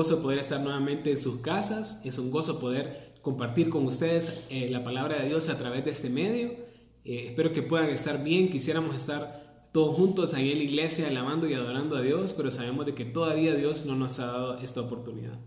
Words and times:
gozo 0.00 0.22
poder 0.22 0.38
estar 0.38 0.58
nuevamente 0.62 1.10
en 1.10 1.18
sus 1.18 1.42
casas, 1.42 2.00
es 2.06 2.16
un 2.16 2.30
gozo 2.30 2.58
poder 2.58 3.12
compartir 3.20 3.68
con 3.68 3.84
ustedes 3.84 4.46
eh, 4.48 4.70
la 4.70 4.82
palabra 4.82 5.18
de 5.18 5.28
Dios 5.28 5.50
a 5.50 5.58
través 5.58 5.84
de 5.84 5.90
este 5.90 6.08
medio. 6.08 6.52
Eh, 7.04 7.26
espero 7.26 7.52
que 7.52 7.60
puedan 7.60 7.90
estar 7.90 8.24
bien, 8.24 8.48
quisiéramos 8.48 8.96
estar 8.96 9.68
todos 9.72 9.94
juntos 9.94 10.32
ahí 10.32 10.52
en 10.52 10.56
la 10.56 10.64
iglesia 10.64 11.06
alabando 11.06 11.46
y 11.46 11.52
adorando 11.52 11.98
a 11.98 12.00
Dios, 12.00 12.32
pero 12.32 12.50
sabemos 12.50 12.86
de 12.86 12.94
que 12.94 13.04
todavía 13.04 13.54
Dios 13.54 13.84
no 13.84 13.94
nos 13.94 14.18
ha 14.20 14.26
dado 14.28 14.58
esta 14.60 14.80
oportunidad. 14.80 15.38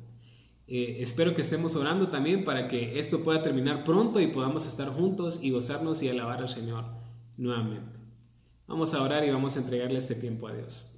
Eh, 0.67 0.97
espero 0.99 1.33
que 1.33 1.41
estemos 1.41 1.75
orando 1.75 2.09
también 2.09 2.45
para 2.45 2.67
que 2.67 2.99
esto 2.99 3.23
pueda 3.23 3.41
terminar 3.41 3.83
pronto 3.83 4.21
y 4.21 4.27
podamos 4.27 4.67
estar 4.67 4.89
juntos 4.89 5.39
y 5.41 5.49
gozarnos 5.49 6.03
y 6.03 6.09
alabar 6.09 6.41
al 6.41 6.49
Señor 6.49 6.85
nuevamente. 7.39 7.97
Vamos 8.67 8.93
a 8.93 9.01
orar 9.01 9.25
y 9.25 9.31
vamos 9.31 9.57
a 9.57 9.61
entregarle 9.61 9.97
este 9.97 10.13
tiempo 10.13 10.47
a 10.47 10.53
Dios. 10.53 10.92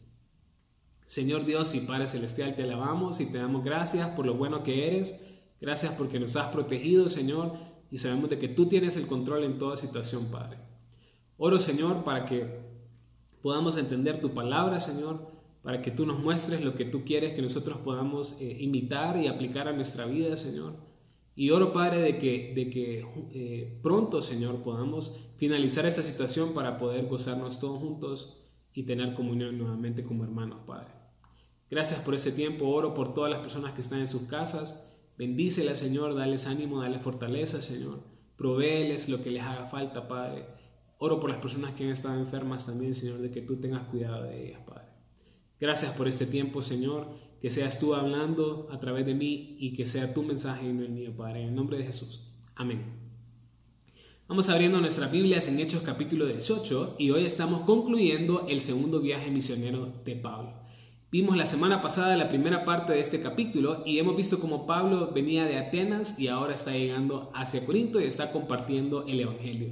Señor 1.05 1.45
Dios 1.45 1.75
y 1.75 1.81
Padre 1.81 2.07
Celestial, 2.07 2.55
te 2.55 2.63
alabamos 2.63 3.21
y 3.21 3.27
te 3.27 3.37
damos 3.37 3.63
gracias 3.63 4.09
por 4.09 4.25
lo 4.25 4.33
bueno 4.33 4.63
que 4.63 4.87
eres. 4.87 5.23
Gracias 5.61 5.93
porque 5.93 6.19
nos 6.19 6.35
has 6.35 6.47
protegido, 6.47 7.07
Señor, 7.09 7.53
y 7.91 7.97
sabemos 7.99 8.29
de 8.29 8.39
que 8.39 8.49
tú 8.49 8.65
tienes 8.65 8.97
el 8.97 9.07
control 9.07 9.43
en 9.43 9.57
toda 9.57 9.75
situación, 9.75 10.25
Padre. 10.25 10.57
Oro, 11.37 11.59
Señor, 11.59 12.03
para 12.03 12.25
que 12.25 12.59
podamos 13.41 13.77
entender 13.77 14.19
tu 14.19 14.33
palabra, 14.33 14.79
Señor, 14.79 15.31
para 15.61 15.81
que 15.81 15.91
tú 15.91 16.05
nos 16.05 16.19
muestres 16.19 16.61
lo 16.61 16.75
que 16.75 16.85
tú 16.85 17.03
quieres 17.05 17.33
que 17.33 17.41
nosotros 17.41 17.77
podamos 17.77 18.39
eh, 18.41 18.57
imitar 18.59 19.17
y 19.17 19.27
aplicar 19.27 19.67
a 19.67 19.73
nuestra 19.73 20.05
vida, 20.05 20.35
Señor. 20.35 20.73
Y 21.35 21.51
oro, 21.51 21.73
Padre, 21.73 22.01
de 22.01 22.17
que, 22.17 22.53
de 22.55 22.69
que 22.69 23.05
eh, 23.33 23.79
pronto, 23.83 24.21
Señor, 24.21 24.63
podamos 24.63 25.19
finalizar 25.37 25.85
esta 25.85 26.01
situación 26.01 26.53
para 26.53 26.77
poder 26.77 27.07
gozarnos 27.07 27.59
todos 27.59 27.79
juntos 27.79 28.44
y 28.75 28.83
tener 28.83 29.15
comunión 29.15 29.57
nuevamente 29.57 30.03
como 30.03 30.25
hermanos, 30.25 30.59
Padre. 30.67 30.89
Gracias 31.71 32.01
por 32.01 32.13
ese 32.13 32.31
tiempo. 32.31 32.67
Oro 32.67 32.93
por 32.93 33.13
todas 33.13 33.31
las 33.31 33.39
personas 33.39 33.73
que 33.73 33.81
están 33.81 34.01
en 34.01 34.07
sus 34.07 34.23
casas. 34.23 34.93
Bendícela, 35.17 35.73
Señor. 35.75 36.13
Dales 36.13 36.45
ánimo, 36.45 36.81
dale 36.81 36.99
fortaleza, 36.99 37.61
Señor. 37.61 38.03
Provéeles 38.37 39.07
lo 39.07 39.23
que 39.23 39.31
les 39.31 39.43
haga 39.43 39.65
falta, 39.65 40.07
Padre. 40.07 40.45
Oro 40.99 41.19
por 41.19 41.29
las 41.29 41.39
personas 41.39 41.73
que 41.73 41.85
han 41.85 41.89
estado 41.91 42.19
enfermas 42.19 42.65
también, 42.65 42.93
Señor, 42.93 43.19
de 43.19 43.31
que 43.31 43.41
tú 43.41 43.55
tengas 43.55 43.87
cuidado 43.87 44.23
de 44.23 44.49
ellas, 44.49 44.61
Padre. 44.65 44.85
Gracias 45.59 45.93
por 45.93 46.07
este 46.07 46.25
tiempo, 46.25 46.61
Señor, 46.61 47.07
que 47.41 47.49
seas 47.49 47.79
tú 47.79 47.95
hablando 47.95 48.67
a 48.71 48.79
través 48.79 49.05
de 49.05 49.13
mí 49.13 49.55
y 49.57 49.73
que 49.73 49.85
sea 49.85 50.13
tu 50.13 50.21
mensaje 50.21 50.67
y 50.67 50.73
no 50.73 50.83
el 50.83 50.91
mío, 50.91 51.15
Padre. 51.15 51.43
En 51.43 51.49
el 51.49 51.55
nombre 51.55 51.77
de 51.77 51.85
Jesús. 51.85 52.29
Amén. 52.55 53.04
Vamos 54.27 54.49
abriendo 54.49 54.81
nuestras 54.81 55.11
Biblias 55.11 55.47
en 55.47 55.59
Hechos 55.59 55.83
capítulo 55.83 56.25
18 56.25 56.95
y 56.97 57.11
hoy 57.11 57.27
estamos 57.27 57.61
concluyendo 57.61 58.47
el 58.49 58.59
segundo 58.59 58.99
viaje 58.99 59.29
misionero 59.29 59.93
de 60.03 60.15
Pablo. 60.15 60.51
Vimos 61.11 61.37
la 61.37 61.45
semana 61.45 61.79
pasada 61.79 62.17
la 62.17 62.27
primera 62.27 62.65
parte 62.65 62.93
de 62.93 63.01
este 63.01 63.19
capítulo 63.19 63.83
y 63.85 63.99
hemos 63.99 64.17
visto 64.17 64.39
cómo 64.39 64.65
Pablo 64.65 65.11
venía 65.13 65.45
de 65.45 65.59
Atenas 65.59 66.19
y 66.19 66.27
ahora 66.27 66.55
está 66.55 66.71
llegando 66.71 67.29
hacia 67.35 67.63
Corinto 67.67 68.01
y 68.01 68.05
está 68.05 68.31
compartiendo 68.31 69.05
el 69.07 69.19
Evangelio. 69.19 69.69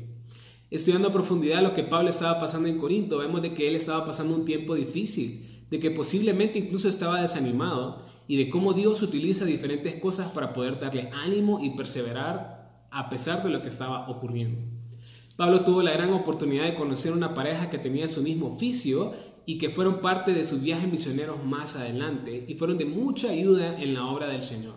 Estudiando 0.70 1.08
a 1.08 1.14
profundidad 1.14 1.64
lo 1.64 1.74
que 1.74 1.82
Pablo 1.82 2.10
estaba 2.10 2.40
pasando 2.40 2.70
en 2.70 2.78
Corinto, 2.78 3.18
vemos 3.18 3.42
de 3.42 3.56
que 3.56 3.68
él 3.68 3.76
estaba 3.76 4.06
pasando 4.06 4.36
un 4.36 4.46
tiempo 4.46 4.76
difícil 4.76 5.66
de 5.72 5.80
que 5.80 5.90
posiblemente 5.90 6.60
incluso 6.60 6.88
estaba 6.88 7.20
desanimado 7.20 8.04
y 8.28 8.38
de 8.38 8.52
cómo 8.52 8.74
Dios 8.74 9.02
utiliza 9.02 9.46
diferentes 9.46 9.96
cosas 9.96 10.28
para 10.32 10.54
poder 10.54 10.80
darle 10.80 11.10
ánimo 11.12 11.60
y 11.60 11.72
perseverar 11.72 12.63
a 12.94 13.10
pesar 13.10 13.44
de 13.44 13.50
lo 13.50 13.62
que 13.62 13.68
estaba 13.68 14.10
ocurriendo. 14.10 14.60
Pablo 15.36 15.64
tuvo 15.64 15.82
la 15.82 15.94
gran 15.94 16.14
oportunidad 16.14 16.66
de 16.66 16.76
conocer 16.76 17.12
una 17.12 17.34
pareja 17.34 17.70
que 17.70 17.80
tenía 17.80 18.08
su 18.08 18.22
mismo 18.22 18.48
oficio 18.48 19.14
y 19.46 19.58
que 19.58 19.70
fueron 19.70 20.00
parte 20.00 20.34
de 20.34 20.46
sus 20.46 20.62
viajes 20.62 20.90
misioneros 20.90 21.44
más 21.44 21.76
adelante 21.76 22.46
y 22.48 22.54
fueron 22.54 22.78
de 22.78 22.86
mucha 22.86 23.30
ayuda 23.30 23.82
en 23.82 23.94
la 23.94 24.06
obra 24.06 24.28
del 24.28 24.44
Señor. 24.44 24.76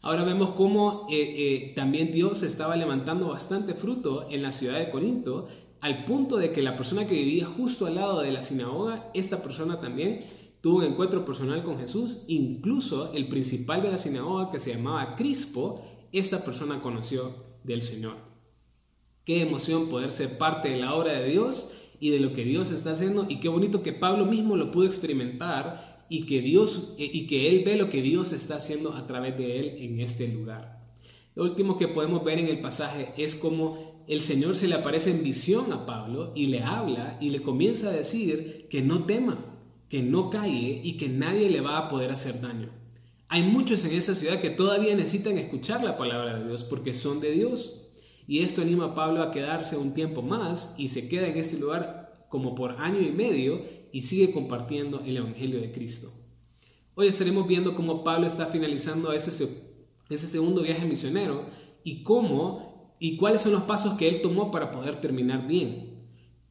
Ahora 0.00 0.24
vemos 0.24 0.54
cómo 0.56 1.06
eh, 1.10 1.34
eh, 1.36 1.72
también 1.76 2.10
Dios 2.10 2.42
estaba 2.42 2.76
levantando 2.76 3.28
bastante 3.28 3.74
fruto 3.74 4.26
en 4.30 4.42
la 4.42 4.50
ciudad 4.50 4.78
de 4.78 4.90
Corinto 4.90 5.48
al 5.80 6.04
punto 6.04 6.36
de 6.36 6.52
que 6.52 6.62
la 6.62 6.76
persona 6.76 7.06
que 7.06 7.14
vivía 7.14 7.46
justo 7.46 7.86
al 7.86 7.96
lado 7.96 8.20
de 8.20 8.30
la 8.30 8.42
sinagoga, 8.42 9.10
esta 9.14 9.42
persona 9.42 9.80
también 9.80 10.24
tuvo 10.60 10.78
un 10.78 10.84
encuentro 10.84 11.24
personal 11.24 11.64
con 11.64 11.78
Jesús, 11.78 12.24
incluso 12.28 13.12
el 13.12 13.28
principal 13.28 13.82
de 13.82 13.90
la 13.90 13.98
sinagoga 13.98 14.52
que 14.52 14.60
se 14.60 14.74
llamaba 14.74 15.16
Crispo, 15.16 15.82
esta 16.18 16.44
persona 16.44 16.80
conoció 16.80 17.34
del 17.64 17.82
Señor. 17.82 18.16
Qué 19.24 19.42
emoción 19.42 19.88
poder 19.88 20.10
ser 20.10 20.38
parte 20.38 20.68
de 20.70 20.78
la 20.78 20.94
obra 20.94 21.12
de 21.12 21.28
Dios 21.28 21.70
y 22.00 22.10
de 22.10 22.20
lo 22.20 22.32
que 22.32 22.44
Dios 22.44 22.70
está 22.70 22.92
haciendo 22.92 23.26
y 23.28 23.38
qué 23.38 23.48
bonito 23.48 23.82
que 23.82 23.92
Pablo 23.92 24.26
mismo 24.26 24.56
lo 24.56 24.70
pudo 24.70 24.86
experimentar 24.86 26.04
y 26.08 26.26
que 26.26 26.40
Dios 26.40 26.94
eh, 26.98 27.08
y 27.12 27.26
que 27.26 27.48
él 27.48 27.62
ve 27.64 27.76
lo 27.76 27.88
que 27.88 28.02
Dios 28.02 28.32
está 28.32 28.56
haciendo 28.56 28.92
a 28.94 29.06
través 29.06 29.38
de 29.38 29.60
él 29.60 29.76
en 29.78 30.00
este 30.00 30.28
lugar. 30.28 30.82
Lo 31.34 31.44
último 31.44 31.78
que 31.78 31.88
podemos 31.88 32.24
ver 32.24 32.38
en 32.38 32.48
el 32.48 32.60
pasaje 32.60 33.14
es 33.16 33.36
cómo 33.36 34.02
el 34.08 34.20
Señor 34.20 34.56
se 34.56 34.68
le 34.68 34.74
aparece 34.74 35.10
en 35.10 35.22
visión 35.22 35.72
a 35.72 35.86
Pablo 35.86 36.32
y 36.34 36.46
le 36.46 36.62
habla 36.62 37.16
y 37.20 37.30
le 37.30 37.40
comienza 37.40 37.88
a 37.88 37.92
decir 37.92 38.66
que 38.68 38.82
no 38.82 39.04
tema, 39.04 39.38
que 39.88 40.02
no 40.02 40.28
calle 40.28 40.80
y 40.82 40.96
que 40.96 41.08
nadie 41.08 41.48
le 41.48 41.60
va 41.60 41.78
a 41.78 41.88
poder 41.88 42.10
hacer 42.10 42.40
daño. 42.40 42.81
Hay 43.32 43.44
muchos 43.44 43.82
en 43.86 43.94
esa 43.94 44.14
ciudad 44.14 44.42
que 44.42 44.50
todavía 44.50 44.94
necesitan 44.94 45.38
escuchar 45.38 45.82
la 45.82 45.96
palabra 45.96 46.38
de 46.38 46.48
Dios 46.48 46.64
porque 46.64 46.92
son 46.92 47.18
de 47.18 47.30
Dios. 47.30 47.80
Y 48.26 48.40
esto 48.40 48.60
anima 48.60 48.84
a 48.84 48.94
Pablo 48.94 49.22
a 49.22 49.30
quedarse 49.30 49.74
un 49.78 49.94
tiempo 49.94 50.20
más 50.20 50.74
y 50.76 50.90
se 50.90 51.08
queda 51.08 51.28
en 51.28 51.38
ese 51.38 51.58
lugar 51.58 52.26
como 52.28 52.54
por 52.54 52.72
año 52.72 53.00
y 53.00 53.10
medio 53.10 53.62
y 53.90 54.02
sigue 54.02 54.32
compartiendo 54.32 55.00
el 55.06 55.16
Evangelio 55.16 55.62
de 55.62 55.72
Cristo. 55.72 56.12
Hoy 56.94 57.06
estaremos 57.06 57.48
viendo 57.48 57.74
cómo 57.74 58.04
Pablo 58.04 58.26
está 58.26 58.44
finalizando 58.48 59.14
ese, 59.14 59.30
ese 60.10 60.26
segundo 60.26 60.60
viaje 60.60 60.84
misionero 60.84 61.46
y 61.84 62.02
cómo 62.02 62.94
y 63.00 63.16
cuáles 63.16 63.40
son 63.40 63.52
los 63.52 63.62
pasos 63.62 63.94
que 63.94 64.10
él 64.10 64.20
tomó 64.20 64.50
para 64.50 64.70
poder 64.70 65.00
terminar 65.00 65.46
bien. 65.46 66.04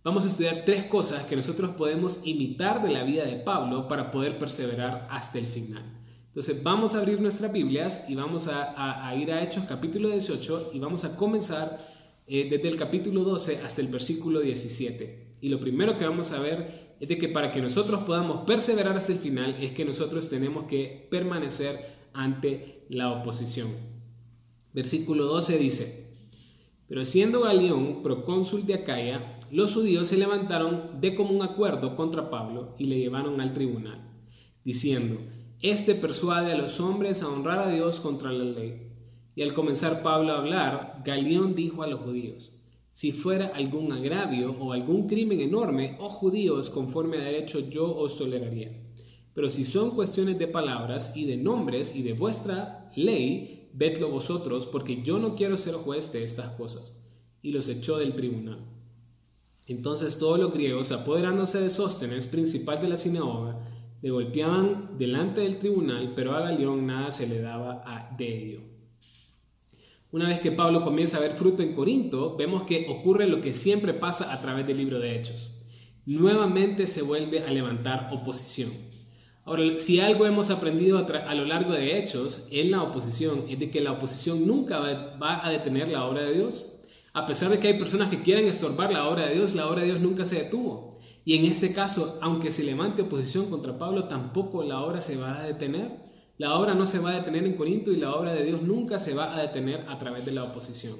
Vamos 0.04 0.26
a 0.26 0.30
estudiar 0.30 0.64
tres 0.66 0.86
cosas 0.86 1.28
que 1.28 1.36
nosotros 1.36 1.76
podemos 1.78 2.22
imitar 2.26 2.82
de 2.82 2.90
la 2.90 3.04
vida 3.04 3.24
de 3.26 3.36
Pablo 3.36 3.88
para 3.88 4.10
poder 4.10 4.40
perseverar 4.40 5.08
hasta 5.12 5.38
el 5.38 5.46
final. 5.46 6.01
Entonces 6.32 6.64
vamos 6.64 6.96
a 6.96 7.00
abrir 7.00 7.20
nuestras 7.20 7.52
Biblias 7.52 8.10
y 8.10 8.16
vamos 8.16 8.48
a, 8.48 9.14
ir 9.18 9.34
a 9.34 9.44
Hechos 9.44 9.66
capítulo 9.68 10.10
18 10.10 10.72
y 10.74 10.80
vamos 10.80 11.04
a 11.04 11.18
comenzar 11.18 11.86
eh, 12.26 12.48
desde 12.50 12.70
el 12.70 12.78
capítulo 12.78 13.26
12 13.26 13.58
hasta 13.58 13.82
el 13.82 13.88
versículo 13.88 14.40
17. 14.40 15.28
Y 15.42 15.50
lo 15.50 15.60
primero 15.60 15.98
que 15.98 16.06
vamos 16.06 16.32
a 16.32 16.40
ver 16.40 16.96
es 17.02 17.10
de 17.10 17.18
que 17.18 17.28
para 17.28 17.52
que 17.52 17.62
nosotros 17.62 18.04
podamos 18.04 18.46
perseverar 18.46 18.96
hasta 18.96 19.12
el 19.12 19.18
final 19.18 19.58
es 19.60 19.72
que 19.72 19.84
nosotros 19.84 20.30
tenemos 20.30 20.68
que 20.68 21.06
permanecer 21.12 21.98
ante 22.14 22.86
la 22.88 23.12
oposición. 23.12 23.68
Versículo 24.72 25.26
12 25.26 25.58
dice, 25.58 26.16
pero 26.88 27.04
siendo 27.04 27.42
Galión 27.42 28.02
procónsul 28.04 28.66
de 28.66 28.76
Acaya, 28.76 29.38
los 29.52 29.74
judíos 29.74 30.08
se 30.08 30.16
levantaron 30.16 31.02
de 31.02 31.14
común 31.14 31.42
acuerdo 31.42 31.98
contra 31.98 32.30
Pablo 32.30 32.74
y 32.78 32.86
le 32.86 33.00
llevaron 33.00 33.42
al 33.42 33.54
tribunal, 33.54 34.10
diciendo, 34.64 35.20
Este 35.62 35.94
persuade 35.94 36.52
a 36.52 36.58
los 36.58 36.80
hombres 36.80 37.22
a 37.22 37.30
honrar 37.30 37.60
a 37.60 37.72
Dios 37.72 38.00
contra 38.00 38.32
la 38.32 38.46
ley. 38.46 38.88
Y 39.36 39.44
al 39.44 39.54
comenzar 39.54 40.02
Pablo 40.02 40.34
a 40.34 40.40
hablar, 40.40 41.04
Galión 41.06 41.54
dijo 41.54 41.84
a 41.84 41.88
los 41.88 42.02
judíos, 42.02 42.60
Si 42.92 43.12
fuera 43.12 43.52
algún 43.54 43.92
agravio 43.92 44.56
o 44.60 44.74
algún 44.74 45.08
crimen 45.08 45.40
enorme, 45.40 45.98
oh 46.00 46.10
judíos, 46.10 46.72
conforme 46.72 47.18
a 47.18 47.26
derecho 47.26 47.60
yo 47.70 47.96
os 47.96 48.18
toleraría. 48.18 48.72
Pero 49.36 49.52
si 49.52 49.64
son 49.64 49.92
cuestiones 49.92 50.40
de 50.40 50.48
palabras 50.48 51.16
y 51.16 51.26
de 51.26 51.38
nombres 51.38 51.96
y 51.96 52.02
de 52.02 52.14
vuestra 52.14 52.92
ley, 52.96 53.70
vedlo 53.74 54.10
vosotros, 54.10 54.66
porque 54.66 55.04
yo 55.04 55.20
no 55.20 55.36
quiero 55.36 55.58
ser 55.58 55.76
juez 55.76 56.12
de 56.12 56.24
estas 56.24 56.50
cosas. 56.54 56.98
Y 57.44 57.52
los 57.52 57.70
echó 57.70 58.00
del 58.00 58.16
tribunal. 58.16 58.66
Entonces 59.68 60.18
todos 60.18 60.40
los 60.40 60.52
griegos, 60.52 60.92
apoderándose 60.92 61.62
de 61.62 61.70
Sóstenes, 61.70 62.26
principal 62.26 62.82
de 62.82 62.90
la 62.90 62.98
sinagoga, 62.98 63.60
le 64.02 64.10
golpeaban 64.10 64.98
delante 64.98 65.42
del 65.42 65.60
tribunal, 65.60 66.14
pero 66.16 66.34
a 66.36 66.42
Galión 66.42 66.88
nada 66.88 67.12
se 67.12 67.28
le 67.28 67.42
daba 67.42 67.84
a, 67.86 68.16
de 68.18 68.44
ello. 68.44 68.60
Una 70.12 70.28
vez 70.28 70.40
que 70.40 70.52
Pablo 70.52 70.84
comienza 70.84 71.18
a 71.18 71.22
ver 71.22 71.34
fruto 71.34 71.64
en 71.64 71.74
Corinto, 71.74 72.36
vemos 72.36 72.64
que 72.64 72.88
ocurre 72.90 73.28
lo 73.28 73.40
que 73.40 73.54
siempre 73.54 73.94
pasa 73.94 74.34
a 74.34 74.42
través 74.42 74.68
del 74.68 74.78
libro 74.78 75.00
de 75.00 75.16
Hechos. 75.16 75.64
Nuevamente 76.06 76.88
se 76.88 77.02
vuelve 77.02 77.44
a 77.44 77.52
levantar 77.52 78.10
oposición. 78.12 78.72
Ahora, 79.44 79.64
si 79.80 80.00
algo 80.00 80.26
hemos 80.26 80.50
aprendido 80.50 81.00
a, 81.00 81.36
lo 81.36 81.46
largo 81.46 81.74
de 81.74 81.98
hechos 81.98 82.48
en 82.52 82.72
la 82.72 82.84
oposición, 82.84 83.46
es 83.50 83.60
de 83.60 83.72
que 83.72 83.82
la 83.82 83.92
oposición 83.92 84.46
nunca 84.46 84.80
va, 84.80 85.46
a 85.46 85.50
detener 85.50 85.88
la 85.88 86.06
obra 86.06 86.24
de 86.24 86.34
Dios. 86.34 86.80
A 87.14 87.26
pesar 87.26 87.50
de 87.50 87.60
que 87.60 87.70
hay 87.70 87.80
personas 87.80 88.10
que 88.10 88.22
quieren 88.22 88.48
estorbar 88.48 88.92
la 88.92 89.08
obra 89.10 89.26
de 89.26 89.36
Dios, 89.36 89.56
la 89.56 89.68
obra 89.68 89.82
de 89.82 89.88
Dios 89.88 90.00
nunca 90.00 90.26
se 90.26 90.44
detuvo. 90.44 90.91
Y 91.24 91.36
en 91.36 91.46
este 91.46 91.74
caso, 91.74 92.18
aunque 92.22 92.52
se 92.52 92.64
levante 92.64 93.04
oposición 93.04 93.50
contra 93.50 93.78
Pablo, 93.78 94.06
tampoco 94.06 94.64
la 94.64 94.82
obra 94.82 95.02
se 95.02 95.18
va 95.18 95.40
a 95.40 95.44
detener. 95.44 96.00
La 96.38 96.58
obra 96.58 96.74
no 96.74 96.86
se 96.86 97.00
va 97.00 97.12
a 97.12 97.16
detener 97.16 97.46
en 97.46 97.56
Corinto 97.56 97.92
y 97.92 97.98
la 97.98 98.16
obra 98.16 98.34
de 98.34 98.44
Dios 98.44 98.62
nunca 98.62 98.98
se 98.98 99.14
va 99.14 99.36
a 99.36 99.42
detener 99.42 99.86
a 99.88 100.00
través 100.00 100.26
de 100.26 100.32
la 100.32 100.44
oposición. 100.44 100.96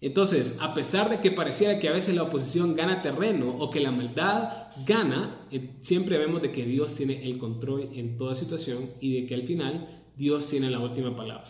Entonces, 0.00 0.58
a 0.60 0.74
pesar 0.74 1.10
de 1.10 1.20
que 1.20 1.30
pareciera 1.30 1.78
que 1.78 1.88
a 1.88 1.92
veces 1.92 2.16
la 2.16 2.24
oposición 2.24 2.74
gana 2.74 3.02
terreno 3.02 3.56
o 3.58 3.70
que 3.70 3.78
la 3.78 3.92
maldad 3.92 4.68
gana, 4.84 5.46
eh, 5.52 5.76
siempre 5.80 6.18
vemos 6.18 6.42
de 6.42 6.50
que 6.50 6.64
Dios 6.64 6.94
tiene 6.94 7.22
el 7.22 7.38
control 7.38 7.90
en 7.94 8.16
toda 8.16 8.34
situación 8.34 8.90
y 9.00 9.20
de 9.20 9.26
que 9.26 9.34
al 9.34 9.42
final 9.42 10.02
Dios 10.16 10.48
tiene 10.48 10.70
la 10.70 10.80
última 10.80 11.14
palabra. 11.14 11.44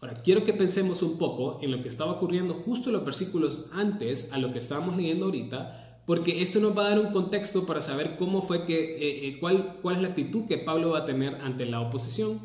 Ahora, 0.00 0.14
quiero 0.14 0.44
que 0.44 0.52
pensemos 0.52 1.00
un 1.02 1.16
poco 1.16 1.60
en 1.62 1.70
lo 1.70 1.80
que 1.80 1.88
estaba 1.88 2.10
ocurriendo 2.10 2.54
justo 2.54 2.88
en 2.88 2.94
los 2.94 3.04
versículos 3.04 3.68
antes 3.72 4.32
a 4.32 4.38
lo 4.38 4.52
que 4.52 4.58
estábamos 4.58 4.96
leyendo 4.96 5.26
ahorita, 5.26 5.91
porque 6.06 6.42
esto 6.42 6.58
nos 6.60 6.76
va 6.76 6.86
a 6.86 6.90
dar 6.90 6.98
un 6.98 7.12
contexto 7.12 7.64
para 7.64 7.80
saber 7.80 8.16
cómo 8.18 8.42
fue 8.42 8.66
que, 8.66 8.96
eh, 8.96 9.28
eh, 9.28 9.38
cuál, 9.38 9.78
cuál 9.80 9.96
es 9.96 10.02
la 10.02 10.08
actitud 10.08 10.46
que 10.46 10.58
Pablo 10.58 10.90
va 10.90 11.00
a 11.00 11.04
tener 11.04 11.36
ante 11.36 11.66
la 11.66 11.80
oposición. 11.80 12.40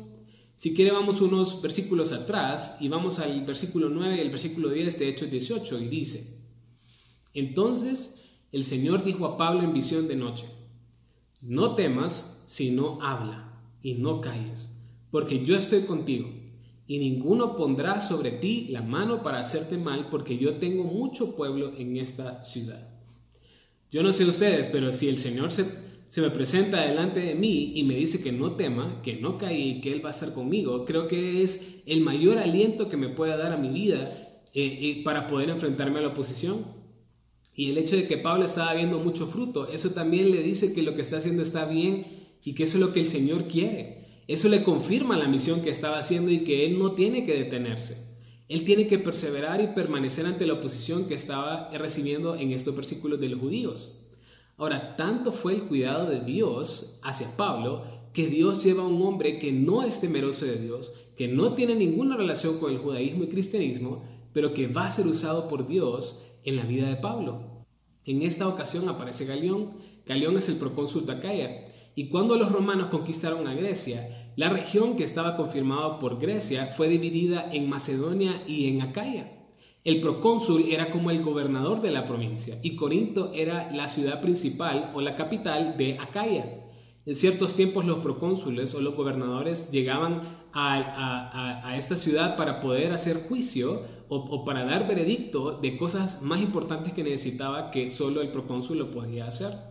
Si 0.54 0.74
quiere, 0.74 0.92
vamos 0.92 1.20
unos 1.20 1.62
versículos 1.62 2.12
atrás 2.12 2.76
y 2.80 2.88
vamos 2.88 3.18
al 3.18 3.44
versículo 3.44 3.88
9 3.88 4.16
y 4.16 4.20
el 4.20 4.30
versículo 4.30 4.68
10 4.70 4.98
de 4.98 5.08
Hechos 5.08 5.30
18 5.30 5.80
y 5.80 5.88
dice, 5.88 6.38
entonces 7.34 8.24
el 8.50 8.64
Señor 8.64 9.04
dijo 9.04 9.26
a 9.26 9.36
Pablo 9.36 9.62
en 9.62 9.72
visión 9.72 10.08
de 10.08 10.16
noche, 10.16 10.46
no 11.40 11.74
temas, 11.74 12.42
sino 12.46 13.00
habla 13.02 13.62
y 13.82 13.94
no 13.94 14.20
calles, 14.20 14.74
porque 15.10 15.44
yo 15.44 15.56
estoy 15.56 15.82
contigo, 15.82 16.28
y 16.88 16.98
ninguno 16.98 17.54
pondrá 17.54 18.00
sobre 18.00 18.30
ti 18.32 18.68
la 18.70 18.82
mano 18.82 19.22
para 19.22 19.40
hacerte 19.40 19.76
mal, 19.76 20.08
porque 20.10 20.38
yo 20.38 20.56
tengo 20.56 20.84
mucho 20.84 21.36
pueblo 21.36 21.74
en 21.76 21.98
esta 21.98 22.40
ciudad. 22.40 22.87
Yo 23.90 24.02
no 24.02 24.12
sé 24.12 24.24
ustedes, 24.24 24.68
pero 24.68 24.92
si 24.92 25.08
el 25.08 25.16
Señor 25.16 25.50
se, 25.50 25.64
me 26.20 26.30
presenta 26.30 26.82
delante 26.82 27.20
de 27.20 27.34
mí 27.34 27.72
y 27.74 27.84
me 27.84 27.94
dice 27.94 28.22
que 28.22 28.32
no 28.32 28.52
tema, 28.52 29.00
que 29.02 29.16
no 29.16 29.38
y 29.50 29.80
que 29.80 29.92
Él 29.92 30.04
va 30.04 30.10
a 30.10 30.12
estar 30.12 30.34
conmigo, 30.34 30.84
creo 30.84 31.08
que 31.08 31.42
es 31.42 31.80
el 31.86 32.02
mayor 32.02 32.38
aliento 32.38 32.90
que 32.90 32.98
me 32.98 33.08
pueda 33.08 33.38
dar 33.38 33.52
a 33.52 33.56
mi 33.56 33.70
vida 33.70 34.10
eh, 34.52 34.78
eh, 34.80 35.02
para 35.04 35.26
poder 35.26 35.48
enfrentarme 35.48 36.00
a 36.00 36.02
la 36.02 36.08
oposición. 36.08 36.66
Y 37.54 37.70
el 37.70 37.78
hecho 37.78 37.96
de 37.96 38.06
que 38.06 38.18
Pablo 38.18 38.44
estaba 38.44 38.74
viendo 38.74 38.98
mucho 38.98 39.26
fruto, 39.26 39.68
eso 39.68 39.90
también 39.90 40.30
le 40.30 40.42
dice 40.42 40.74
que 40.74 40.82
lo 40.82 40.94
que 40.94 41.02
está 41.02 41.16
haciendo 41.16 41.42
está 41.42 41.64
bien 41.64 42.06
y 42.44 42.54
que 42.54 42.64
eso 42.64 42.76
es 42.76 42.84
lo 42.84 42.92
que 42.92 43.00
el 43.00 43.08
Señor 43.08 43.48
quiere. 43.48 44.22
Eso 44.28 44.50
le 44.50 44.62
confirma 44.62 45.16
la 45.16 45.28
misión 45.28 45.62
que 45.62 45.70
estaba 45.70 45.98
haciendo 45.98 46.30
y 46.30 46.40
que 46.40 46.66
él 46.66 46.78
no 46.78 46.92
tiene 46.92 47.24
que 47.24 47.34
detenerse. 47.34 48.07
Él 48.48 48.64
tiene 48.64 48.88
que 48.88 48.98
perseverar 48.98 49.60
y 49.60 49.68
permanecer 49.68 50.24
ante 50.26 50.46
la 50.46 50.54
oposición 50.54 51.06
que 51.06 51.14
estaba 51.14 51.70
recibiendo 51.70 52.34
en 52.34 52.52
estos 52.52 52.74
versículos 52.74 53.20
de 53.20 53.28
los 53.28 53.40
judíos. 53.40 54.00
Ahora, 54.56 54.96
tanto 54.96 55.32
fue 55.32 55.54
el 55.54 55.64
cuidado 55.64 56.08
de 56.08 56.20
Dios 56.20 56.98
hacia 57.02 57.36
Pablo 57.36 57.84
que 58.12 58.26
Dios 58.26 58.64
lleva 58.64 58.82
a 58.82 58.86
un 58.88 59.02
hombre 59.02 59.38
que 59.38 59.52
no 59.52 59.82
es 59.82 60.00
temeroso 60.00 60.46
de 60.46 60.56
Dios, 60.56 60.92
que 61.16 61.28
no 61.28 61.52
tiene 61.52 61.74
ninguna 61.74 62.16
relación 62.16 62.58
con 62.58 62.72
el 62.72 62.78
judaísmo 62.78 63.24
y 63.24 63.28
cristianismo, 63.28 64.02
pero 64.32 64.54
que 64.54 64.66
va 64.66 64.86
a 64.86 64.90
ser 64.90 65.06
usado 65.06 65.46
por 65.46 65.66
Dios 65.66 66.24
en 66.44 66.56
la 66.56 66.64
vida 66.64 66.88
de 66.88 66.96
Pablo. 66.96 67.64
En 68.04 68.22
esta 68.22 68.48
ocasión 68.48 68.88
aparece 68.88 69.26
Galión. 69.26 69.74
Galión 70.06 70.36
es 70.36 70.48
el 70.48 70.56
procónsul 70.56 71.04
de 71.04 71.12
Acaya. 71.12 71.66
Y 71.94 72.08
cuando 72.08 72.36
los 72.36 72.50
romanos 72.50 72.88
conquistaron 72.88 73.46
a 73.46 73.54
Grecia, 73.54 74.27
la 74.38 74.48
región 74.48 74.94
que 74.94 75.02
estaba 75.02 75.36
confirmada 75.36 75.98
por 75.98 76.20
Grecia 76.20 76.66
fue 76.66 76.86
dividida 76.86 77.50
en 77.52 77.68
Macedonia 77.68 78.44
y 78.46 78.68
en 78.68 78.82
Acaya. 78.82 79.32
El 79.82 80.00
procónsul 80.00 80.66
era 80.70 80.92
como 80.92 81.10
el 81.10 81.24
gobernador 81.24 81.82
de 81.82 81.90
la 81.90 82.06
provincia 82.06 82.56
y 82.62 82.76
Corinto 82.76 83.32
era 83.34 83.72
la 83.72 83.88
ciudad 83.88 84.20
principal 84.20 84.92
o 84.94 85.00
la 85.00 85.16
capital 85.16 85.76
de 85.76 85.98
Acaya. 85.98 86.68
En 87.04 87.16
ciertos 87.16 87.56
tiempos 87.56 87.84
los 87.84 87.98
procónsules 87.98 88.72
o 88.76 88.80
los 88.80 88.94
gobernadores 88.94 89.72
llegaban 89.72 90.22
a, 90.52 91.74
esta 91.76 91.96
ciudad 91.96 92.36
para 92.36 92.60
poder 92.60 92.92
hacer 92.92 93.26
juicio 93.28 93.82
o, 94.08 94.44
para 94.44 94.64
dar 94.64 94.86
veredicto 94.86 95.58
de 95.58 95.76
cosas 95.76 96.22
más 96.22 96.40
importantes 96.40 96.92
que 96.92 97.02
necesitaba 97.02 97.72
que 97.72 97.90
solo 97.90 98.20
el 98.20 98.30
procónsul 98.30 98.78
lo 98.78 98.92
podía 98.92 99.26
hacer. 99.26 99.67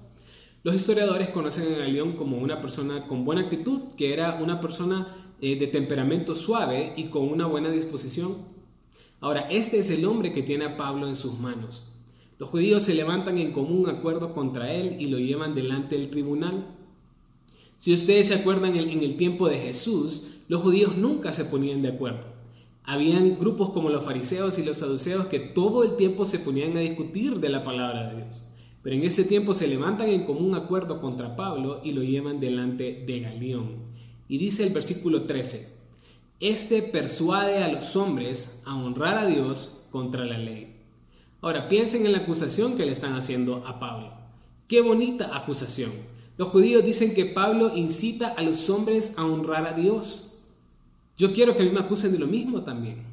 Los 0.63 0.75
historiadores 0.75 1.29
conocen 1.29 1.73
a 1.73 1.77
Galión 1.77 2.13
como 2.13 2.37
una 2.37 2.59
persona 2.59 3.07
con 3.07 3.25
buena 3.25 3.41
actitud, 3.41 3.93
que 3.95 4.13
era 4.13 4.39
una 4.41 4.59
persona 4.59 5.33
eh, 5.39 5.57
de 5.57 5.67
temperamento 5.67 6.35
suave 6.35 6.93
y 6.97 7.05
con 7.05 7.29
una 7.29 7.45
buena 7.45 7.69
disposición. 7.69 8.37
Ahora, 9.19 9.41
este 9.49 9.79
es 9.79 9.89
el 9.89 10.05
hombre 10.05 10.33
que 10.33 10.43
tiene 10.43 10.65
a 10.65 10.77
Pablo 10.77 11.07
en 11.07 11.15
sus 11.15 11.39
manos. 11.39 11.93
Los 12.39 12.49
judíos 12.49 12.83
se 12.83 12.93
levantan 12.93 13.37
en 13.37 13.51
común 13.51 13.89
acuerdo 13.89 14.33
contra 14.33 14.71
él 14.71 14.97
y 14.99 15.07
lo 15.07 15.17
llevan 15.17 15.55
delante 15.55 15.97
del 15.97 16.09
tribunal. 16.09 16.67
Si 17.77 17.93
ustedes 17.93 18.27
se 18.27 18.35
acuerdan 18.35 18.75
en 18.75 19.03
el 19.03 19.17
tiempo 19.17 19.47
de 19.47 19.59
Jesús, 19.59 20.41
los 20.47 20.61
judíos 20.61 20.97
nunca 20.97 21.33
se 21.33 21.45
ponían 21.45 21.81
de 21.81 21.89
acuerdo. 21.89 22.25
Habían 22.83 23.37
grupos 23.37 23.71
como 23.71 23.89
los 23.89 24.03
fariseos 24.05 24.57
y 24.57 24.63
los 24.63 24.77
saduceos 24.77 25.25
que 25.27 25.39
todo 25.39 25.83
el 25.83 25.95
tiempo 25.95 26.25
se 26.25 26.39
ponían 26.39 26.77
a 26.77 26.81
discutir 26.81 27.39
de 27.39 27.49
la 27.49 27.63
palabra 27.63 28.09
de 28.09 28.23
Dios. 28.23 28.43
Pero 28.87 28.95
en 28.95 29.03
ese 29.03 29.25
tiempo 29.25 29.53
se 29.53 29.67
levantan 29.67 30.07
en 30.07 30.23
común 30.23 30.55
acuerdo 30.55 31.01
contra 31.01 31.35
Pablo 31.35 31.81
y 31.83 31.91
lo 31.91 32.03
llevan 32.03 32.39
delante 32.39 33.03
de 33.05 33.19
Galión. 33.19 33.79
Y 34.29 34.37
dice 34.37 34.65
el 34.65 34.71
versículo 34.71 35.23
13, 35.23 35.67
Este 36.39 36.81
persuade 36.83 37.61
a 37.61 37.67
los 37.67 37.97
hombres 37.97 38.61
a 38.63 38.77
honrar 38.77 39.17
a 39.17 39.25
Dios 39.25 39.87
contra 39.91 40.23
la 40.23 40.37
ley. 40.37 40.77
Ahora 41.41 41.67
piensen 41.67 42.05
en 42.05 42.13
la 42.13 42.19
acusación 42.19 42.77
que 42.77 42.85
le 42.85 42.93
están 42.93 43.13
haciendo 43.17 43.57
a 43.67 43.77
Pablo. 43.77 44.13
Qué 44.69 44.79
bonita 44.79 45.35
acusación. 45.35 45.91
Los 46.37 46.47
judíos 46.47 46.85
dicen 46.85 47.13
que 47.13 47.25
Pablo 47.25 47.75
incita 47.75 48.29
a 48.29 48.41
los 48.41 48.69
hombres 48.69 49.15
a 49.17 49.25
honrar 49.25 49.67
a 49.67 49.73
Dios. 49.73 50.45
Yo 51.17 51.33
quiero 51.33 51.57
que 51.57 51.63
a 51.63 51.65
mí 51.65 51.73
me 51.73 51.81
acusen 51.81 52.13
de 52.13 52.19
lo 52.19 52.27
mismo 52.27 52.61
también. 52.61 53.03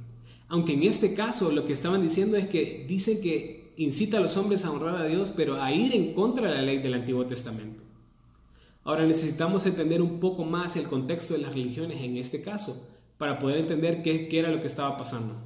Aunque 0.47 0.75
en 0.75 0.85
este 0.85 1.15
caso 1.15 1.51
lo 1.51 1.67
que 1.67 1.73
estaban 1.73 2.01
diciendo 2.01 2.37
es 2.37 2.47
que 2.47 2.87
dicen 2.89 3.21
que 3.21 3.64
incita 3.77 4.19
a 4.19 4.21
los 4.21 4.37
hombres 4.37 4.65
a 4.65 4.71
honrar 4.71 4.97
a 4.97 5.07
Dios, 5.07 5.33
pero 5.35 5.63
a 5.63 5.73
ir 5.73 5.95
en 5.95 6.15
contra 6.15 6.49
de 6.49 6.55
la 6.55 6.63
ley 6.63 6.79
del 6.79 6.95
Antiguo 6.95 7.27
Testamento. 7.27 7.83
Ahora 8.85 9.07
necesitamos 9.07 9.65
entender 9.65 10.03
un 10.03 10.21
poco 10.21 10.45
más 10.45 10.77
el 10.77 10.85
contexto 10.85 11.35
de 11.35 11.41
las 11.41 11.55
religiones 11.55 12.03
en 12.03 12.19
este 12.19 12.43
caso, 12.43 12.89
para 13.17 13.39
poder 13.39 13.61
entender 13.61 14.03
qué, 14.03 14.29
era 14.31 14.51
lo 14.51 14.61
que 14.61 14.67
estaba 14.67 14.97
pasando. 14.97 15.37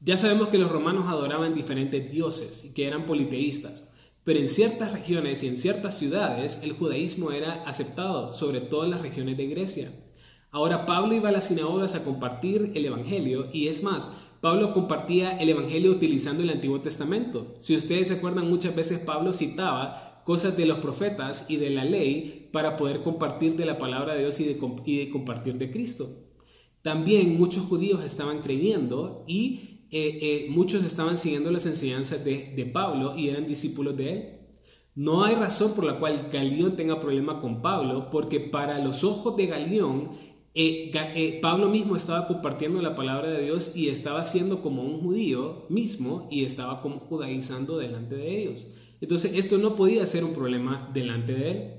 Ya 0.00 0.16
sabemos 0.16 0.48
que 0.48 0.58
los 0.58 0.70
romanos 0.70 1.06
adoraban 1.08 1.54
diferentes 1.54 2.10
dioses 2.10 2.64
y 2.64 2.74
que 2.74 2.86
eran 2.86 3.06
politeístas. 3.06 3.88
Pero 4.22 4.38
en 4.38 4.48
ciertas 4.48 4.92
regiones 4.92 5.42
y 5.42 5.48
en 5.48 5.56
ciertas 5.56 5.98
ciudades 5.98 6.60
el 6.62 6.72
judaísmo 6.72 7.32
era 7.32 7.62
aceptado, 7.64 8.32
sobre 8.32 8.60
todo 8.60 8.84
en 8.84 8.90
las 8.90 9.00
regiones 9.00 9.36
de 9.36 9.46
Grecia. 9.46 9.90
Ahora 10.50 10.86
Pablo 10.86 11.14
iba 11.14 11.28
a 11.28 11.32
las 11.32 11.44
sinagogas 11.44 11.94
a 11.94 12.04
compartir 12.04 12.72
el 12.74 12.86
Evangelio 12.86 13.48
y 13.52 13.68
es 13.68 13.82
más, 13.82 14.12
Pablo 14.46 14.72
compartía 14.72 15.36
el 15.38 15.48
Evangelio 15.48 15.90
utilizando 15.90 16.44
el 16.44 16.50
Antiguo 16.50 16.80
Testamento. 16.80 17.56
Si 17.58 17.74
ustedes 17.74 18.06
se 18.06 18.14
acuerdan, 18.14 18.48
muchas 18.48 18.76
veces 18.76 19.00
Pablo 19.00 19.32
citaba 19.32 20.22
cosas 20.24 20.56
de 20.56 20.66
los 20.66 20.78
profetas 20.78 21.46
y 21.50 21.56
de 21.56 21.70
la 21.70 21.84
ley 21.84 22.48
para 22.52 22.76
poder 22.76 23.02
compartir 23.02 23.56
de 23.56 23.66
la 23.66 23.76
palabra 23.76 24.14
de 24.14 24.20
Dios 24.20 24.38
y 24.38 24.44
de, 24.44 24.54
de 24.54 25.10
compartir 25.10 25.58
de 25.58 25.72
Cristo. 25.72 26.06
También 26.82 27.36
muchos 27.36 27.64
judíos 27.64 28.04
estaban 28.04 28.40
creyendo 28.40 29.24
y 29.26 29.82
eh, 29.90 30.18
eh, 30.22 30.46
muchos 30.48 30.84
estaban 30.84 31.16
siguiendo 31.16 31.50
las 31.50 31.66
enseñanzas 31.66 32.24
de, 32.24 32.70
Pablo 32.72 33.18
y 33.18 33.30
eran 33.30 33.48
discípulos 33.48 33.96
de 33.96 34.12
él. 34.12 34.38
No 34.94 35.24
hay 35.24 35.34
razón 35.34 35.74
por 35.74 35.84
la 35.86 35.98
cual 35.98 36.28
Galión 36.32 36.76
tenga 36.76 37.00
problema 37.00 37.40
con 37.40 37.62
Pablo, 37.62 38.10
porque 38.12 38.38
para 38.38 38.78
los 38.78 39.02
ojos 39.02 39.36
de 39.36 39.46
Galión, 39.48 40.12
eh, 40.58 41.38
Pablo 41.42 41.68
mismo 41.68 41.96
estaba 41.96 42.26
compartiendo 42.26 42.80
la 42.80 42.94
palabra 42.94 43.30
de 43.30 43.44
Dios 43.44 43.76
y 43.76 43.88
estaba 43.88 44.24
siendo 44.24 44.62
como 44.62 44.82
un 44.82 45.00
judío 45.00 45.66
mismo 45.68 46.28
y 46.30 46.44
estaba 46.44 46.80
como 46.80 46.98
judaizando 46.98 47.76
delante 47.76 48.16
de 48.16 48.42
ellos. 48.42 48.68
Entonces 49.02 49.32
esto 49.34 49.58
no 49.58 49.76
podía 49.76 50.06
ser 50.06 50.24
un 50.24 50.32
problema 50.32 50.90
delante 50.94 51.34
de 51.34 51.50
él. 51.50 51.74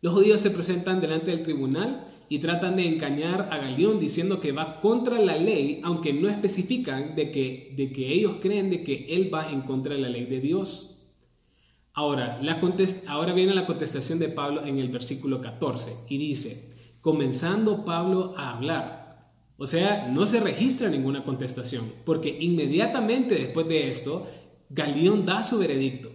Los 0.00 0.14
judíos 0.14 0.40
se 0.40 0.50
presentan 0.50 1.00
delante 1.00 1.30
del 1.30 1.42
tribunal 1.42 2.08
y 2.30 2.38
tratan 2.38 2.76
de 2.76 2.86
engañar 2.86 3.50
a 3.52 3.58
Galión 3.58 4.00
diciendo 4.00 4.40
que 4.40 4.52
va 4.52 4.80
contra 4.80 5.18
la 5.18 5.36
ley, 5.36 5.82
aunque 5.84 6.14
no 6.14 6.30
especifican 6.30 7.14
de 7.14 7.30
que, 7.30 7.74
de 7.76 7.92
que 7.92 8.14
ellos 8.14 8.38
creen 8.40 8.70
de 8.70 8.82
que 8.82 9.06
él 9.10 9.32
va 9.32 9.52
en 9.52 9.60
contra 9.60 9.94
de 9.94 10.00
la 10.00 10.08
ley 10.08 10.24
de 10.24 10.40
Dios. 10.40 11.02
Ahora, 11.92 12.40
la 12.40 12.58
ahora 13.08 13.34
viene 13.34 13.52
la 13.52 13.66
contestación 13.66 14.18
de 14.18 14.30
Pablo 14.30 14.64
en 14.64 14.78
el 14.78 14.88
versículo 14.88 15.42
14 15.42 15.92
y 16.08 16.16
dice, 16.16 16.71
comenzando 17.02 17.84
Pablo 17.84 18.32
a 18.38 18.54
hablar. 18.54 19.02
O 19.58 19.66
sea, 19.66 20.08
no 20.08 20.24
se 20.24 20.40
registra 20.40 20.88
ninguna 20.88 21.24
contestación, 21.24 21.92
porque 22.06 22.38
inmediatamente 22.40 23.34
después 23.34 23.68
de 23.68 23.90
esto, 23.90 24.26
Galión 24.70 25.26
da 25.26 25.42
su 25.42 25.58
veredicto. 25.58 26.10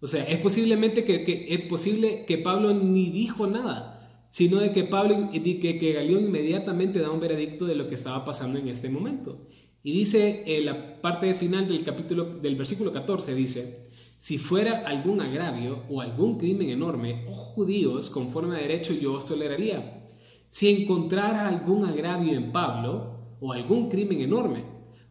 O 0.00 0.06
sea, 0.06 0.24
es 0.24 0.38
posiblemente 0.38 1.04
que, 1.04 1.46
es 1.50 1.60
posible 1.68 2.24
que 2.26 2.38
Pablo 2.38 2.72
ni 2.72 3.10
dijo 3.10 3.46
nada, 3.46 4.26
sino 4.30 4.58
de 4.58 4.72
que 4.72 4.84
Pablo, 4.84 5.30
que, 5.30 5.78
que 5.78 5.92
Galión 5.92 6.24
inmediatamente 6.24 7.00
da 7.00 7.10
un 7.10 7.20
veredicto 7.20 7.66
de 7.66 7.76
lo 7.76 7.86
que 7.86 7.94
estaba 7.94 8.24
pasando 8.24 8.58
en 8.58 8.68
este 8.68 8.88
momento. 8.88 9.46
Y 9.82 9.92
dice 9.92 10.44
en 10.46 10.64
la 10.64 11.00
parte 11.00 11.34
final 11.34 11.68
del 11.68 11.84
capítulo, 11.84 12.24
del 12.24 12.56
versículo 12.56 12.92
14, 12.92 13.34
dice, 13.34 13.90
si 14.16 14.38
fuera 14.38 14.86
algún 14.86 15.20
agravio 15.20 15.84
o 15.90 16.00
algún 16.00 16.38
crimen 16.38 16.70
enorme, 16.70 17.26
oh 17.28 17.34
judíos, 17.34 18.10
conforme 18.10 18.56
a 18.56 18.60
derecho 18.60 18.94
yo 18.94 19.14
os 19.14 19.26
toleraría. 19.26 19.99
Si 20.50 20.82
encontrara 20.82 21.48
algún 21.48 21.84
agravio 21.84 22.34
en 22.34 22.52
Pablo 22.52 23.36
o 23.40 23.52
algún 23.52 23.88
crimen 23.88 24.20
enorme, 24.20 24.64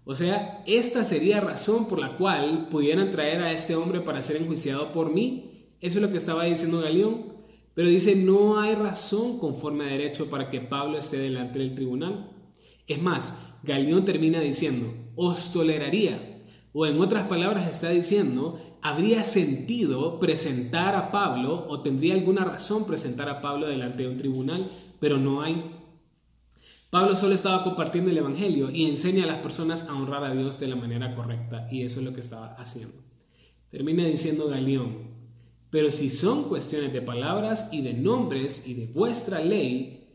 o 0.05 0.13
sea, 0.13 0.63
esta 0.65 1.03
sería 1.03 1.39
razón 1.39 1.87
por 1.87 1.99
la 1.99 2.17
cual 2.17 2.67
pudieran 2.69 3.09
traer 3.11 3.41
a 3.41 3.51
este 3.51 3.75
hombre 3.75 4.01
para 4.01 4.21
ser 4.21 4.37
enjuiciado 4.37 4.91
por 4.91 5.13
mí. 5.13 5.71
Eso 5.81 5.99
es 5.99 6.01
lo 6.01 6.11
que 6.11 6.17
estaba 6.17 6.43
diciendo 6.43 6.81
Galión. 6.81 7.33
Pero 7.73 7.87
dice, 7.87 8.15
no 8.15 8.59
hay 8.59 8.75
razón 8.75 9.39
conforme 9.39 9.85
a 9.85 9.91
derecho 9.91 10.29
para 10.29 10.49
que 10.49 10.61
Pablo 10.61 10.97
esté 10.97 11.17
delante 11.17 11.59
del 11.59 11.75
tribunal. 11.75 12.31
Es 12.87 13.01
más, 13.01 13.37
Galión 13.63 14.03
termina 14.03 14.41
diciendo, 14.41 14.93
os 15.15 15.53
toleraría. 15.53 16.43
O 16.73 16.85
en 16.85 16.99
otras 16.99 17.27
palabras 17.27 17.69
está 17.69 17.89
diciendo, 17.89 18.59
habría 18.81 19.23
sentido 19.23 20.19
presentar 20.19 20.95
a 20.95 21.11
Pablo 21.11 21.65
o 21.69 21.81
tendría 21.81 22.15
alguna 22.15 22.43
razón 22.43 22.85
presentar 22.85 23.29
a 23.29 23.41
Pablo 23.41 23.67
delante 23.67 24.03
de 24.03 24.09
un 24.09 24.17
tribunal, 24.17 24.69
pero 24.99 25.17
no 25.17 25.41
hay. 25.41 25.75
Pablo 26.89 27.15
solo 27.15 27.35
estaba 27.35 27.63
compartiendo 27.63 28.09
el 28.09 28.17
Evangelio 28.17 28.71
y 28.71 28.85
enseña 28.85 29.23
a 29.23 29.27
las 29.27 29.37
personas 29.37 29.87
a 29.87 29.95
honrar 29.95 30.23
a 30.23 30.33
Dios 30.33 30.59
de 30.59 30.67
la 30.67 30.75
manera 30.75 31.15
correcta 31.15 31.67
y 31.71 31.83
eso 31.83 31.99
es 31.99 32.05
lo 32.05 32.13
que 32.13 32.21
estaba 32.21 32.55
haciendo. 32.55 32.95
Termina 33.69 34.05
diciendo 34.05 34.47
Galión, 34.47 35.09
pero 35.69 35.91
si 35.91 36.09
son 36.09 36.45
cuestiones 36.45 36.91
de 36.93 37.01
palabras 37.01 37.69
y 37.71 37.81
de 37.81 37.93
nombres 37.93 38.63
y 38.65 38.73
de 38.73 38.87
vuestra 38.87 39.43
ley, 39.43 40.07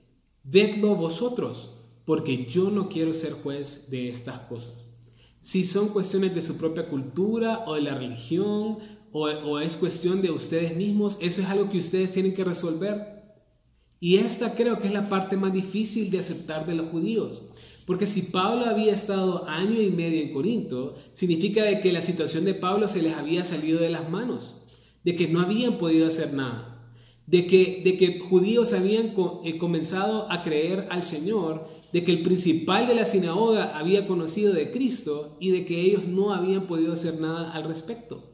vedlo 0.42 0.96
vosotros, 0.96 1.74
porque 2.04 2.46
yo 2.46 2.70
no 2.70 2.88
quiero 2.88 3.12
ser 3.12 3.32
juez 3.32 3.88
de 3.90 4.08
estas 4.08 4.40
cosas. 4.40 4.90
Si 5.40 5.64
son 5.64 5.88
cuestiones 5.88 6.34
de 6.34 6.42
su 6.42 6.56
propia 6.56 6.88
cultura 6.88 7.64
o 7.66 7.74
de 7.74 7.82
la 7.82 7.94
religión 7.94 8.78
o, 9.12 9.60
es 9.60 9.76
cuestión 9.76 10.22
de 10.22 10.32
ustedes 10.32 10.76
mismos, 10.76 11.18
eso 11.20 11.40
es 11.40 11.48
algo 11.48 11.70
que 11.70 11.78
ustedes 11.78 12.10
tienen 12.10 12.34
que 12.34 12.42
resolver. 12.42 13.13
Y 14.04 14.18
esta 14.18 14.54
creo 14.54 14.80
que 14.80 14.88
es 14.88 14.92
la 14.92 15.08
parte 15.08 15.34
más 15.34 15.54
difícil 15.54 16.10
de 16.10 16.18
aceptar 16.18 16.66
de 16.66 16.74
los 16.74 16.90
judíos. 16.90 17.40
Porque 17.86 18.04
si 18.04 18.20
Pablo 18.20 18.66
había 18.66 18.92
estado 18.92 19.48
año 19.48 19.80
y 19.80 19.90
medio 19.90 20.20
en 20.20 20.34
Corinto, 20.34 20.94
significa 21.14 21.64
de 21.64 21.80
que 21.80 21.90
la 21.90 22.02
situación 22.02 22.44
de 22.44 22.52
Pablo 22.52 22.86
se 22.86 23.00
les 23.00 23.14
había 23.14 23.44
salido 23.44 23.80
de 23.80 23.88
las 23.88 24.10
manos 24.10 24.66
de 25.04 25.16
que 25.16 25.28
no 25.28 25.40
habían 25.40 25.78
podido 25.78 26.06
hacer 26.06 26.34
nada, 26.34 26.86
de 27.26 27.46
que, 27.46 27.80
de 27.82 27.96
que 27.96 28.18
judíos 28.18 28.74
habían 28.74 29.14
eh, 29.42 29.56
comenzado 29.56 30.30
a 30.30 30.42
creer 30.42 30.86
al 30.90 31.02
Señor, 31.02 31.66
de 31.90 32.04
que 32.04 32.12
el 32.12 32.22
principal 32.22 32.86
de 32.86 32.96
la 32.96 33.06
sinagoga 33.06 33.74
había 33.74 34.06
conocido 34.06 34.52
de 34.52 34.70
Cristo 34.70 35.38
y 35.40 35.48
de 35.48 35.64
que 35.64 35.80
ellos 35.80 36.04
no 36.06 36.34
habían 36.34 36.66
podido 36.66 36.92
hacer 36.92 37.18
nada 37.18 37.54
al 37.54 37.64
respecto. 37.64 38.33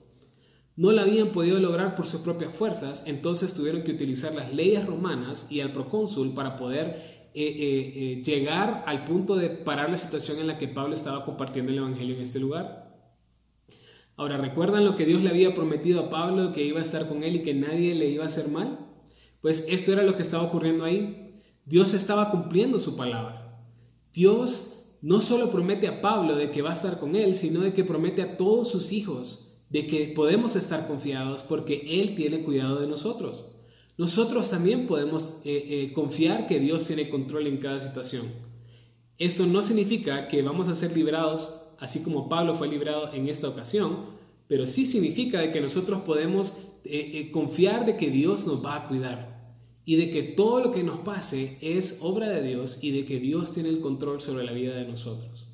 No 0.76 0.92
lo 0.92 1.00
habían 1.00 1.32
podido 1.32 1.58
lograr 1.58 1.94
por 1.94 2.06
sus 2.06 2.20
propias 2.20 2.54
fuerzas, 2.54 3.04
entonces 3.06 3.54
tuvieron 3.54 3.82
que 3.82 3.92
utilizar 3.92 4.34
las 4.34 4.52
leyes 4.54 4.86
romanas 4.86 5.50
y 5.50 5.60
al 5.60 5.72
procónsul 5.72 6.32
para 6.32 6.56
poder 6.56 7.28
eh, 7.34 7.92
eh, 8.16 8.22
llegar 8.24 8.84
al 8.86 9.04
punto 9.04 9.36
de 9.36 9.50
parar 9.50 9.90
la 9.90 9.96
situación 9.96 10.38
en 10.38 10.46
la 10.46 10.58
que 10.58 10.68
Pablo 10.68 10.94
estaba 10.94 11.24
compartiendo 11.24 11.70
el 11.70 11.78
Evangelio 11.78 12.14
en 12.14 12.22
este 12.22 12.40
lugar. 12.40 12.90
Ahora, 14.16 14.36
¿recuerdan 14.36 14.84
lo 14.84 14.96
que 14.96 15.06
Dios 15.06 15.22
le 15.22 15.30
había 15.30 15.54
prometido 15.54 16.00
a 16.00 16.10
Pablo, 16.10 16.52
que 16.52 16.64
iba 16.64 16.78
a 16.78 16.82
estar 16.82 17.08
con 17.08 17.24
él 17.24 17.36
y 17.36 17.42
que 17.42 17.54
nadie 17.54 17.94
le 17.94 18.08
iba 18.08 18.24
a 18.24 18.26
hacer 18.26 18.48
mal? 18.48 18.78
Pues 19.40 19.66
esto 19.68 19.92
era 19.92 20.02
lo 20.02 20.16
que 20.16 20.22
estaba 20.22 20.42
ocurriendo 20.42 20.84
ahí. 20.84 21.40
Dios 21.64 21.94
estaba 21.94 22.30
cumpliendo 22.30 22.78
su 22.78 22.96
palabra. 22.96 23.64
Dios 24.12 24.98
no 25.02 25.20
solo 25.20 25.50
promete 25.50 25.88
a 25.88 26.00
Pablo 26.00 26.36
de 26.36 26.50
que 26.50 26.62
va 26.62 26.70
a 26.70 26.74
estar 26.74 26.98
con 26.98 27.16
él, 27.16 27.34
sino 27.34 27.60
de 27.60 27.72
que 27.72 27.84
promete 27.84 28.22
a 28.22 28.36
todos 28.36 28.70
sus 28.70 28.92
hijos 28.92 29.49
de 29.70 29.86
que 29.86 30.12
podemos 30.14 30.56
estar 30.56 30.86
confiados 30.86 31.42
porque 31.42 32.00
Él 32.00 32.14
tiene 32.14 32.42
cuidado 32.42 32.80
de 32.80 32.86
nosotros. 32.86 33.46
Nosotros 33.96 34.50
también 34.50 34.86
podemos 34.86 35.40
eh, 35.44 35.64
eh, 35.68 35.92
confiar 35.92 36.46
que 36.46 36.58
Dios 36.58 36.86
tiene 36.86 37.08
control 37.08 37.46
en 37.46 37.58
cada 37.58 37.80
situación. 37.80 38.26
Esto 39.18 39.46
no 39.46 39.62
significa 39.62 40.28
que 40.28 40.42
vamos 40.42 40.68
a 40.68 40.74
ser 40.74 40.96
liberados 40.96 41.56
así 41.78 42.02
como 42.02 42.28
Pablo 42.28 42.54
fue 42.54 42.68
librado 42.68 43.12
en 43.12 43.28
esta 43.28 43.48
ocasión, 43.48 44.20
pero 44.48 44.66
sí 44.66 44.86
significa 44.86 45.40
de 45.40 45.52
que 45.52 45.60
nosotros 45.60 46.02
podemos 46.02 46.54
eh, 46.84 47.30
confiar 47.32 47.86
de 47.86 47.96
que 47.96 48.10
Dios 48.10 48.46
nos 48.46 48.64
va 48.64 48.76
a 48.76 48.88
cuidar 48.88 49.30
y 49.84 49.96
de 49.96 50.10
que 50.10 50.22
todo 50.22 50.60
lo 50.60 50.72
que 50.72 50.82
nos 50.82 50.98
pase 50.98 51.58
es 51.60 51.98
obra 52.00 52.28
de 52.28 52.42
Dios 52.42 52.78
y 52.82 52.90
de 52.90 53.04
que 53.06 53.18
Dios 53.18 53.52
tiene 53.52 53.68
el 53.68 53.80
control 53.80 54.20
sobre 54.20 54.44
la 54.44 54.52
vida 54.52 54.74
de 54.74 54.86
nosotros. 54.86 55.49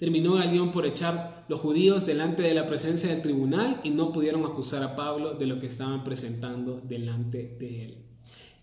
Terminó 0.00 0.32
Galión 0.32 0.72
por 0.72 0.86
echar 0.86 1.44
los 1.48 1.60
judíos 1.60 2.06
delante 2.06 2.42
de 2.42 2.54
la 2.54 2.64
presencia 2.64 3.10
del 3.10 3.20
tribunal 3.20 3.82
y 3.84 3.90
no 3.90 4.12
pudieron 4.12 4.46
acusar 4.46 4.82
a 4.82 4.96
Pablo 4.96 5.34
de 5.34 5.44
lo 5.44 5.60
que 5.60 5.66
estaban 5.66 6.04
presentando 6.04 6.80
delante 6.80 7.54
de 7.60 7.84
él. 7.84 7.98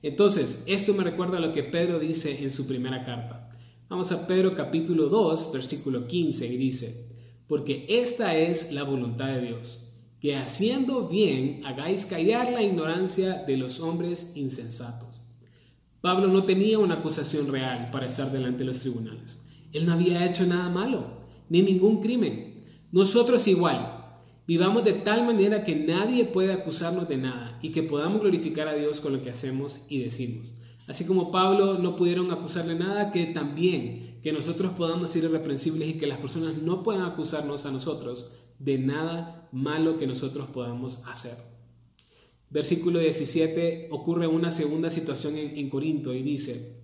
Entonces, 0.01 0.63
esto 0.65 0.95
me 0.95 1.03
recuerda 1.03 1.37
a 1.37 1.41
lo 1.41 1.53
que 1.53 1.61
Pedro 1.61 1.99
dice 1.99 2.43
en 2.43 2.49
su 2.49 2.65
primera 2.65 3.05
carta. 3.05 3.51
Vamos 3.87 4.11
a 4.11 4.25
Pedro 4.25 4.55
capítulo 4.55 5.09
2, 5.09 5.51
versículo 5.53 6.07
15 6.07 6.47
y 6.47 6.57
dice, 6.57 7.07
porque 7.47 7.85
esta 7.87 8.35
es 8.35 8.71
la 8.71 8.81
voluntad 8.81 9.27
de 9.27 9.41
Dios, 9.41 9.93
que 10.19 10.35
haciendo 10.35 11.07
bien 11.07 11.61
hagáis 11.65 12.07
callar 12.07 12.51
la 12.51 12.63
ignorancia 12.63 13.43
de 13.45 13.57
los 13.57 13.79
hombres 13.79 14.31
insensatos. 14.35 15.21
Pablo 16.01 16.29
no 16.29 16.45
tenía 16.45 16.79
una 16.79 16.95
acusación 16.95 17.51
real 17.51 17.91
para 17.91 18.07
estar 18.07 18.31
delante 18.31 18.59
de 18.59 18.65
los 18.65 18.79
tribunales. 18.79 19.45
Él 19.71 19.85
no 19.85 19.93
había 19.93 20.25
hecho 20.25 20.43
nada 20.47 20.69
malo, 20.69 21.16
ni 21.49 21.61
ningún 21.61 22.01
crimen. 22.01 22.61
Nosotros 22.91 23.47
igual, 23.47 24.19
vivamos 24.47 24.83
de 24.83 24.93
tal 24.93 25.25
manera 25.25 25.63
que 25.63 25.75
nadie 25.75 26.25
puede 26.25 26.53
acusarnos 26.53 27.07
de 27.07 27.17
nada 27.17 27.59
y 27.61 27.71
que 27.71 27.83
podamos 27.83 28.21
glorificar 28.21 28.67
a 28.67 28.75
Dios 28.75 29.01
con 29.01 29.13
lo 29.13 29.21
que 29.21 29.29
hacemos 29.29 29.85
y 29.89 29.99
decimos. 29.99 30.55
Así 30.87 31.05
como 31.05 31.31
Pablo 31.31 31.77
no 31.77 31.97
pudieron 31.97 32.31
acusarle 32.31 32.75
nada, 32.75 33.11
que 33.11 33.25
también 33.25 34.19
que 34.23 34.31
nosotros 34.31 34.71
podamos 34.71 35.11
ser 35.11 35.25
irreprensibles 35.25 35.89
y 35.89 35.97
que 35.97 36.07
las 36.07 36.17
personas 36.17 36.61
no 36.61 36.81
puedan 36.81 37.03
acusarnos 37.03 37.65
a 37.65 37.71
nosotros 37.71 38.31
de 38.57 38.77
nada 38.77 39.49
malo 39.51 39.97
que 39.97 40.07
nosotros 40.07 40.47
podamos 40.47 41.03
hacer. 41.07 41.35
Versículo 42.49 42.99
17 42.99 43.89
ocurre 43.91 44.27
una 44.27 44.49
segunda 44.49 44.89
situación 44.89 45.37
en 45.37 45.69
Corinto 45.69 46.13
y 46.13 46.21
dice, 46.21 46.77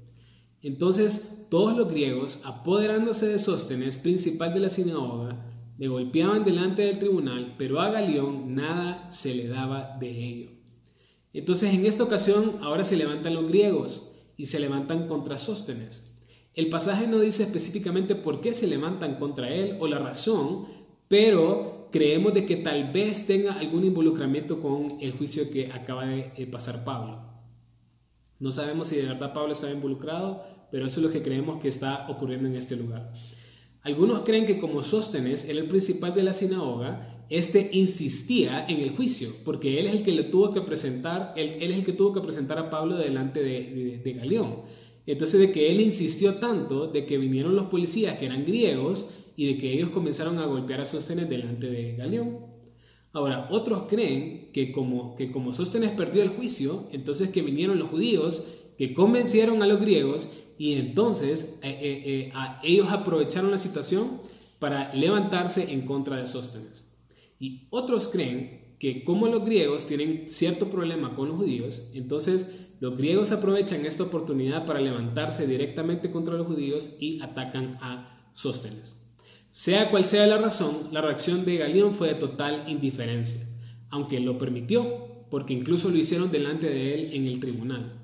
entonces 0.61 1.42
todos 1.53 1.77
los 1.77 1.87
griegos, 1.87 2.41
apoderándose 2.45 3.27
de 3.27 3.37
Sóstenes, 3.37 3.99
principal 3.99 4.55
de 4.55 4.59
la 4.59 4.69
sinagoga, 4.69 5.37
le 5.77 5.87
golpeaban 5.87 6.43
delante 6.43 6.81
del 6.81 6.97
tribunal, 6.97 7.53
pero 7.59 7.79
a 7.79 7.91
Galión 7.91 8.55
nada 8.55 9.11
se 9.11 9.35
le 9.35 9.47
daba 9.47 9.95
de 9.99 10.09
ello. 10.09 10.49
Entonces 11.31 11.71
en 11.71 11.85
esta 11.85 12.05
ocasión 12.05 12.57
ahora 12.63 12.83
se 12.83 12.97
levantan 12.97 13.35
los 13.35 13.47
griegos 13.47 14.15
y 14.35 14.47
se 14.47 14.59
levantan 14.59 15.07
contra 15.07 15.37
Sóstenes. 15.37 16.11
El 16.55 16.69
pasaje 16.69 17.05
no 17.05 17.19
dice 17.19 17.43
específicamente 17.43 18.15
por 18.15 18.41
qué 18.41 18.55
se 18.55 18.65
levantan 18.65 19.17
contra 19.19 19.53
él 19.53 19.77
o 19.79 19.85
la 19.85 19.99
razón, 19.99 20.65
pero 21.07 21.87
creemos 21.91 22.33
de 22.33 22.47
que 22.47 22.55
tal 22.55 22.91
vez 22.91 23.27
tenga 23.27 23.53
algún 23.53 23.83
involucramiento 23.83 24.59
con 24.59 24.97
el 24.99 25.11
juicio 25.11 25.51
que 25.51 25.71
acaba 25.71 26.07
de 26.07 26.47
pasar 26.51 26.83
Pablo. 26.83 27.31
No 28.39 28.49
sabemos 28.49 28.87
si 28.87 28.95
de 28.95 29.05
verdad 29.05 29.33
Pablo 29.33 29.51
estaba 29.51 29.71
involucrado, 29.71 30.43
pero 30.73 30.87
eso 30.87 31.01
es 31.01 31.05
lo 31.05 31.11
que 31.11 31.21
creemos 31.21 31.61
que 31.61 31.67
está 31.67 32.07
ocurriendo 32.09 32.49
en 32.49 32.55
este 32.55 32.75
lugar. 32.75 33.13
Algunos 33.83 34.21
creen 34.21 34.47
que 34.47 34.57
como 34.57 34.81
Sóstenes 34.81 35.47
era 35.47 35.59
el 35.59 35.67
principal 35.67 36.15
de 36.15 36.23
la 36.23 36.33
sinagoga, 36.33 37.25
este 37.29 37.69
insistía 37.73 38.65
en 38.67 38.79
el 38.79 38.95
juicio, 38.95 39.29
porque 39.45 39.79
él 39.79 39.85
es 39.85 39.93
el 39.93 40.01
que 40.01 40.13
le 40.13 40.23
tuvo 40.23 40.51
que 40.51 40.61
presentar, 40.61 41.31
él, 41.37 41.57
es 41.59 41.69
el 41.69 41.85
que 41.85 41.93
tuvo 41.93 42.11
que 42.11 42.21
presentar 42.21 42.57
a 42.57 42.71
Pablo 42.71 42.97
delante 42.97 43.43
de, 43.43 44.01
de, 44.03 44.13
Galeón. 44.13 44.61
Entonces 45.05 45.39
de 45.39 45.51
que 45.51 45.71
él 45.71 45.79
insistió 45.79 46.35
tanto 46.37 46.87
de 46.87 47.05
que 47.05 47.19
vinieron 47.19 47.55
los 47.55 47.67
policías 47.67 48.17
que 48.17 48.25
eran 48.25 48.43
griegos 48.43 49.11
y 49.37 49.53
de 49.53 49.59
que 49.59 49.73
ellos 49.73 49.91
comenzaron 49.91 50.39
a 50.39 50.47
golpear 50.47 50.81
a 50.81 50.85
Sóstenes 50.85 51.29
delante 51.29 51.69
de 51.69 51.95
Galeón. 51.95 52.47
Ahora, 53.11 53.47
otros 53.51 53.83
creen 53.83 54.49
que 54.51 54.71
como, 54.71 55.15
que 55.15 55.31
como 55.31 55.53
Sóstenes 55.53 55.91
perdió 55.91 56.23
el 56.23 56.29
juicio, 56.29 56.87
entonces 56.91 57.29
que 57.29 57.43
vinieron 57.43 57.77
los 57.77 57.91
judíos 57.91 58.61
que 58.75 58.95
convencieron 58.95 59.61
a 59.61 59.67
los 59.67 59.79
griegos 59.79 60.29
y 60.57 60.73
entonces 60.73 61.59
eh, 61.61 61.69
eh, 61.81 62.03
eh, 62.05 62.33
ellos 62.63 62.87
aprovecharon 62.91 63.51
la 63.51 63.57
situación 63.57 64.21
para 64.59 64.93
levantarse 64.93 65.73
en 65.73 65.85
contra 65.85 66.17
de 66.17 66.27
Sóstenes. 66.27 66.89
Y 67.39 67.67
otros 67.69 68.07
creen 68.07 68.75
que 68.79 69.03
como 69.03 69.27
los 69.27 69.45
griegos 69.45 69.87
tienen 69.87 70.25
cierto 70.29 70.69
problema 70.69 71.15
con 71.15 71.29
los 71.29 71.37
judíos, 71.37 71.91
entonces 71.93 72.51
los 72.79 72.97
griegos 72.97 73.31
aprovechan 73.31 73.85
esta 73.85 74.03
oportunidad 74.03 74.65
para 74.65 74.81
levantarse 74.81 75.47
directamente 75.47 76.11
contra 76.11 76.35
los 76.35 76.47
judíos 76.47 76.97
y 76.99 77.21
atacan 77.21 77.77
a 77.81 78.29
Sóstenes. 78.33 78.99
Sea 79.51 79.89
cual 79.91 80.03
sea 80.03 80.25
la 80.27 80.37
razón, 80.37 80.89
la 80.91 81.01
reacción 81.01 81.45
de 81.45 81.57
Galión 81.57 81.93
fue 81.93 82.09
de 82.09 82.15
total 82.15 82.65
indiferencia, 82.67 83.45
aunque 83.89 84.19
lo 84.19 84.37
permitió, 84.37 85.25
porque 85.29 85.53
incluso 85.53 85.89
lo 85.89 85.97
hicieron 85.97 86.31
delante 86.31 86.67
de 86.69 86.93
él 86.93 87.09
en 87.13 87.27
el 87.27 87.39
tribunal. 87.39 88.02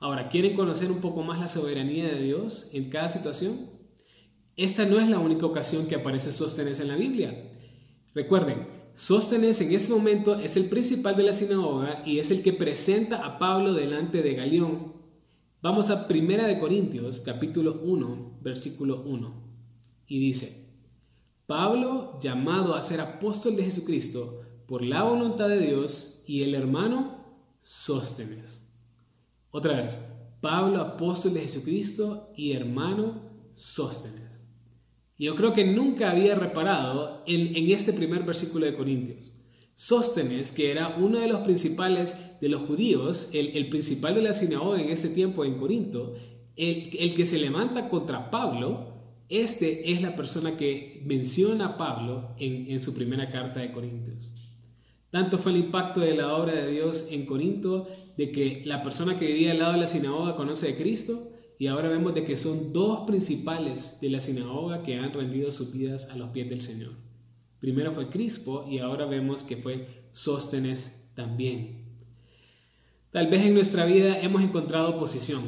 Ahora, 0.00 0.28
¿quieren 0.28 0.54
conocer 0.54 0.90
un 0.90 1.00
poco 1.00 1.22
más 1.22 1.40
la 1.40 1.48
soberanía 1.48 2.06
de 2.06 2.22
Dios 2.22 2.68
en 2.72 2.90
cada 2.90 3.08
situación? 3.08 3.70
Esta 4.56 4.84
no 4.84 4.98
es 4.98 5.08
la 5.08 5.18
única 5.18 5.46
ocasión 5.46 5.86
que 5.86 5.94
aparece 5.94 6.30
Sóstenes 6.30 6.80
en 6.80 6.88
la 6.88 6.96
Biblia. 6.96 7.52
Recuerden, 8.14 8.66
Sóstenes 8.92 9.60
en 9.60 9.72
este 9.72 9.92
momento 9.92 10.38
es 10.38 10.56
el 10.56 10.66
principal 10.66 11.16
de 11.16 11.24
la 11.24 11.32
sinagoga 11.32 12.02
y 12.06 12.20
es 12.20 12.30
el 12.30 12.42
que 12.42 12.52
presenta 12.52 13.24
a 13.24 13.38
Pablo 13.38 13.72
delante 13.72 14.22
de 14.22 14.34
Galión. 14.34 14.94
Vamos 15.62 15.90
a 15.90 16.06
Primera 16.06 16.46
de 16.46 16.58
Corintios, 16.58 17.20
capítulo 17.20 17.80
1, 17.82 18.38
versículo 18.42 19.02
1. 19.06 19.34
Y 20.06 20.20
dice, 20.20 20.68
Pablo, 21.46 22.18
llamado 22.20 22.74
a 22.74 22.82
ser 22.82 23.00
apóstol 23.00 23.56
de 23.56 23.64
Jesucristo 23.64 24.42
por 24.66 24.82
la 24.82 25.02
voluntad 25.02 25.48
de 25.48 25.58
Dios, 25.58 26.22
y 26.26 26.42
el 26.42 26.54
hermano 26.54 27.18
Sóstenes. 27.60 28.73
Otra 29.54 29.76
vez, 29.76 30.00
Pablo, 30.40 30.80
apóstol 30.80 31.34
de 31.34 31.42
Jesucristo 31.42 32.32
y 32.36 32.54
hermano 32.54 33.22
Sóstenes. 33.52 34.42
Yo 35.16 35.36
creo 35.36 35.52
que 35.52 35.64
nunca 35.64 36.10
había 36.10 36.34
reparado 36.34 37.22
en, 37.24 37.54
en 37.54 37.70
este 37.70 37.92
primer 37.92 38.24
versículo 38.24 38.66
de 38.66 38.74
Corintios. 38.74 39.32
Sóstenes, 39.74 40.50
que 40.50 40.72
era 40.72 40.96
uno 40.98 41.20
de 41.20 41.28
los 41.28 41.42
principales 41.42 42.40
de 42.40 42.48
los 42.48 42.62
judíos, 42.62 43.30
el, 43.32 43.68
principal 43.68 44.16
de 44.16 44.22
la 44.22 44.34
sinagoga 44.34 44.82
en 44.82 44.88
ese 44.88 45.10
tiempo 45.10 45.44
en 45.44 45.54
Corinto, 45.54 46.16
el, 46.56 47.14
que 47.14 47.24
se 47.24 47.38
levanta 47.38 47.88
contra 47.88 48.32
Pablo, 48.32 48.92
este 49.28 49.92
es 49.92 50.02
la 50.02 50.16
persona 50.16 50.56
que 50.56 51.00
menciona 51.06 51.66
a 51.66 51.76
Pablo 51.76 52.34
en, 52.40 52.72
en 52.72 52.80
su 52.80 52.92
primera 52.92 53.28
carta 53.28 53.60
de 53.60 53.70
Corintios. 53.70 54.32
Tanto 55.14 55.38
fue 55.38 55.52
el 55.52 55.58
impacto 55.58 56.00
de 56.00 56.12
la 56.12 56.34
obra 56.34 56.52
de 56.54 56.72
Dios 56.72 57.06
en 57.12 57.24
Corinto, 57.24 57.86
de 58.16 58.32
que 58.32 58.62
la 58.64 58.82
persona 58.82 59.16
que 59.16 59.28
vivía 59.28 59.52
al 59.52 59.60
lado 59.60 59.74
de 59.74 59.78
la 59.78 59.86
sinagoga 59.86 60.34
conoce 60.34 60.66
de 60.66 60.76
Cristo, 60.76 61.30
y 61.56 61.68
ahora 61.68 61.88
vemos 61.88 62.16
de 62.16 62.24
que 62.24 62.34
son 62.34 62.72
dos 62.72 63.06
principales 63.06 64.00
de 64.00 64.10
la 64.10 64.18
sinagoga 64.18 64.82
que 64.82 64.98
han 64.98 65.12
rendido 65.12 65.52
sus 65.52 65.70
vidas 65.70 66.08
a 66.10 66.16
los 66.16 66.30
pies 66.30 66.50
del 66.50 66.62
Señor. 66.62 66.94
Primero 67.60 67.92
fue 67.92 68.08
Crispo 68.08 68.66
y 68.68 68.80
ahora 68.80 69.06
vemos 69.06 69.44
que 69.44 69.56
fue 69.56 69.86
Sóstenes 70.10 71.12
también. 71.14 71.84
Tal 73.12 73.28
vez 73.28 73.42
en 73.42 73.54
nuestra 73.54 73.84
vida 73.84 74.18
hemos 74.18 74.42
encontrado 74.42 74.96
oposición. 74.96 75.42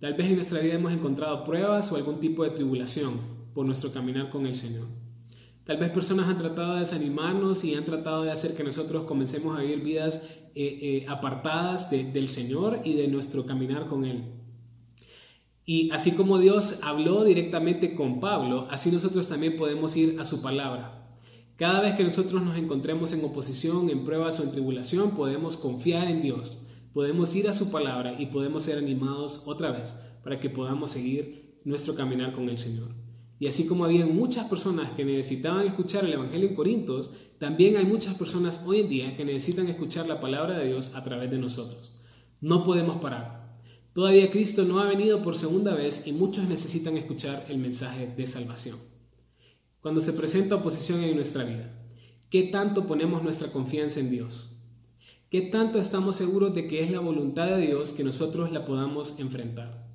Tal 0.00 0.14
vez 0.14 0.26
en 0.26 0.34
nuestra 0.34 0.58
vida 0.58 0.74
hemos 0.74 0.92
encontrado 0.92 1.44
pruebas 1.44 1.92
o 1.92 1.94
algún 1.94 2.18
tipo 2.18 2.42
de 2.42 2.50
tribulación 2.50 3.20
por 3.54 3.66
nuestro 3.66 3.92
caminar 3.92 4.30
con 4.30 4.46
el 4.46 4.56
Señor. 4.56 5.05
Tal 5.66 5.78
vez 5.78 5.90
personas 5.90 6.28
han 6.28 6.38
tratado 6.38 6.74
de 6.74 6.80
desanimarnos 6.80 7.64
y 7.64 7.74
han 7.74 7.84
tratado 7.84 8.22
de 8.22 8.30
hacer 8.30 8.54
que 8.54 8.62
nosotros 8.62 9.04
comencemos 9.04 9.58
a 9.58 9.62
vivir 9.62 9.80
vidas 9.80 10.22
eh, 10.54 10.78
eh, 10.80 11.06
apartadas 11.08 11.90
del 11.90 12.28
Señor 12.28 12.82
y 12.84 12.94
de 12.94 13.08
nuestro 13.08 13.44
caminar 13.44 13.88
con 13.88 14.04
Él. 14.04 14.26
Y 15.64 15.90
así 15.90 16.12
como 16.12 16.38
Dios 16.38 16.78
habló 16.84 17.24
directamente 17.24 17.96
con 17.96 18.20
Pablo, 18.20 18.68
así 18.70 18.92
nosotros 18.92 19.26
también 19.26 19.56
podemos 19.56 19.96
ir 19.96 20.20
a 20.20 20.24
su 20.24 20.40
palabra. 20.40 21.10
Cada 21.56 21.80
vez 21.80 21.96
que 21.96 22.04
nosotros 22.04 22.40
nos 22.42 22.56
encontremos 22.56 23.12
en 23.12 23.24
oposición, 23.24 23.90
en 23.90 24.04
pruebas 24.04 24.38
o 24.38 24.44
en 24.44 24.52
tribulación, 24.52 25.16
podemos 25.16 25.56
confiar 25.56 26.06
en 26.06 26.22
Dios, 26.22 26.58
podemos 26.92 27.34
ir 27.34 27.48
a 27.48 27.52
su 27.52 27.72
palabra 27.72 28.14
y 28.16 28.26
podemos 28.26 28.62
ser 28.62 28.78
animados 28.78 29.42
otra 29.46 29.72
vez 29.72 29.96
para 30.22 30.38
que 30.38 30.48
podamos 30.48 30.90
seguir 30.90 31.58
nuestro 31.64 31.96
caminar 31.96 32.32
con 32.34 32.48
el 32.48 32.56
Señor. 32.56 33.05
Y 33.38 33.46
así 33.46 33.66
como 33.66 33.84
había 33.84 34.06
muchas 34.06 34.46
personas 34.46 34.92
que 34.92 35.04
necesitaban 35.04 35.66
escuchar 35.66 36.04
el 36.04 36.14
Evangelio 36.14 36.48
en 36.48 36.54
Corintios, 36.54 37.10
también 37.38 37.76
hay 37.76 37.84
muchas 37.84 38.14
personas 38.14 38.62
hoy 38.64 38.80
en 38.80 38.88
día 38.88 39.16
que 39.16 39.24
necesitan 39.24 39.68
escuchar 39.68 40.06
la 40.06 40.20
palabra 40.20 40.58
de 40.58 40.66
Dios 40.68 40.94
a 40.94 41.04
través 41.04 41.30
de 41.30 41.38
nosotros. 41.38 42.00
No 42.40 42.64
podemos 42.64 43.00
parar. 43.00 43.60
Todavía 43.92 44.30
Cristo 44.30 44.64
no 44.64 44.80
ha 44.80 44.86
venido 44.86 45.22
por 45.22 45.36
segunda 45.36 45.74
vez 45.74 46.06
y 46.06 46.12
muchos 46.12 46.48
necesitan 46.48 46.96
escuchar 46.96 47.44
el 47.48 47.58
mensaje 47.58 48.06
de 48.16 48.26
salvación 48.26 48.78
cuando 49.86 50.00
se 50.00 50.14
presenta 50.14 50.56
oposición 50.56 51.04
en 51.04 51.14
nuestra 51.14 51.44
vida? 51.44 51.70
¿Qué 52.28 52.42
tanto 52.42 52.88
ponemos 52.88 53.22
nuestra 53.22 53.52
confianza 53.52 54.00
en 54.00 54.10
Dios? 54.10 54.50
¿Qué 55.30 55.42
tanto 55.42 55.78
estamos 55.78 56.16
seguros 56.16 56.56
de 56.56 56.66
que 56.66 56.82
es 56.82 56.90
la 56.90 56.98
voluntad 56.98 57.46
de 57.46 57.68
Dios 57.68 57.92
que 57.92 58.02
nosotros 58.02 58.50
la 58.50 58.64
podamos 58.64 59.20
enfrentar? 59.20 59.85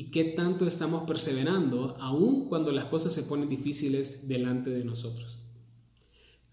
¿Y 0.00 0.04
qué 0.04 0.24
tanto 0.24 0.66
estamos 0.66 1.02
perseverando 1.02 1.94
aún 2.00 2.48
cuando 2.48 2.72
las 2.72 2.86
cosas 2.86 3.12
se 3.12 3.24
ponen 3.24 3.50
difíciles 3.50 4.26
delante 4.28 4.70
de 4.70 4.82
nosotros? 4.82 5.40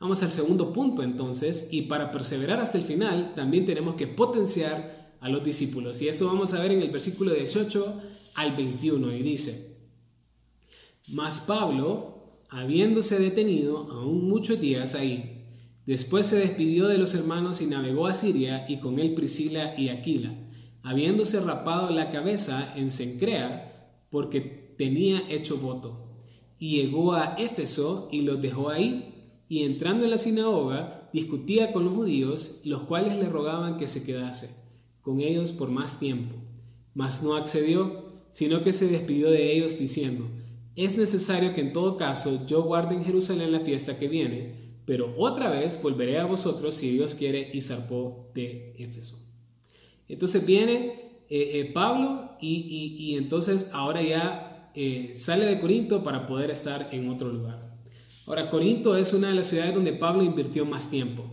Vamos 0.02 0.22
al 0.22 0.34
segundo 0.34 0.74
punto 0.74 1.02
entonces, 1.02 1.70
y 1.72 1.84
para 1.84 2.12
perseverar 2.12 2.60
hasta 2.60 2.78
el 2.78 2.84
final 2.84 3.36
también 3.36 3.66
tenemos 3.66 3.96
que 3.96 4.06
potenciar 4.06 5.16
a 5.22 5.30
los 5.30 5.46
discípulos. 5.46 6.02
Y 6.02 6.10
eso 6.10 6.26
vamos 6.26 6.54
a 6.54 6.62
ver 6.62 6.74
en 6.74 6.82
el 6.82 6.92
versículo 6.92 7.34
18 7.34 8.02
al 8.36 8.54
21, 8.54 9.14
y 9.14 9.24
dice, 9.24 9.78
Mas 11.08 11.40
Pablo, 11.40 12.42
habiéndose 12.50 13.18
detenido 13.18 13.90
aún 13.90 14.28
muchos 14.28 14.60
días 14.60 14.94
ahí. 14.94 15.46
Después 15.86 16.26
se 16.26 16.36
despidió 16.36 16.88
de 16.88 16.98
los 16.98 17.16
hermanos 17.16 17.62
y 17.62 17.68
navegó 17.68 18.08
a 18.08 18.14
Siria 18.14 18.66
y 18.68 18.82
con 18.82 19.00
él 19.00 19.14
Priscila 19.14 19.74
y 19.78 19.88
Aquila, 19.88 20.36
habiéndose 20.84 21.40
rapado 21.40 21.92
la 21.92 22.12
cabeza 22.12 22.74
en 22.76 22.92
Sencrea 22.92 24.04
porque 24.10 24.74
tenía 24.78 25.30
hecho 25.30 25.58
voto. 25.58 26.08
Y 26.60 26.82
llegó 26.82 27.14
a 27.14 27.36
Éfeso 27.38 28.10
y 28.12 28.22
los 28.22 28.42
dejó 28.42 28.70
ahí, 28.70 29.14
y 29.50 29.64
entrando 29.64 30.06
en 30.06 30.12
la 30.12 30.18
sinagoga 30.18 31.10
discutía 31.14 31.72
con 31.72 31.86
los 31.86 31.94
judíos, 31.94 32.62
los 32.66 32.82
cuales 32.84 33.18
le 33.18 33.30
rogaban 33.30 33.78
que 33.78 33.88
se 33.88 34.04
quedase 34.04 34.68
con 35.02 35.22
ellos 35.22 35.54
por 35.54 35.70
más 35.70 36.00
tiempo. 36.00 36.36
Mas 36.94 37.24
no 37.24 37.36
accedió, 37.36 38.08
sino 38.32 38.64
que 38.64 38.74
se 38.74 38.88
despidió 38.88 39.32
de 39.32 39.56
ellos 39.56 39.80
diciendo, 39.80 40.28
es 40.76 40.98
necesario 40.98 41.56
que 41.56 41.62
en 41.62 41.74
todo 41.74 41.96
caso 41.96 42.46
yo 42.46 42.64
guarde 42.64 42.96
en 42.96 43.06
Jerusalén 43.06 43.52
la 43.52 43.62
fiesta 43.62 43.98
que 43.98 44.08
viene, 44.10 44.82
pero 44.86 45.14
otra 45.18 45.50
vez 45.50 45.82
volveré 45.82 46.20
a 46.20 46.26
vosotros 46.26 46.76
si 46.76 46.92
Dios 46.92 47.16
quiere 47.16 47.50
y 47.54 47.62
zarpó 47.62 48.32
de 48.36 48.76
Éfeso. 48.78 49.18
Entonces 50.10 50.46
viene 50.46 51.08
eh, 51.30 51.60
eh, 51.60 51.72
Pablo 51.74 52.38
y, 52.40 53.16
entonces 53.18 53.70
ahora 53.74 54.02
ya 54.02 54.72
eh, 54.76 55.14
sale 55.16 55.46
de 55.46 55.60
Corinto 55.60 56.04
para 56.04 56.26
poder 56.26 56.52
estar 56.52 56.90
en 56.92 57.10
otro 57.10 57.32
lugar. 57.32 57.68
Ahora, 58.26 58.50
Corinto 58.50 58.98
es 58.98 59.14
una 59.14 59.30
de 59.30 59.36
las 59.36 59.48
ciudades 59.48 59.74
donde 59.74 59.94
Pablo 59.94 60.24
invirtió 60.24 60.66
más 60.66 60.90
tiempo. 60.90 61.24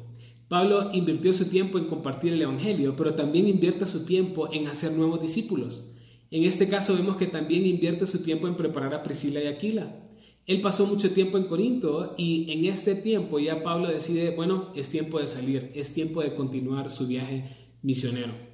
Pablo 0.48 0.90
invirtió 0.92 1.32
su 1.32 1.46
tiempo 1.46 1.78
en 1.78 1.86
compartir 1.86 2.32
el 2.32 2.42
Evangelio, 2.42 2.94
pero 2.96 3.14
también 3.14 3.48
invierte 3.48 3.86
su 3.86 4.04
tiempo 4.04 4.48
en 4.52 4.68
hacer 4.68 4.92
nuevos 4.92 5.20
discípulos. 5.20 5.90
En 6.30 6.44
este 6.44 6.68
caso 6.68 6.94
vemos 6.94 7.16
que 7.16 7.26
también 7.26 7.66
invierte 7.66 8.06
su 8.06 8.22
tiempo 8.22 8.46
en 8.46 8.56
preparar 8.56 8.94
a 8.94 9.02
Priscila 9.02 9.42
y 9.42 9.46
Aquila. 9.46 10.04
Él 10.46 10.60
pasó 10.60 10.86
mucho 10.86 11.10
tiempo 11.10 11.38
en 11.38 11.44
Corinto 11.44 12.14
y 12.18 12.52
en 12.52 12.66
este 12.66 12.94
tiempo 12.94 13.38
ya 13.38 13.62
Pablo 13.62 13.88
decide, 13.88 14.30
bueno, 14.30 14.70
es 14.76 14.88
tiempo 14.88 15.18
de 15.18 15.26
salir, 15.26 15.72
es 15.74 15.92
tiempo 15.94 16.22
de 16.22 16.34
continuar 16.34 16.90
su 16.90 17.06
viaje 17.06 17.44
misionero. 17.82 18.53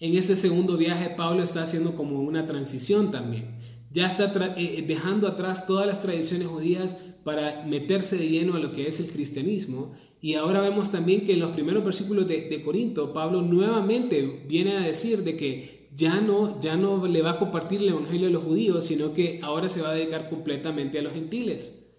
En 0.00 0.16
este 0.16 0.34
segundo 0.34 0.78
viaje 0.78 1.10
Pablo 1.14 1.42
está 1.42 1.62
haciendo 1.62 1.94
como 1.94 2.22
una 2.22 2.46
transición 2.46 3.10
también. 3.10 3.58
Ya 3.92 4.06
está 4.06 4.32
eh, 4.56 4.78
eh, 4.78 4.84
dejando 4.88 5.28
atrás 5.28 5.66
todas 5.66 5.86
las 5.86 6.00
tradiciones 6.00 6.48
judías 6.48 6.96
para 7.22 7.66
meterse 7.66 8.16
de 8.16 8.30
lleno 8.30 8.54
a 8.54 8.60
lo 8.60 8.72
que 8.72 8.88
es 8.88 8.98
el 8.98 9.08
cristianismo. 9.08 9.92
Y 10.22 10.34
ahora 10.34 10.62
vemos 10.62 10.90
también 10.90 11.26
que 11.26 11.34
en 11.34 11.40
los 11.40 11.50
primeros 11.50 11.84
versículos 11.84 12.26
de, 12.26 12.48
de 12.48 12.62
Corinto, 12.62 13.12
Pablo 13.12 13.42
nuevamente 13.42 14.44
viene 14.48 14.78
a 14.78 14.80
decir 14.80 15.22
de 15.22 15.36
que 15.36 15.90
ya 15.94 16.22
no, 16.22 16.58
ya 16.60 16.76
no 16.76 17.06
le 17.06 17.20
va 17.20 17.32
a 17.32 17.38
compartir 17.38 17.82
el 17.82 17.90
Evangelio 17.90 18.28
a 18.28 18.30
los 18.30 18.44
judíos, 18.44 18.84
sino 18.84 19.12
que 19.12 19.40
ahora 19.42 19.68
se 19.68 19.82
va 19.82 19.90
a 19.90 19.94
dedicar 19.94 20.30
completamente 20.30 20.98
a 20.98 21.02
los 21.02 21.12
gentiles. 21.12 21.92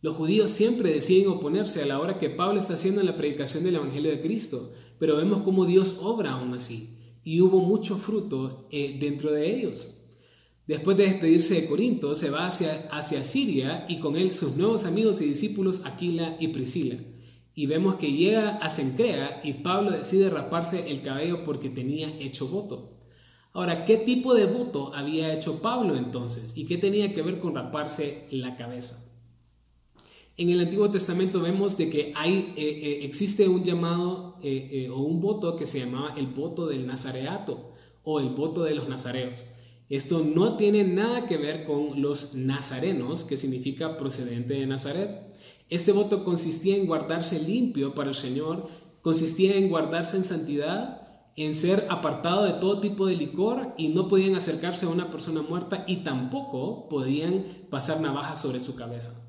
Los 0.00 0.16
judíos 0.16 0.50
siempre 0.50 0.92
deciden 0.92 1.28
oponerse 1.28 1.82
a 1.82 1.86
la 1.86 1.98
hora 1.98 2.18
que 2.20 2.30
Pablo 2.30 2.60
está 2.60 2.74
haciendo 2.74 3.02
la 3.02 3.16
predicación 3.16 3.64
del 3.64 3.76
Evangelio 3.76 4.12
de 4.12 4.20
Cristo, 4.20 4.72
pero 4.98 5.16
vemos 5.16 5.40
cómo 5.40 5.64
Dios 5.64 5.98
obra 6.02 6.32
aún 6.32 6.54
así, 6.54 6.91
y 7.24 7.40
hubo 7.40 7.60
mucho 7.60 7.96
fruto 7.96 8.66
eh, 8.70 8.96
dentro 8.98 9.32
de 9.32 9.54
ellos. 9.54 9.94
Después 10.66 10.96
de 10.96 11.04
despedirse 11.04 11.54
de 11.54 11.66
Corinto, 11.66 12.14
se 12.14 12.30
va 12.30 12.46
hacia, 12.46 12.88
hacia 12.90 13.24
Siria 13.24 13.84
y 13.88 13.98
con 13.98 14.16
él 14.16 14.32
sus 14.32 14.56
nuevos 14.56 14.86
amigos 14.86 15.20
y 15.20 15.26
discípulos 15.26 15.82
Aquila 15.84 16.36
y 16.38 16.48
Priscila. 16.48 16.96
Y 17.54 17.66
vemos 17.66 17.96
que 17.96 18.12
llega 18.12 18.56
a 18.56 18.70
Sencrea 18.70 19.40
y 19.44 19.54
Pablo 19.54 19.90
decide 19.90 20.30
raparse 20.30 20.90
el 20.90 21.02
cabello 21.02 21.44
porque 21.44 21.68
tenía 21.68 22.16
hecho 22.18 22.48
voto. 22.48 22.92
Ahora, 23.52 23.84
¿qué 23.84 23.98
tipo 23.98 24.34
de 24.34 24.46
voto 24.46 24.94
había 24.94 25.34
hecho 25.34 25.60
Pablo 25.60 25.96
entonces? 25.96 26.56
¿Y 26.56 26.64
qué 26.64 26.78
tenía 26.78 27.12
que 27.12 27.20
ver 27.20 27.38
con 27.38 27.54
raparse 27.54 28.26
la 28.30 28.56
cabeza? 28.56 29.11
En 30.38 30.48
el 30.48 30.60
Antiguo 30.60 30.90
Testamento 30.90 31.42
vemos 31.42 31.76
de 31.76 31.90
que 31.90 32.12
hay, 32.16 32.54
eh, 32.56 32.62
eh, 32.82 33.04
existe 33.04 33.48
un 33.48 33.64
llamado 33.64 34.38
eh, 34.42 34.88
o 34.90 35.00
un 35.00 35.20
voto 35.20 35.56
que 35.56 35.66
se 35.66 35.80
llamaba 35.80 36.14
el 36.16 36.26
voto 36.26 36.66
del 36.66 36.86
nazareato 36.86 37.72
o 38.02 38.18
el 38.18 38.30
voto 38.30 38.62
de 38.62 38.74
los 38.74 38.88
nazareos. 38.88 39.46
Esto 39.90 40.24
no 40.24 40.56
tiene 40.56 40.84
nada 40.84 41.26
que 41.26 41.36
ver 41.36 41.64
con 41.64 42.00
los 42.00 42.34
nazarenos, 42.34 43.24
que 43.24 43.36
significa 43.36 43.98
procedente 43.98 44.54
de 44.54 44.66
Nazaret. 44.66 45.34
Este 45.68 45.92
voto 45.92 46.24
consistía 46.24 46.76
en 46.76 46.86
guardarse 46.86 47.38
limpio 47.38 47.94
para 47.94 48.08
el 48.08 48.14
Señor, 48.14 48.68
consistía 49.02 49.54
en 49.56 49.68
guardarse 49.68 50.16
en 50.16 50.24
santidad 50.24 51.02
en 51.36 51.54
ser 51.54 51.86
apartado 51.88 52.44
de 52.44 52.54
todo 52.54 52.80
tipo 52.80 53.06
de 53.06 53.16
licor 53.16 53.74
y 53.76 53.88
no 53.88 54.08
podían 54.08 54.34
acercarse 54.34 54.86
a 54.86 54.90
una 54.90 55.10
persona 55.10 55.42
muerta 55.42 55.84
y 55.86 56.04
tampoco 56.04 56.88
podían 56.88 57.44
pasar 57.70 58.00
navajas 58.00 58.40
sobre 58.40 58.60
su 58.60 58.74
cabeza. 58.74 59.21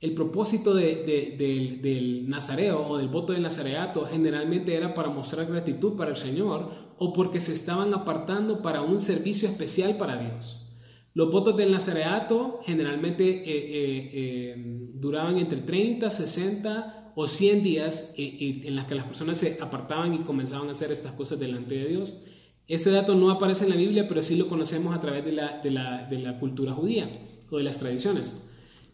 El 0.00 0.14
propósito 0.14 0.72
del 0.72 2.24
nazareo 2.26 2.88
o 2.88 2.96
del 2.96 3.08
voto 3.08 3.34
del 3.34 3.42
nazareato 3.42 4.06
generalmente 4.06 4.74
era 4.74 4.94
para 4.94 5.10
mostrar 5.10 5.46
gratitud 5.46 5.94
para 5.94 6.12
el 6.12 6.16
Señor 6.16 6.70
o 6.96 7.12
porque 7.12 7.38
se 7.38 7.52
estaban 7.52 7.92
apartando 7.92 8.62
para 8.62 8.80
un 8.80 8.98
servicio 8.98 9.46
especial 9.46 9.98
para 9.98 10.16
Dios. 10.16 10.66
Los 11.12 11.30
votos 11.30 11.54
del 11.54 11.70
nazareato 11.70 12.60
generalmente 12.64 13.28
eh, 13.28 13.42
eh, 13.44 14.10
eh, 14.14 14.54
duraban 14.94 15.36
entre 15.36 15.60
30, 15.60 16.08
60 16.08 17.12
o 17.14 17.26
100 17.26 17.62
días 17.62 18.14
en 18.16 18.76
las 18.76 18.86
que 18.86 18.94
las 18.94 19.04
personas 19.04 19.36
se 19.36 19.58
apartaban 19.60 20.14
y 20.14 20.18
comenzaban 20.20 20.68
a 20.68 20.70
hacer 20.72 20.92
estas 20.92 21.12
cosas 21.12 21.38
delante 21.38 21.74
de 21.74 21.88
Dios. 21.88 22.22
Este 22.68 22.90
dato 22.90 23.14
no 23.16 23.30
aparece 23.30 23.64
en 23.64 23.70
la 23.70 23.76
Biblia, 23.76 24.06
pero 24.08 24.22
sí 24.22 24.36
lo 24.36 24.48
conocemos 24.48 24.96
a 24.96 25.00
través 25.00 25.26
de 25.26 25.32
la 25.70 26.38
cultura 26.40 26.72
judía 26.72 27.10
o 27.50 27.58
de 27.58 27.64
las 27.64 27.78
tradiciones. 27.78 28.36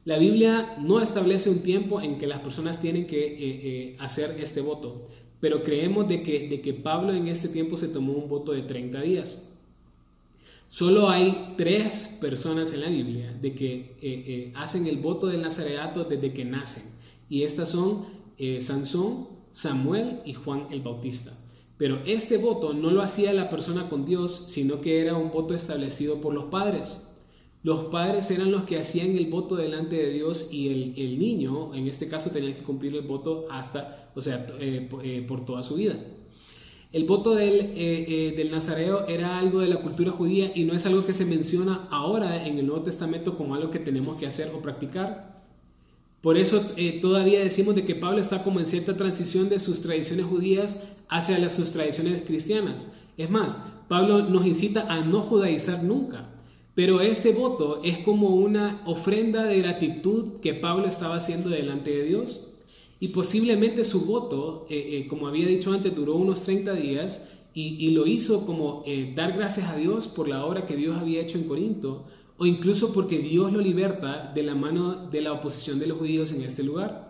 La 0.07 0.17
Biblia 0.17 0.77
no 0.81 1.01
establece 1.03 1.51
un 1.51 1.59
tiempo 1.63 2.01
en 2.01 2.19
que 2.19 2.27
las 2.27 2.39
personas 2.39 2.81
tienen 2.81 3.07
que 3.07 3.97
hacer 3.99 4.37
este 4.41 4.63
voto, 4.63 5.09
pero 5.41 5.63
creemos 5.63 6.09
de 6.09 6.23
que, 6.23 6.49
de 6.49 6.63
que 6.63 6.73
Pablo 6.73 7.13
en 7.13 7.29
este 7.29 7.49
tiempo 7.49 7.77
se 7.77 7.89
tomó 7.89 8.15
un 8.15 8.29
voto 8.29 8.53
de 8.53 8.63
30 8.63 9.03
días. 9.03 9.47
Solo 10.69 11.09
hay 11.09 11.55
tres 11.57 12.19
personas 12.21 12.73
en 12.73 12.81
la 12.81 12.89
Biblia 12.89 13.33
de 13.41 13.55
que 13.55 13.75
eh, 13.75 13.97
eh, 14.03 14.53
hacen 14.57 14.87
el 14.87 14.97
voto 14.97 15.29
del 15.29 15.43
nazareato 15.43 16.05
desde 16.05 16.33
que 16.33 16.45
nacen. 16.45 16.83
Y 17.31 17.43
estas 17.45 17.71
son 17.71 18.07
eh, 18.37 18.61
Sansón, 18.61 19.29
Samuel 19.53 20.21
y 20.25 20.35
Juan 20.35 20.67
el 20.71 20.83
Bautista. 20.83 21.33
Pero 21.79 22.01
este 22.05 22.39
voto 22.39 22.73
no 22.73 22.91
lo 22.91 23.03
hacía 23.03 23.33
la 23.33 23.49
persona 23.49 23.89
con 23.89 24.05
Dios, 24.05 24.47
sino 24.49 24.81
que 24.81 25.01
era 25.01 25.17
un 25.17 25.31
voto 25.31 25.55
establecido 25.55 26.21
por 26.21 26.35
los 26.35 26.47
padres. 26.47 27.09
Los 27.67 27.87
padres 27.87 28.31
eran 28.31 28.53
los 28.53 28.63
que 28.63 28.79
hacían 28.79 29.17
el 29.17 29.27
voto 29.27 29.57
delante 29.57 29.97
de 29.97 30.11
Dios 30.11 30.51
y 30.53 30.69
el, 30.69 30.95
el 30.97 31.19
niño, 31.19 31.75
en 31.75 31.89
este 31.89 32.07
caso, 32.07 32.31
tenía 32.31 32.57
que 32.57 32.63
cumplir 32.63 32.95
el 32.95 33.03
voto 33.03 33.49
hasta, 33.51 34.09
o 34.15 34.21
sea, 34.21 34.47
por 35.27 35.45
toda 35.45 35.65
su 35.65 35.75
vida. 35.75 35.97
El 36.93 37.07
voto 37.07 37.35
del, 37.35 37.55
eh, 37.55 37.75
eh, 37.75 38.35
del, 38.37 38.53
nazareo 38.53 39.09
era 39.09 39.37
algo 39.41 39.59
de 39.59 39.67
la 39.67 39.83
cultura 39.83 40.13
judía 40.13 40.53
y 40.55 40.63
no 40.63 40.75
es 40.75 40.87
algo 40.87 41.05
que 41.05 41.13
se 41.13 41.25
menciona 41.25 41.89
ahora 41.91 42.47
en 42.47 42.57
el 42.59 42.69
Nuevo 42.69 42.85
Testamento 42.85 43.37
como 43.37 43.57
algo 43.57 43.73
que 43.73 43.81
tenemos 43.81 44.17
que 44.17 44.29
hacer 44.29 44.53
o 44.55 44.63
practicar. 44.63 45.43
Por 46.21 46.39
eso 46.39 46.65
eh, 46.77 47.01
todavía 47.03 47.41
decimos 47.41 47.75
de 47.75 47.85
que 47.85 47.97
Pablo 47.97 48.21
está 48.21 48.45
como 48.45 48.61
en 48.61 48.67
cierta 48.67 48.97
transición 48.97 49.49
de 49.49 49.59
sus 49.59 49.83
tradiciones 49.83 50.27
judías 50.27 50.85
hacia 51.09 51.37
las, 51.41 51.55
sus 51.55 51.73
tradiciones 51.73 52.23
cristianas. 52.25 52.93
Es 53.17 53.29
más, 53.29 53.61
Pablo 53.89 54.23
nos 54.23 54.47
incita 54.47 54.87
a 54.89 55.01
no 55.01 55.23
judaizar 55.23 55.83
nunca. 55.83 56.29
Pero 56.77 57.01
este 57.01 57.33
voto 57.33 57.81
es 57.83 57.99
como 57.99 58.29
una 58.29 58.83
ofrenda 58.85 59.45
de 59.45 59.59
gratitud 59.61 60.41
que 60.41 60.53
Pablo 60.53 60.87
estaba 60.87 61.17
haciendo 61.17 61.49
delante 61.49 61.91
de 61.91 62.05
Dios 62.05 62.49
y 63.01 63.09
posiblemente 63.09 63.83
su 63.83 64.05
voto, 64.05 64.67
eh, 64.69 64.91
eh, 64.93 65.09
como 65.09 65.27
había 65.27 65.47
dicho 65.47 65.73
antes, 65.73 65.95
duró 65.95 66.17
unos 66.17 66.43
30 66.43 66.75
días 66.75 67.31
y, 67.55 67.89
lo 67.93 68.07
hizo 68.07 68.45
como 68.45 68.83
eh, 68.85 69.15
dar 69.17 69.33
gracias 69.33 69.71
a 69.71 69.77
Dios 69.77 70.07
por 70.07 70.29
la 70.29 70.45
obra 70.45 70.67
que 70.67 70.77
Dios 70.77 70.99
había 70.99 71.23
hecho 71.23 71.39
en 71.39 71.45
Corinto, 71.45 72.05
o 72.37 72.45
incluso 72.45 72.93
porque 72.93 73.17
Dios 73.21 73.51
lo 73.51 73.63
liberta 73.63 74.31
de 74.35 74.43
la 74.43 74.55
mano 74.55 75.09
de 75.11 75.23
la 75.23 75.33
oposición 75.33 75.79
de 75.79 75.87
los 75.87 75.97
judíos 75.97 76.33
en 76.33 76.43
este 76.43 76.63
lugar. 76.63 77.06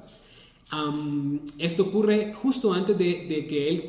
Esto 1.59 1.85
ocurre 1.85 2.35
justo 2.35 2.73
antes 2.73 2.99
de, 2.99 3.47
que 3.49 3.69
él 3.69 3.85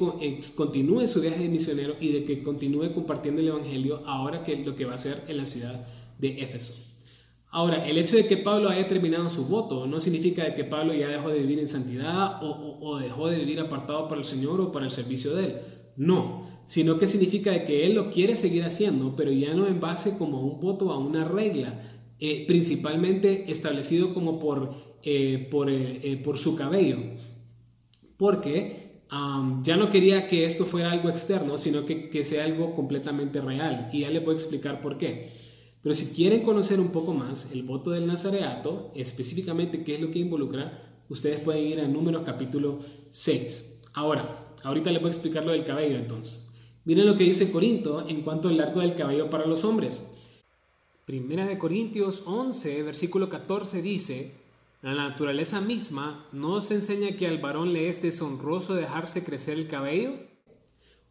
continúe 0.56 1.08
su 1.08 1.22
viaje 1.22 1.44
de 1.44 1.50
misionero 1.50 1.96
y 2.00 2.12
de 2.12 2.24
que 2.24 2.44
continúe 2.44 2.94
compartiendo 2.94 3.42
el 3.42 3.48
Evangelio 3.48 4.04
ahora 4.06 4.44
que 4.44 4.58
lo 4.58 4.76
que 4.76 4.86
va 4.86 4.92
a 4.92 4.96
hacer 4.96 5.24
en 5.28 5.38
la 5.38 5.46
ciudad 5.46 5.88
de 6.20 6.42
Éfeso. 6.42 6.88
Ahora, 7.50 7.88
el 7.88 7.98
hecho 7.98 8.18
de 8.18 8.28
que 8.28 8.38
Pablo 8.38 8.70
haya 8.70 8.88
terminado 8.88 9.30
su 9.30 9.46
voto 9.46 9.88
no 9.88 10.00
significa 10.00 10.54
que 10.54 10.66
Pablo 10.66 10.94
ya 10.94 11.08
dejó 11.08 11.30
de 11.30 11.40
vivir 11.40 11.60
en 11.60 11.68
santidad 11.68 12.40
o, 12.42 13.00
dejó 13.00 13.28
de 13.28 13.40
vivir 13.40 13.60
apartado 13.60 14.08
para 14.08 14.20
el 14.20 14.26
Señor 14.26 14.62
o 14.62 14.72
para 14.72 14.86
el 14.86 14.92
servicio 14.92 15.34
de 15.34 15.46
Él. 15.46 15.56
No, 15.96 16.48
sino 16.66 17.00
que 17.00 17.08
significa 17.08 17.64
que 17.64 17.86
Él 17.86 17.96
lo 17.96 18.12
quiere 18.12 18.36
seguir 18.36 18.64
haciendo, 18.64 19.16
pero 19.16 19.32
ya 19.32 19.56
no 19.56 19.66
en 19.66 19.80
base 19.80 20.18
como 20.18 20.42
un 20.42 20.60
voto 20.60 20.92
a 20.92 21.00
una 21.00 21.24
regla, 21.24 21.97
eh, 22.20 22.46
principalmente 22.48 23.52
establecido 23.52 24.14
como 24.14 24.40
por, 24.40 24.74
eh, 25.04 25.50
eh, 25.52 26.22
por, 26.24 26.38
su 26.38 26.56
cabello. 26.56 26.98
Porque 28.18 28.88
ya 29.64 29.78
no 29.78 29.90
quería 29.90 30.28
que 30.28 30.44
esto 30.44 30.66
fuera 30.66 30.92
algo 30.92 31.10
externo, 31.10 31.58
sino 31.58 31.86
que, 31.86 32.10
que 32.10 32.24
sea 32.24 32.44
algo 32.46 32.74
completamente 32.74 33.40
real. 33.40 33.90
Y 33.94 34.02
ya 34.02 34.10
le 34.10 34.22
puedo 34.22 34.38
explicar 34.38 34.82
por 34.82 34.98
qué. 34.98 35.30
Pero 35.84 35.94
si 35.94 36.14
quieren 36.14 36.44
conocer 36.44 36.80
un 36.80 36.92
poco 36.92 37.14
más 37.14 37.52
el 37.54 37.64
voto 37.64 37.92
del 37.92 38.08
Nazareato, 38.08 38.92
específicamente 38.96 39.84
qué 39.84 39.96
es 39.96 40.02
lo 40.02 40.12
que 40.12 40.20
involucra, 40.20 40.84
ustedes 41.08 41.40
pueden 41.40 41.66
ir 41.66 41.80
a 41.80 41.88
Números 41.88 42.24
capítulo 42.26 42.80
6. 43.12 43.84
Ahora, 43.94 44.54
ahorita 44.64 44.92
les 44.92 45.02
voy 45.02 45.10
a 45.10 45.14
explicar 45.14 45.46
lo 45.46 45.52
del 45.52 45.64
cabello 45.64 45.98
entonces. 45.98 46.54
Miren 46.84 47.06
lo 47.06 47.16
que 47.16 47.24
dice 47.24 47.52
Corinto 47.52 48.06
en 48.08 48.22
cuanto 48.22 48.50
al 48.50 48.58
largo 48.58 48.82
del 48.82 48.96
cabello 48.96 49.30
para 49.30 49.46
los 49.46 49.64
hombres. 49.64 50.08
Primera 51.08 51.46
de 51.46 51.58
Corintios 51.58 52.24
11, 52.26 52.84
versículo 52.84 53.30
14 53.30 53.82
dice, 53.82 54.34
la 54.82 54.94
naturaleza 54.94 55.62
misma 55.62 56.28
no 56.34 56.56
os 56.56 56.70
enseña 56.70 57.16
que 57.16 57.28
al 57.28 57.38
varón 57.38 57.72
le 57.72 57.88
es 57.88 58.02
deshonroso 58.02 58.76
dejarse 58.76 59.24
crecer 59.24 59.58
el 59.58 59.70
cabello. 59.70 60.12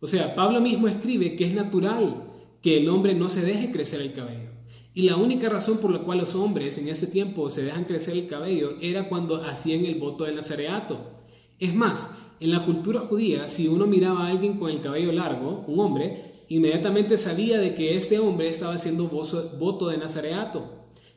O 0.01 0.07
sea, 0.07 0.35
Pablo 0.35 0.61
mismo 0.61 0.87
escribe 0.87 1.35
que 1.35 1.47
es 1.47 1.55
natural 1.55 2.31
que 2.61 2.77
el 2.77 2.91
hombre 2.91 3.15
no 3.15 3.31
se 3.31 3.41
deje 3.41 3.73
crecer 3.73 4.03
el 4.03 4.13
cabello. 4.13 4.51
Y 4.93 5.05
la 5.05 5.17
única 5.17 5.49
razón 5.49 5.79
por 5.79 5.91
la 5.91 6.01
cual 6.01 6.19
los 6.19 6.35
hombres 6.35 6.77
en 6.77 6.89
ese 6.89 7.07
tiempo 7.07 7.49
se 7.49 7.65
dejan 7.65 7.85
crecer 7.85 8.19
el 8.19 8.29
cabello 8.29 8.77
era 8.83 9.09
cuando 9.09 9.43
hacían 9.45 9.87
el 9.87 9.95
voto 9.95 10.25
del 10.25 10.37
nazareato. 10.37 11.23
Es 11.59 11.75
más, 11.75 12.15
en 12.39 12.51
la 12.51 12.67
cultura 12.67 13.01
judía, 13.01 13.49
si 13.49 13.67
uno 13.67 13.87
miraba 13.87 14.27
a 14.27 14.31
alguien 14.31 14.59
con 14.59 14.71
el 14.71 14.83
cabello 14.83 15.11
largo, 15.13 15.65
un 15.67 15.81
hombre, 15.81 16.36
inmediatamente 16.49 17.17
sabía 17.17 17.59
de 17.59 17.75
que 17.75 17.97
este 17.97 18.19
hombre 18.19 18.49
estaba 18.49 18.75
haciendo 18.75 19.09
voto 19.09 19.89
de 19.89 19.99
nazareato. 19.99 20.73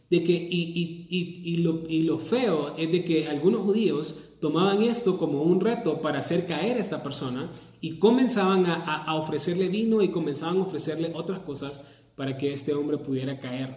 De 0.09 0.23
que, 0.23 0.33
y, 0.33 1.57
lo, 1.57 1.83
y, 1.87 2.01
lo, 2.01 2.17
feo 2.17 2.75
es 2.75 2.91
de 2.91 3.05
que 3.05 3.27
algunos 3.27 3.61
judíos 3.61 4.37
tomaban 4.41 4.81
esto 4.81 5.19
como 5.19 5.43
un 5.43 5.59
reto 5.59 6.01
para 6.01 6.17
hacer 6.17 6.47
caer 6.47 6.77
a 6.77 6.79
esta 6.79 7.03
persona 7.03 7.47
y 7.79 7.99
comenzaban 7.99 8.65
a, 8.65 9.03
a 9.03 9.15
ofrecerle 9.15 9.67
vino 9.67 10.01
y 10.01 10.09
comenzaban 10.09 10.57
a 10.57 10.63
ofrecerle 10.63 11.11
otras 11.13 11.41
cosas 11.41 11.81
para 12.15 12.37
que 12.37 12.51
este 12.51 12.73
hombre 12.73 12.97
pudiera 12.97 13.39
caer. 13.39 13.75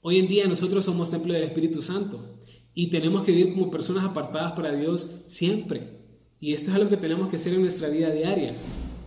Hoy 0.00 0.18
en 0.18 0.26
día 0.26 0.48
nosotros 0.48 0.86
somos 0.86 1.10
templo 1.10 1.34
del 1.34 1.42
Espíritu 1.42 1.82
Santo 1.82 2.38
y 2.74 2.88
tenemos 2.88 3.22
que 3.22 3.32
vivir 3.32 3.54
como 3.54 3.70
personas 3.70 4.04
apartadas 4.04 4.52
para 4.52 4.72
Dios 4.72 5.10
siempre. 5.26 6.00
Y 6.40 6.54
esto 6.54 6.70
es 6.70 6.76
algo 6.76 6.90
que 6.90 6.96
tenemos 6.96 7.28
que 7.28 7.36
hacer 7.36 7.54
en 7.54 7.60
nuestra 7.60 7.88
vida 7.88 8.10
diaria. 8.10 8.54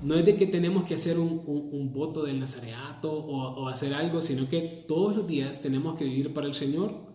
No 0.02 0.16
es 0.16 0.26
de 0.26 0.36
que 0.36 0.46
tenemos 0.46 0.84
que 0.84 0.96
hacer 0.96 1.18
un, 1.18 1.92
voto 1.94 2.24
del 2.24 2.40
nazareato 2.40 3.12
o, 3.12 3.64
o 3.64 3.68
hacer 3.68 3.94
algo, 3.94 4.22
sino 4.22 4.48
que 4.48 4.62
todos 4.88 5.16
los 5.16 5.28
días 5.28 5.62
tenemos 5.62 5.98
que 5.98 6.06
vivir 6.06 6.34
para 6.34 6.48
el 6.48 6.54
Señor. 6.54 7.08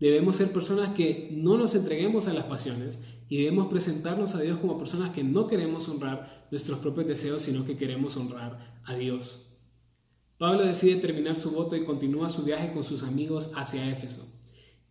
Debemos 0.00 0.36
ser 0.36 0.52
personas 0.52 0.90
que 0.90 1.28
no 1.32 1.56
nos 1.56 1.74
entreguemos 1.74 2.28
a 2.28 2.34
las 2.34 2.44
pasiones 2.44 2.98
y 3.28 3.38
debemos 3.38 3.66
presentarnos 3.66 4.34
a 4.34 4.40
Dios 4.40 4.58
como 4.58 4.78
personas 4.78 5.10
que 5.10 5.22
no 5.22 5.46
queremos 5.46 5.88
honrar 5.88 6.46
nuestros 6.50 6.78
propios 6.78 7.06
deseos, 7.06 7.42
sino 7.42 7.64
que 7.64 7.76
queremos 7.76 8.16
honrar 8.16 8.80
a 8.84 8.94
Dios. 8.94 9.48
Pablo 10.38 10.64
decide 10.64 11.00
terminar 11.00 11.36
su 11.36 11.50
voto 11.50 11.76
y 11.76 11.84
continúa 11.84 12.28
su 12.28 12.44
viaje 12.44 12.72
con 12.72 12.84
sus 12.84 13.02
amigos 13.02 13.50
hacia 13.56 13.90
Éfeso. 13.90 14.26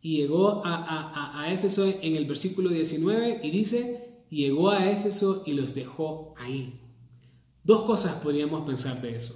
Y 0.01 0.17
llegó 0.17 0.61
a, 0.63 1.47
Éfeso 1.51 1.85
en 1.85 2.15
el 2.15 2.25
versículo 2.25 2.69
19 2.69 3.39
y 3.43 3.51
dice, 3.51 4.25
llegó 4.29 4.69
a 4.69 4.91
Éfeso 4.91 5.43
y 5.45 5.53
los 5.53 5.73
dejó 5.73 6.35
ahí. 6.37 6.81
Dos 7.67 7.83
cosas 7.83 8.15
podríamos 8.23 8.65
pensar 8.65 9.01
de 9.01 9.15
eso. 9.15 9.35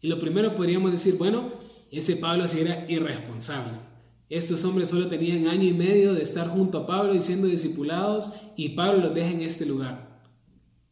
Y 0.00 0.08
lo 0.08 0.18
primero 0.18 0.54
podríamos 0.54 0.90
decir, 0.90 1.16
bueno, 1.18 1.52
ese 1.90 2.16
Pablo 2.16 2.48
sí 2.48 2.60
era 2.60 2.86
irresponsable. 2.90 3.74
Estos 4.30 4.64
hombres 4.64 4.88
solo 4.88 5.08
tenían 5.08 5.46
año 5.46 5.64
y 5.64 5.74
medio 5.74 6.14
de 6.14 6.22
estar 6.22 6.48
junto 6.48 6.78
a 6.78 6.86
Pablo 6.86 7.14
y 7.14 7.20
siendo 7.20 7.46
discipulados 7.46 8.32
y 8.56 8.70
Pablo 8.70 9.02
los 9.02 9.14
deja 9.14 9.30
en 9.30 9.42
este 9.42 9.66
lugar. 9.66 10.22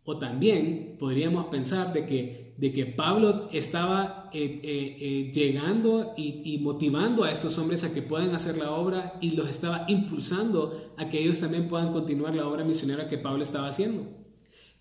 O 0.04 0.18
también 0.18 0.96
podríamos 0.98 1.46
pensar 1.46 1.94
de 1.94 2.04
que 2.04 2.48
de 2.58 2.72
que 2.72 2.86
Pablo 2.86 3.48
estaba 3.52 4.30
eh, 4.32 4.60
eh, 4.64 4.96
eh, 5.00 5.30
llegando 5.32 6.12
y, 6.16 6.58
motivando 6.58 7.22
a 7.22 7.30
estos 7.30 7.56
hombres 7.56 7.84
a 7.84 7.94
que 7.94 8.02
puedan 8.02 8.34
hacer 8.34 8.58
la 8.58 8.72
obra 8.72 9.14
y 9.20 9.30
los 9.30 9.48
estaba 9.48 9.84
impulsando 9.86 10.92
a 10.96 11.08
que 11.08 11.20
ellos 11.20 11.38
también 11.38 11.68
puedan 11.68 11.92
continuar 11.92 12.34
la 12.34 12.48
obra 12.48 12.64
misionera 12.64 13.08
que 13.08 13.16
Pablo 13.16 13.44
estaba 13.44 13.68
haciendo. 13.68 14.02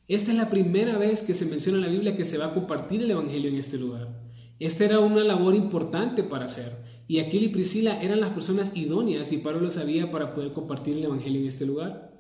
Esta 0.08 0.32
es 0.32 0.38
la 0.38 0.50
primera 0.50 0.98
vez 0.98 1.22
que 1.22 1.34
se 1.34 1.46
menciona 1.46 1.80
en 1.80 1.84
la 1.84 1.92
Biblia 1.92 2.16
que 2.16 2.24
se 2.24 2.38
va 2.38 2.46
a 2.46 2.54
compartir 2.54 3.02
el 3.02 3.12
Evangelio 3.12 3.50
en 3.50 3.58
este 3.58 3.78
lugar. 3.78 4.08
Esta 4.58 4.86
era 4.86 5.02
una 5.02 5.22
labor 5.22 5.54
importante 5.54 6.24
para 6.24 6.46
hacer. 6.46 6.72
Y 7.10 7.20
Aquila 7.20 7.48
y 7.48 7.50
Priscila 7.50 8.02
eran 8.02 8.22
las 8.22 8.30
personas 8.30 8.76
idóneas 8.78 9.34
y 9.34 9.40
Pablo 9.40 9.60
lo 9.60 9.70
sabía 9.70 10.10
para 10.10 10.34
poder 10.34 10.54
compartir 10.54 10.96
el 10.96 11.04
Evangelio 11.04 11.42
en 11.42 11.48
este 11.48 11.66
lugar. 11.66 12.14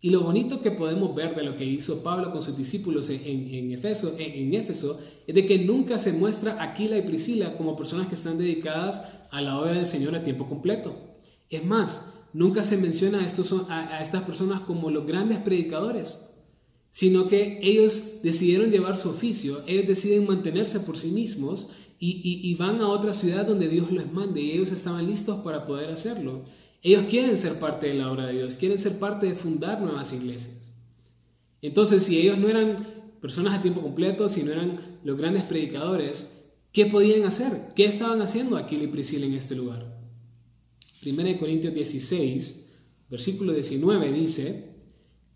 Y 0.00 0.10
lo 0.10 0.22
bonito 0.22 0.60
que 0.60 0.72
podemos 0.72 1.14
ver 1.14 1.36
de 1.36 1.44
lo 1.44 1.54
que 1.56 1.64
hizo 1.64 2.02
Pablo 2.02 2.32
con 2.32 2.42
sus 2.42 2.56
discípulos 2.56 3.10
en, 3.10 3.70
Éfeso, 3.70 4.16
en, 4.18 4.52
Éfeso 4.54 4.98
es 5.24 5.34
de 5.34 5.46
que 5.46 5.58
nunca 5.58 5.98
se 5.98 6.12
muestra 6.12 6.60
Aquila 6.60 6.96
y 6.98 7.02
Priscila 7.02 7.56
como 7.56 7.76
personas 7.76 8.08
que 8.08 8.16
están 8.16 8.38
dedicadas 8.38 9.04
a 9.30 9.40
la 9.40 9.60
obra 9.60 9.74
del 9.74 9.86
Señor 9.86 10.16
a 10.16 10.24
tiempo 10.24 10.48
completo. 10.48 10.96
Es 11.48 11.64
más, 11.64 12.14
nunca 12.32 12.64
se 12.64 12.76
menciona 12.76 13.20
a 13.20 14.02
estas 14.02 14.22
personas 14.22 14.62
como 14.62 14.90
los 14.90 15.06
grandes 15.06 15.38
predicadores, 15.38 16.29
sino 16.90 17.28
que 17.28 17.60
ellos 17.62 18.22
decidieron 18.22 18.70
llevar 18.70 18.96
su 18.96 19.10
oficio, 19.10 19.62
ellos 19.66 19.86
deciden 19.86 20.26
mantenerse 20.26 20.80
por 20.80 20.96
sí 20.96 21.08
mismos 21.08 21.70
y, 22.02 22.54
van 22.54 22.80
a 22.80 22.88
otra 22.88 23.12
ciudad 23.12 23.46
donde 23.46 23.68
Dios 23.68 23.90
los 23.90 24.10
mande 24.10 24.40
y 24.40 24.52
ellos 24.52 24.72
estaban 24.72 25.06
listos 25.06 25.40
para 25.40 25.66
poder 25.66 25.90
hacerlo. 25.90 26.44
Ellos 26.82 27.04
quieren 27.10 27.36
ser 27.36 27.58
parte 27.58 27.88
de 27.88 27.94
la 27.94 28.10
obra 28.10 28.26
de 28.26 28.38
Dios, 28.38 28.56
quieren 28.56 28.78
ser 28.78 28.98
parte 28.98 29.26
de 29.26 29.34
fundar 29.34 29.82
nuevas 29.82 30.12
iglesias. 30.14 30.72
Entonces, 31.60 32.02
si 32.04 32.18
ellos 32.18 32.38
no 32.38 32.48
eran 32.48 32.86
personas 33.20 33.52
a 33.52 33.60
tiempo 33.60 33.82
completo, 33.82 34.28
si 34.28 34.42
no 34.42 34.52
eran 34.52 34.80
los 35.04 35.18
grandes 35.18 35.42
predicadores, 35.42 36.30
¿qué 36.72 36.86
podían 36.86 37.24
hacer? 37.24 37.68
¿Qué 37.76 37.84
estaban 37.84 38.22
haciendo 38.22 38.56
Aquila 38.56 38.84
y 38.84 38.86
Priscila 38.86 39.26
en 39.26 39.34
este 39.34 39.54
lugar? 39.54 40.00
1 41.04 41.38
Corintios 41.38 41.74
16, 41.74 42.70
versículo 43.10 43.52
19 43.52 44.12
dice, 44.12 44.69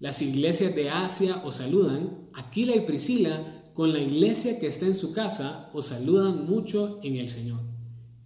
las 0.01 0.21
iglesias 0.23 0.75
de 0.75 0.91
Asia 0.91 1.41
os 1.45 1.57
saludan, 1.57 2.29
Aquila 2.35 2.75
y 2.75 2.81
Priscila 2.81 3.63
con 3.75 3.93
la 3.93 4.01
iglesia 4.01 4.59
que 4.59 4.67
está 4.67 4.87
en 4.87 4.95
su 4.95 5.13
casa 5.13 5.71
os 5.73 5.87
saludan 5.87 6.47
mucho 6.47 7.01
en 7.03 7.17
el 7.17 7.29
Señor. 7.29 7.61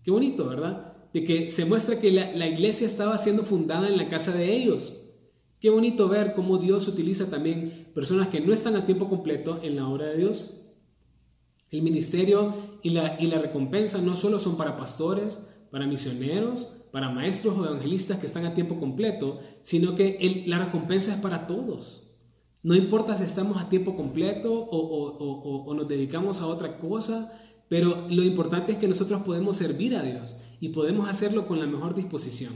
Qué 0.02 0.10
bonito, 0.10 0.46
¿verdad? 0.46 0.94
De 1.12 1.24
que 1.24 1.50
se 1.50 1.64
muestra 1.64 2.00
que 2.00 2.12
la, 2.12 2.46
iglesia 2.46 2.86
estaba 2.86 3.18
siendo 3.18 3.42
fundada 3.42 3.88
en 3.88 3.96
la 3.96 4.08
casa 4.08 4.32
de 4.32 4.54
ellos. 4.54 4.96
Qué 5.60 5.70
bonito 5.70 6.08
ver 6.08 6.34
cómo 6.34 6.58
Dios 6.58 6.86
utiliza 6.88 7.28
también 7.28 7.90
personas 7.94 8.28
que 8.28 8.40
no 8.40 8.52
están 8.52 8.76
a 8.76 8.86
tiempo 8.86 9.08
completo 9.08 9.60
en 9.62 9.76
la 9.76 9.88
obra 9.88 10.06
de 10.06 10.16
Dios. 10.16 10.66
El 11.70 11.82
ministerio 11.82 12.54
y 12.82 12.90
la, 12.90 13.16
y 13.20 13.26
la 13.26 13.38
recompensa 13.38 14.00
no 14.00 14.16
solo 14.16 14.38
son 14.38 14.56
para 14.56 14.76
pastores, 14.76 15.42
para 15.70 15.86
misioneros, 15.86 16.77
para 16.90 17.10
maestros 17.10 17.56
o 17.58 17.64
evangelistas 17.64 18.18
que 18.18 18.26
están 18.26 18.46
a 18.46 18.54
tiempo 18.54 18.78
completo, 18.78 19.38
sino 19.62 19.94
que 19.94 20.44
la 20.46 20.58
recompensa 20.58 21.14
es 21.14 21.20
para 21.20 21.46
todos. 21.46 22.08
No 22.62 22.74
importa 22.74 23.16
si 23.16 23.24
estamos 23.24 23.60
a 23.60 23.68
tiempo 23.68 23.96
completo 23.96 24.52
o, 24.52 25.74
nos 25.74 25.88
dedicamos 25.88 26.40
a 26.40 26.46
otra 26.46 26.78
cosa, 26.78 27.32
pero 27.68 28.08
lo 28.08 28.22
importante 28.22 28.72
es 28.72 28.78
que 28.78 28.88
nosotros 28.88 29.22
podemos 29.22 29.56
servir 29.56 29.94
a 29.96 30.02
Dios 30.02 30.36
y 30.60 30.70
podemos 30.70 31.08
hacerlo 31.08 31.46
con 31.46 31.60
la 31.60 31.66
mejor 31.66 31.94
disposición. 31.94 32.52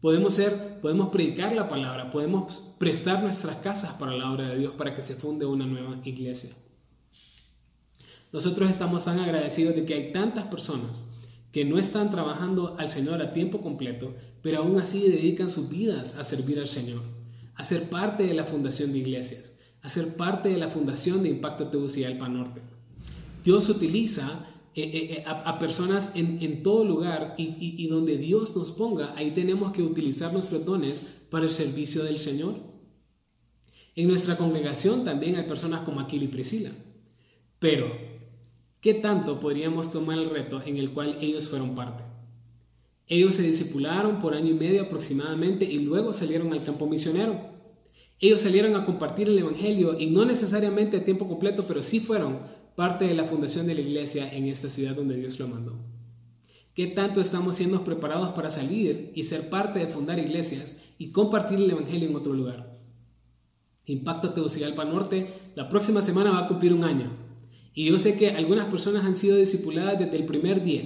Podemos 0.00 0.34
ser, 0.34 0.80
podemos 0.80 1.08
predicar 1.08 1.54
la 1.54 1.68
palabra, 1.68 2.10
podemos 2.10 2.74
prestar 2.78 3.22
nuestras 3.22 3.56
casas 3.56 3.92
para 3.94 4.14
la 4.14 4.30
obra 4.30 4.48
de 4.48 4.58
Dios 4.58 4.74
para 4.76 4.94
que 4.94 5.02
se 5.02 5.14
funde 5.14 5.46
una 5.46 5.66
nueva 5.66 6.00
iglesia. 6.04 6.50
Nosotros 8.32 8.68
estamos 8.68 9.04
tan 9.04 9.20
agradecidos 9.20 9.76
de 9.76 9.84
que 9.86 9.94
hay 9.94 10.12
tantas 10.12 10.44
personas 10.44 11.06
que 11.54 11.64
no 11.64 11.78
están 11.78 12.10
trabajando 12.10 12.74
al 12.80 12.88
Señor 12.88 13.22
a 13.22 13.32
tiempo 13.32 13.62
completo, 13.62 14.12
pero 14.42 14.58
aún 14.58 14.80
así 14.80 15.08
dedican 15.08 15.48
sus 15.48 15.70
vidas 15.70 16.16
a 16.18 16.24
servir 16.24 16.58
al 16.58 16.66
Señor 16.66 17.00
a 17.54 17.62
ser 17.62 17.88
parte 17.88 18.24
de 18.24 18.34
la 18.34 18.44
fundación 18.44 18.92
de 18.92 18.98
iglesias, 18.98 19.54
a 19.80 19.88
ser 19.88 20.16
parte 20.16 20.48
de 20.48 20.58
la 20.58 20.68
fundación 20.68 21.22
de 21.22 21.28
Impacto 21.28 21.68
Tegucigalpa 21.68 22.28
Norte. 22.28 22.60
Dios 23.44 23.68
utiliza 23.68 24.48
eh, 24.74 24.82
eh, 24.82 25.14
eh, 25.18 25.24
a, 25.24 25.56
personas 25.60 26.10
en, 26.16 26.64
todo 26.64 26.84
lugar 26.84 27.36
y, 27.38 27.54
y, 27.78 27.86
donde 27.86 28.18
Dios 28.18 28.56
nos 28.56 28.72
ponga, 28.72 29.14
ahí 29.16 29.30
tenemos 29.30 29.70
que 29.70 29.82
utilizar 29.82 30.32
nuestros 30.32 30.64
dones 30.64 31.04
para 31.30 31.44
el 31.44 31.52
servicio 31.52 32.02
del 32.02 32.18
Señor. 32.18 32.56
En 33.94 34.08
nuestra 34.08 34.36
congregación 34.36 35.04
también 35.04 35.36
hay 35.36 35.46
personas 35.46 35.82
como 35.82 36.00
Aquila 36.00 36.24
y 36.24 36.28
Priscila. 36.28 36.70
Pero, 37.60 37.86
¿qué 38.84 38.92
tanto 38.92 39.40
podríamos 39.40 39.90
tomar 39.90 40.18
el 40.18 40.28
reto 40.28 40.60
en 40.62 40.76
el 40.76 40.90
cual 40.90 41.16
ellos 41.22 41.48
fueron 41.48 41.74
parte? 41.74 42.04
Ellos 43.06 43.32
se 43.32 43.40
discipularon 43.40 44.20
por 44.20 44.34
año 44.34 44.50
y 44.50 44.52
medio 44.52 44.82
aproximadamente 44.82 45.64
y 45.64 45.78
luego 45.78 46.12
salieron 46.12 46.52
al 46.52 46.62
campo 46.62 46.86
misionero. 46.86 47.34
Ellos 48.20 48.42
salieron 48.42 48.76
a 48.76 48.84
compartir 48.84 49.30
el 49.30 49.38
Evangelio 49.38 49.98
y 49.98 50.04
no 50.10 50.26
necesariamente 50.26 50.98
a 50.98 51.04
tiempo 51.04 51.26
completo, 51.26 51.64
pero 51.66 51.80
sí 51.80 51.98
fueron 51.98 52.40
parte 52.76 53.06
de 53.06 53.14
la 53.14 53.24
fundación 53.24 53.66
de 53.66 53.74
la 53.74 53.80
iglesia 53.80 54.30
en 54.30 54.48
esta 54.48 54.68
ciudad 54.68 54.94
donde 54.94 55.16
Dios 55.16 55.38
lo 55.38 55.48
mandó. 55.48 55.78
¿Qué 56.74 56.88
tanto 56.88 57.22
estamos 57.22 57.56
siendo 57.56 57.84
preparados 57.84 58.32
para 58.32 58.50
salir 58.50 59.12
y 59.14 59.22
ser 59.24 59.48
parte 59.48 59.78
de 59.78 59.86
fundar 59.86 60.18
iglesias 60.18 60.76
y 60.98 61.08
compartir 61.08 61.58
el 61.58 61.70
Evangelio 61.70 62.10
en 62.10 62.16
otro 62.16 62.34
lugar? 62.34 62.78
Impacto 63.86 64.34
Tegucigalpa 64.34 64.84
Norte 64.84 65.28
la 65.54 65.70
próxima 65.70 66.02
semana 66.02 66.32
va 66.32 66.40
a 66.40 66.48
cumplir 66.48 66.74
un 66.74 66.84
año. 66.84 67.23
Y 67.74 67.86
yo 67.86 67.98
sé 67.98 68.16
que 68.16 68.30
algunas 68.30 68.66
personas 68.66 69.04
han 69.04 69.16
sido 69.16 69.36
discipuladas 69.36 69.98
desde 69.98 70.16
el 70.16 70.24
primer 70.24 70.62
día. 70.62 70.84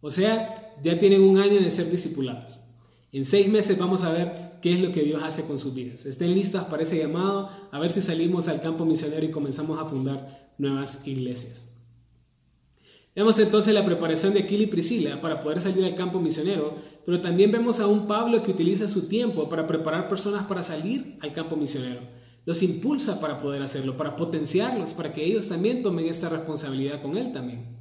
O 0.00 0.10
sea, 0.10 0.74
ya 0.82 0.98
tienen 0.98 1.22
un 1.22 1.38
año 1.38 1.60
de 1.60 1.70
ser 1.70 1.90
discipuladas. 1.90 2.64
En 3.12 3.24
seis 3.24 3.48
meses 3.48 3.78
vamos 3.78 4.02
a 4.04 4.12
ver 4.12 4.58
qué 4.60 4.72
es 4.72 4.80
lo 4.80 4.92
que 4.92 5.02
Dios 5.02 5.22
hace 5.22 5.44
con 5.44 5.58
sus 5.58 5.74
vidas. 5.74 6.06
Estén 6.06 6.34
listas 6.34 6.64
para 6.64 6.82
ese 6.82 6.98
llamado, 6.98 7.50
a 7.70 7.78
ver 7.78 7.90
si 7.90 8.02
salimos 8.02 8.48
al 8.48 8.60
campo 8.60 8.84
misionero 8.84 9.24
y 9.24 9.30
comenzamos 9.30 9.78
a 9.78 9.84
fundar 9.84 10.52
nuevas 10.58 11.06
iglesias. 11.06 11.66
Vemos 13.14 13.38
entonces 13.38 13.74
la 13.74 13.84
preparación 13.84 14.32
de 14.32 14.40
Aquila 14.40 14.64
y 14.64 14.66
Priscila 14.66 15.20
para 15.20 15.40
poder 15.40 15.60
salir 15.60 15.84
al 15.84 15.96
campo 15.96 16.20
misionero, 16.20 16.74
pero 17.04 17.20
también 17.20 17.50
vemos 17.50 17.80
a 17.80 17.86
un 17.86 18.06
Pablo 18.06 18.42
que 18.42 18.52
utiliza 18.52 18.86
su 18.86 19.08
tiempo 19.08 19.48
para 19.48 19.66
preparar 19.66 20.08
personas 20.08 20.46
para 20.46 20.62
salir 20.62 21.16
al 21.20 21.32
campo 21.32 21.56
misionero. 21.56 22.00
Los 22.48 22.62
impulsa 22.62 23.20
para 23.20 23.42
poder 23.42 23.62
hacerlo, 23.62 23.98
para 23.98 24.16
potenciarlos, 24.16 24.94
para 24.94 25.12
que 25.12 25.22
ellos 25.22 25.50
también 25.50 25.82
tomen 25.82 26.06
esta 26.06 26.30
responsabilidad 26.30 27.02
con 27.02 27.18
él 27.18 27.30
también. 27.30 27.76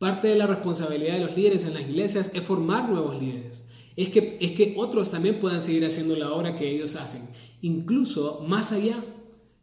Parte 0.00 0.26
de 0.26 0.34
la 0.34 0.48
responsabilidad 0.48 1.14
de 1.14 1.26
los 1.26 1.36
líderes 1.36 1.64
en 1.66 1.74
las 1.74 1.84
iglesias 1.84 2.32
es 2.34 2.42
formar 2.42 2.88
nuevos 2.88 3.22
líderes. 3.22 3.62
Es 3.94 4.08
que, 4.08 4.38
es 4.40 4.50
que 4.56 4.74
otros 4.76 5.12
también 5.12 5.38
puedan 5.38 5.62
seguir 5.62 5.86
haciendo 5.86 6.16
la 6.16 6.32
obra 6.32 6.56
que 6.56 6.68
ellos 6.68 6.96
hacen. 6.96 7.22
Incluso 7.60 8.44
más 8.44 8.72
allá, 8.72 8.96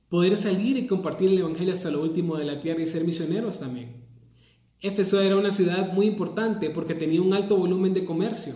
poder 0.07 0.37
salir 0.37 0.77
y 0.77 0.87
compartir 0.87 1.31
el 1.31 1.39
Evangelio 1.39 1.73
hasta 1.73 1.91
lo 1.91 2.01
último 2.01 2.37
de 2.37 2.45
la 2.45 2.61
tierra 2.61 2.81
y 2.81 2.85
ser 2.85 3.03
misioneros 3.03 3.59
también. 3.59 4.05
Éfeso 4.79 5.21
era 5.21 5.35
una 5.35 5.51
ciudad 5.51 5.91
muy 5.91 6.05
importante 6.05 6.69
porque 6.69 6.95
tenía 6.95 7.21
un 7.21 7.33
alto 7.33 7.57
volumen 7.57 7.93
de 7.93 8.05
comercio. 8.05 8.53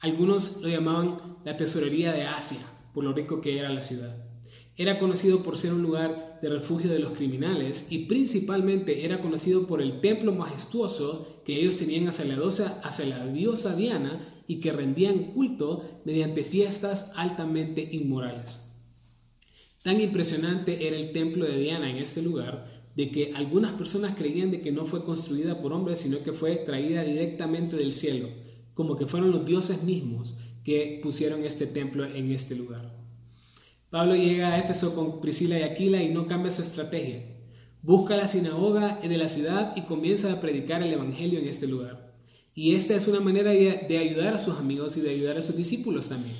Algunos 0.00 0.62
lo 0.62 0.68
llamaban 0.70 1.18
la 1.44 1.58
tesorería 1.58 2.12
de 2.12 2.22
Asia, 2.22 2.64
por 2.94 3.04
lo 3.04 3.12
rico 3.12 3.42
que 3.42 3.58
era 3.58 3.68
la 3.68 3.82
ciudad. 3.82 4.25
Era 4.78 4.98
conocido 4.98 5.42
por 5.42 5.56
ser 5.56 5.72
un 5.72 5.82
lugar 5.82 6.38
de 6.42 6.50
refugio 6.50 6.90
de 6.90 6.98
los 6.98 7.12
criminales 7.12 7.86
y 7.90 8.06
principalmente 8.06 9.06
era 9.06 9.22
conocido 9.22 9.66
por 9.66 9.80
el 9.80 10.00
templo 10.00 10.32
majestuoso 10.32 11.42
que 11.46 11.58
ellos 11.58 11.78
tenían 11.78 12.08
hacia 12.08 12.26
la, 12.26 12.36
hacia 12.82 13.06
la 13.06 13.26
diosa 13.26 13.74
Diana 13.74 14.20
y 14.46 14.60
que 14.60 14.72
rendían 14.72 15.32
culto 15.32 16.02
mediante 16.04 16.44
fiestas 16.44 17.10
altamente 17.16 17.88
inmorales. 17.90 18.66
Tan 19.82 20.00
impresionante 20.00 20.86
era 20.86 20.96
el 20.96 21.12
templo 21.12 21.46
de 21.46 21.58
Diana 21.58 21.88
en 21.88 21.96
este 21.96 22.20
lugar 22.20 22.70
de 22.96 23.10
que 23.10 23.32
algunas 23.34 23.72
personas 23.72 24.14
creían 24.14 24.50
de 24.50 24.60
que 24.60 24.72
no 24.72 24.84
fue 24.84 25.04
construida 25.04 25.62
por 25.62 25.72
hombres, 25.72 26.00
sino 26.00 26.22
que 26.22 26.32
fue 26.32 26.56
traída 26.56 27.02
directamente 27.02 27.76
del 27.76 27.92
cielo, 27.92 28.28
como 28.74 28.96
que 28.96 29.06
fueron 29.06 29.30
los 29.30 29.46
dioses 29.46 29.82
mismos 29.84 30.38
que 30.64 31.00
pusieron 31.02 31.44
este 31.44 31.66
templo 31.66 32.04
en 32.04 32.32
este 32.32 32.56
lugar. 32.56 32.95
Pablo 33.90 34.16
llega 34.16 34.48
a 34.48 34.58
Éfeso 34.58 34.94
con 34.94 35.20
Priscila 35.20 35.58
y 35.58 35.62
Aquila 35.62 36.02
y 36.02 36.12
no 36.12 36.26
cambia 36.26 36.50
su 36.50 36.62
estrategia. 36.62 37.24
Busca 37.82 38.16
la 38.16 38.26
sinagoga 38.26 38.98
de 39.00 39.16
la 39.16 39.28
ciudad 39.28 39.74
y 39.76 39.82
comienza 39.82 40.32
a 40.32 40.40
predicar 40.40 40.82
el 40.82 40.92
Evangelio 40.92 41.38
en 41.38 41.46
este 41.46 41.68
lugar. 41.68 42.14
Y 42.52 42.74
esta 42.74 42.96
es 42.96 43.06
una 43.06 43.20
manera 43.20 43.52
de 43.52 43.98
ayudar 43.98 44.34
a 44.34 44.38
sus 44.38 44.58
amigos 44.58 44.96
y 44.96 45.02
de 45.02 45.10
ayudar 45.10 45.38
a 45.38 45.42
sus 45.42 45.56
discípulos 45.56 46.08
también. 46.08 46.34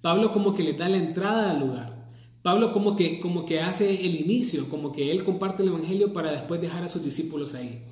Pablo 0.00 0.32
como 0.32 0.54
que 0.54 0.64
le 0.64 0.72
da 0.72 0.88
la 0.88 0.96
entrada 0.96 1.52
al 1.52 1.60
lugar. 1.60 2.10
Pablo 2.42 2.72
como 2.72 2.96
que, 2.96 3.20
como 3.20 3.44
que 3.44 3.60
hace 3.60 4.04
el 4.04 4.16
inicio, 4.16 4.68
como 4.68 4.90
que 4.90 5.12
él 5.12 5.22
comparte 5.22 5.62
el 5.62 5.68
Evangelio 5.68 6.12
para 6.12 6.32
después 6.32 6.60
dejar 6.60 6.82
a 6.82 6.88
sus 6.88 7.04
discípulos 7.04 7.54
ahí. 7.54 7.84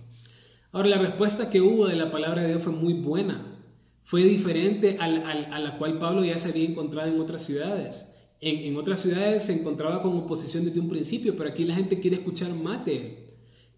Ahora, 0.73 0.89
la 0.89 0.99
respuesta 0.99 1.49
que 1.49 1.61
hubo 1.61 1.87
de 1.87 1.97
la 1.97 2.11
palabra 2.11 2.43
de 2.43 2.49
Dios 2.49 2.63
fue 2.63 2.73
muy 2.73 2.95
buena. 2.95 3.57
Fue 4.03 4.23
diferente 4.25 4.97
a 4.99 5.09
la 5.09 5.79
cual 5.79 5.99
Pablo 5.99 6.25
ya 6.25 6.39
se 6.39 6.49
había 6.49 6.69
encontrado 6.69 7.09
en 7.09 7.21
otras 7.21 7.43
ciudades. 7.43 8.16
En, 8.41 8.77
otras 8.77 9.01
ciudades 9.01 9.45
se 9.45 9.55
encontraba 9.55 10.03
con 10.03 10.17
oposición 10.17 10.65
desde 10.65 10.81
un 10.81 10.89
principio, 10.89 11.37
pero 11.37 11.51
aquí 11.51 11.65
la 11.65 11.75
gente 11.75 11.99
quiere 11.99 12.17
escuchar 12.17 12.53
más. 12.55 12.81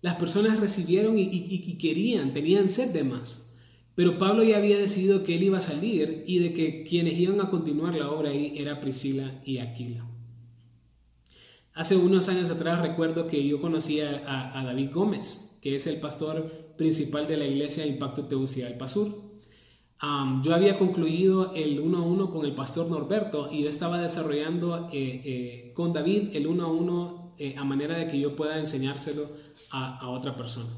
Las 0.00 0.14
personas 0.16 0.60
recibieron 0.60 1.18
y, 1.18 1.22
y, 1.22 1.78
querían, 1.78 2.32
tenían 2.32 2.68
sed 2.68 2.90
de 2.90 3.04
más. 3.04 3.54
Pero 3.94 4.18
Pablo 4.18 4.44
ya 4.44 4.58
había 4.58 4.78
decidido 4.78 5.24
que 5.24 5.34
él 5.34 5.42
iba 5.44 5.58
a 5.58 5.62
salir 5.62 6.24
y 6.26 6.38
de 6.38 6.52
que 6.52 6.84
quienes 6.84 7.18
iban 7.18 7.40
a 7.40 7.50
continuar 7.50 7.94
la 7.94 8.10
obra 8.10 8.30
ahí 8.30 8.54
era 8.56 8.80
Priscila 8.80 9.40
y 9.44 9.58
Aquila. 9.58 10.06
Hace 11.74 11.96
unos 11.96 12.28
años 12.28 12.50
atrás 12.50 12.80
recuerdo 12.80 13.26
que 13.26 13.44
yo 13.46 13.60
conocía 13.60 14.22
a, 14.26 14.60
a 14.60 14.64
David 14.64 14.90
Gómez, 14.92 15.58
que 15.62 15.76
es 15.76 15.86
el 15.86 15.98
pastor 16.00 16.74
principal 16.76 17.26
de 17.26 17.36
la 17.36 17.46
iglesia 17.46 17.86
Impacto 17.86 18.26
Tegucigalpa 18.26 18.86
Sur 18.88 19.27
yo 20.42 20.54
había 20.54 20.78
concluido 20.78 21.52
el 21.54 21.80
1 21.80 21.98
a 21.98 22.02
1 22.02 22.30
con 22.30 22.44
el 22.44 22.54
pastor 22.54 22.88
Norberto 22.88 23.48
y 23.50 23.64
yo 23.64 23.68
estaba 23.68 24.00
desarrollando 24.00 24.88
eh, 24.92 25.22
eh, 25.24 25.72
con 25.74 25.92
David 25.92 26.30
el 26.34 26.46
1 26.46 26.64
a 26.64 26.68
1 26.68 27.34
eh, 27.38 27.54
a 27.56 27.64
manera 27.64 27.96
de 27.96 28.08
que 28.08 28.18
yo 28.18 28.36
pueda 28.36 28.58
enseñárselo 28.58 29.28
a, 29.70 30.08
otra 30.08 30.36
persona. 30.36 30.70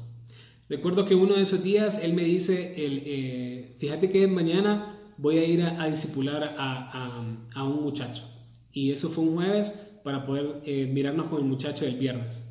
Recuerdo 0.69 1.05
que 1.05 1.15
uno 1.15 1.35
de 1.35 1.41
esos 1.41 1.63
días 1.63 1.99
él 2.03 2.13
me 2.13 2.23
dice, 2.23 2.73
el, 2.83 3.75
fíjate 3.77 4.09
que 4.09 4.27
mañana 4.27 4.97
voy 5.17 5.37
a 5.37 5.45
ir 5.45 5.63
a, 5.63 5.81
a 5.81 5.87
discipular 5.87 6.55
a, 6.57 7.43
a, 7.53 7.63
un 7.63 7.83
muchacho. 7.83 8.25
Y 8.71 8.91
eso 8.91 9.09
fue 9.09 9.23
un 9.23 9.35
jueves 9.35 9.99
para 10.03 10.25
poder 10.25 10.61
mirarnos 10.89 11.27
con 11.27 11.39
el 11.39 11.45
muchacho 11.45 11.85
el 11.85 11.97
viernes. 11.97 12.43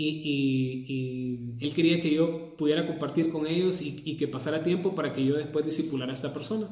Y, 0.00 1.56
él 1.60 1.74
quería 1.74 2.00
que 2.00 2.12
yo 2.12 2.56
pudiera 2.56 2.86
compartir 2.86 3.30
con 3.30 3.46
ellos 3.46 3.82
y, 3.82 4.16
que 4.16 4.28
pasara 4.28 4.62
tiempo 4.62 4.94
para 4.94 5.12
que 5.12 5.24
yo 5.24 5.36
después 5.36 5.64
discipulara 5.64 6.10
a 6.10 6.14
esta 6.14 6.32
persona. 6.32 6.68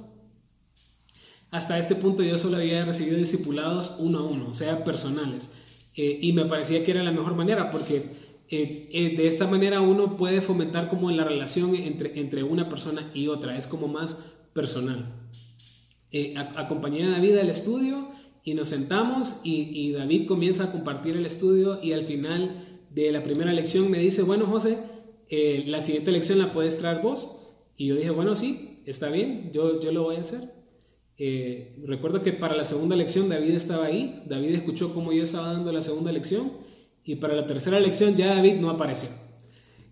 Hasta 1.51 1.79
este 1.79 1.95
punto 1.95 2.23
yo 2.23 2.37
solo 2.37 2.57
había 2.57 2.85
recibido 2.85 3.17
discipulados 3.17 3.97
uno 3.99 4.19
a 4.19 4.25
uno, 4.25 4.49
o 4.49 4.55
sea, 4.55 4.85
personales. 4.85 5.53
Eh, 5.95 6.19
y 6.21 6.33
me 6.33 6.45
parecía 6.45 6.85
que 6.85 6.91
era 6.91 7.03
la 7.03 7.13
mejor 7.13 7.35
manera 7.35 7.71
porque 7.71 7.97
eh, 8.51 8.89
eh, 8.93 9.17
de 9.17 9.27
esta 9.27 9.47
manera 9.47 9.81
uno 9.81 10.17
puede 10.17 10.41
fomentar 10.43 10.89
como 10.89 11.11
la 11.11 11.25
relación 11.25 11.75
entre, 11.75 12.21
entre 12.21 12.43
una 12.43 12.69
persona 12.69 13.11
y 13.15 13.29
otra, 13.29 13.57
es 13.57 13.67
como 13.67 13.89
más 13.89 14.25
personal. 14.53 15.15
acompañé 16.57 17.05
a 17.05 17.11
David 17.11 17.39
al 17.39 17.51
estudio 17.51 18.09
y 18.45 18.55
nos 18.55 18.69
sentamos 18.69 19.41
y 19.43 19.93
David 19.93 20.27
comienza 20.27 20.65
a 20.65 20.73
compartir 20.73 21.17
el 21.17 21.27
estudio 21.27 21.81
y 21.83 21.93
al 21.93 22.05
final 22.05 22.68
de 22.91 23.13
la 23.13 23.23
primera 23.23 23.53
lección 23.53 23.91
me 23.91 23.99
dice, 23.99 24.23
bueno 24.23 24.47
José, 24.47 24.79
eh, 25.29 25.65
la 25.67 25.81
siguiente 25.81 26.13
lección 26.13 26.39
la 26.39 26.53
puedes 26.53 26.79
traer 26.79 27.03
vos. 27.03 27.37
Y 27.77 27.87
yo 27.87 27.97
dije, 27.97 28.11
bueno, 28.11 28.35
sí, 28.35 28.83
está 28.87 29.11
bien, 29.11 29.51
yo, 29.53 29.81
yo 29.81 29.93
lo 29.93 30.03
voy 30.03 30.17
a 30.17 30.21
hacer. 30.21 30.59
Eh, 31.17 31.77
recuerdo 31.85 32.23
que 32.23 32.33
para 32.33 32.57
la 32.57 32.65
segunda 32.65 32.95
lección 32.95 33.29
David 33.29 33.51
estaba 33.51 33.87
ahí, 33.87 34.23
David 34.27 34.55
escuchó 34.55 34.95
cómo 34.95 35.13
yo 35.13 35.25
estaba 35.25 35.53
dando 35.53 35.73
la 35.73 35.83
segunda 35.83 36.13
lección 36.13 36.53
y 37.05 37.17
para 37.17 37.35
la 37.35 37.45
tercera 37.45 37.81
lección 37.81 38.15
ya 38.17 38.35
David 38.35 38.55
no 38.61 38.71
apareció. 38.71 39.09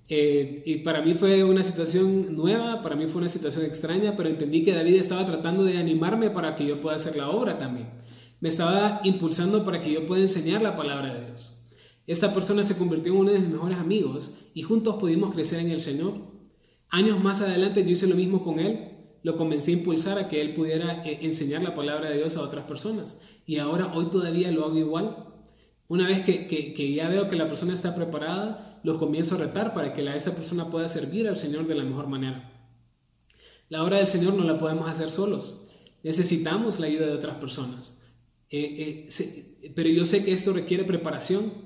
Eh, 0.08 0.62
y 0.64 0.76
para 0.78 1.02
mí 1.02 1.14
fue 1.14 1.42
una 1.42 1.64
situación 1.64 2.36
nueva, 2.36 2.80
para 2.80 2.94
mí 2.94 3.08
fue 3.08 3.18
una 3.18 3.28
situación 3.28 3.64
extraña, 3.64 4.14
pero 4.16 4.28
entendí 4.28 4.64
que 4.64 4.72
David 4.72 4.96
estaba 4.96 5.26
tratando 5.26 5.64
de 5.64 5.78
animarme 5.78 6.30
para 6.30 6.54
que 6.54 6.64
yo 6.64 6.80
pueda 6.80 6.94
hacer 6.94 7.16
la 7.16 7.28
obra 7.28 7.58
también. 7.58 7.88
Me 8.40 8.48
estaba 8.48 9.00
impulsando 9.02 9.64
para 9.64 9.80
que 9.80 9.90
yo 9.90 10.06
pueda 10.06 10.22
enseñar 10.22 10.62
la 10.62 10.76
palabra 10.76 11.14
de 11.14 11.26
Dios. 11.26 11.55
Esta 12.06 12.32
persona 12.32 12.62
se 12.62 12.76
convirtió 12.76 13.12
en 13.12 13.18
uno 13.18 13.30
de 13.32 13.38
mis 13.40 13.48
mejores 13.48 13.78
amigos 13.78 14.34
y 14.54 14.62
juntos 14.62 14.96
pudimos 14.96 15.34
crecer 15.34 15.60
en 15.60 15.70
el 15.70 15.80
Señor. 15.80 16.14
Años 16.88 17.22
más 17.22 17.40
adelante 17.40 17.84
yo 17.84 17.90
hice 17.90 18.06
lo 18.06 18.14
mismo 18.14 18.44
con 18.44 18.60
él. 18.60 18.92
Lo 19.22 19.36
comencé 19.36 19.72
a 19.72 19.74
impulsar 19.74 20.18
a 20.18 20.28
que 20.28 20.40
él 20.40 20.54
pudiera 20.54 21.04
eh, 21.04 21.18
enseñar 21.22 21.62
la 21.62 21.74
palabra 21.74 22.10
de 22.10 22.18
Dios 22.18 22.36
a 22.36 22.42
otras 22.42 22.64
personas. 22.64 23.20
Y 23.44 23.56
ahora, 23.58 23.92
hoy 23.92 24.08
todavía 24.08 24.52
lo 24.52 24.64
hago 24.64 24.78
igual. 24.78 25.26
Una 25.88 26.06
vez 26.06 26.22
que, 26.22 26.94
ya 26.94 27.08
veo 27.08 27.28
que 27.28 27.36
la 27.36 27.48
persona 27.48 27.74
está 27.74 27.94
preparada, 27.94 28.80
los 28.84 28.98
comienzo 28.98 29.34
a 29.34 29.38
retar 29.38 29.74
para 29.74 29.94
que 29.94 30.06
esa 30.14 30.34
persona 30.34 30.70
pueda 30.70 30.86
servir 30.86 31.26
al 31.26 31.36
Señor 31.36 31.66
de 31.66 31.74
la 31.74 31.84
mejor 31.84 32.06
manera. 32.06 32.52
La 33.68 33.82
obra 33.82 33.96
del 33.96 34.06
Señor 34.06 34.34
no 34.34 34.44
la 34.44 34.58
podemos 34.58 34.88
hacer 34.88 35.10
solos. 35.10 35.68
Necesitamos 36.04 36.78
la 36.78 36.86
ayuda 36.86 37.06
de 37.06 37.12
otras 37.12 37.36
personas. 37.36 38.00
Eh, 38.48 39.08
eh, 39.08 39.72
pero 39.74 39.88
yo 39.88 40.04
sé 40.04 40.24
que 40.24 40.32
esto 40.32 40.52
requiere 40.52 40.84
preparación 40.84 41.65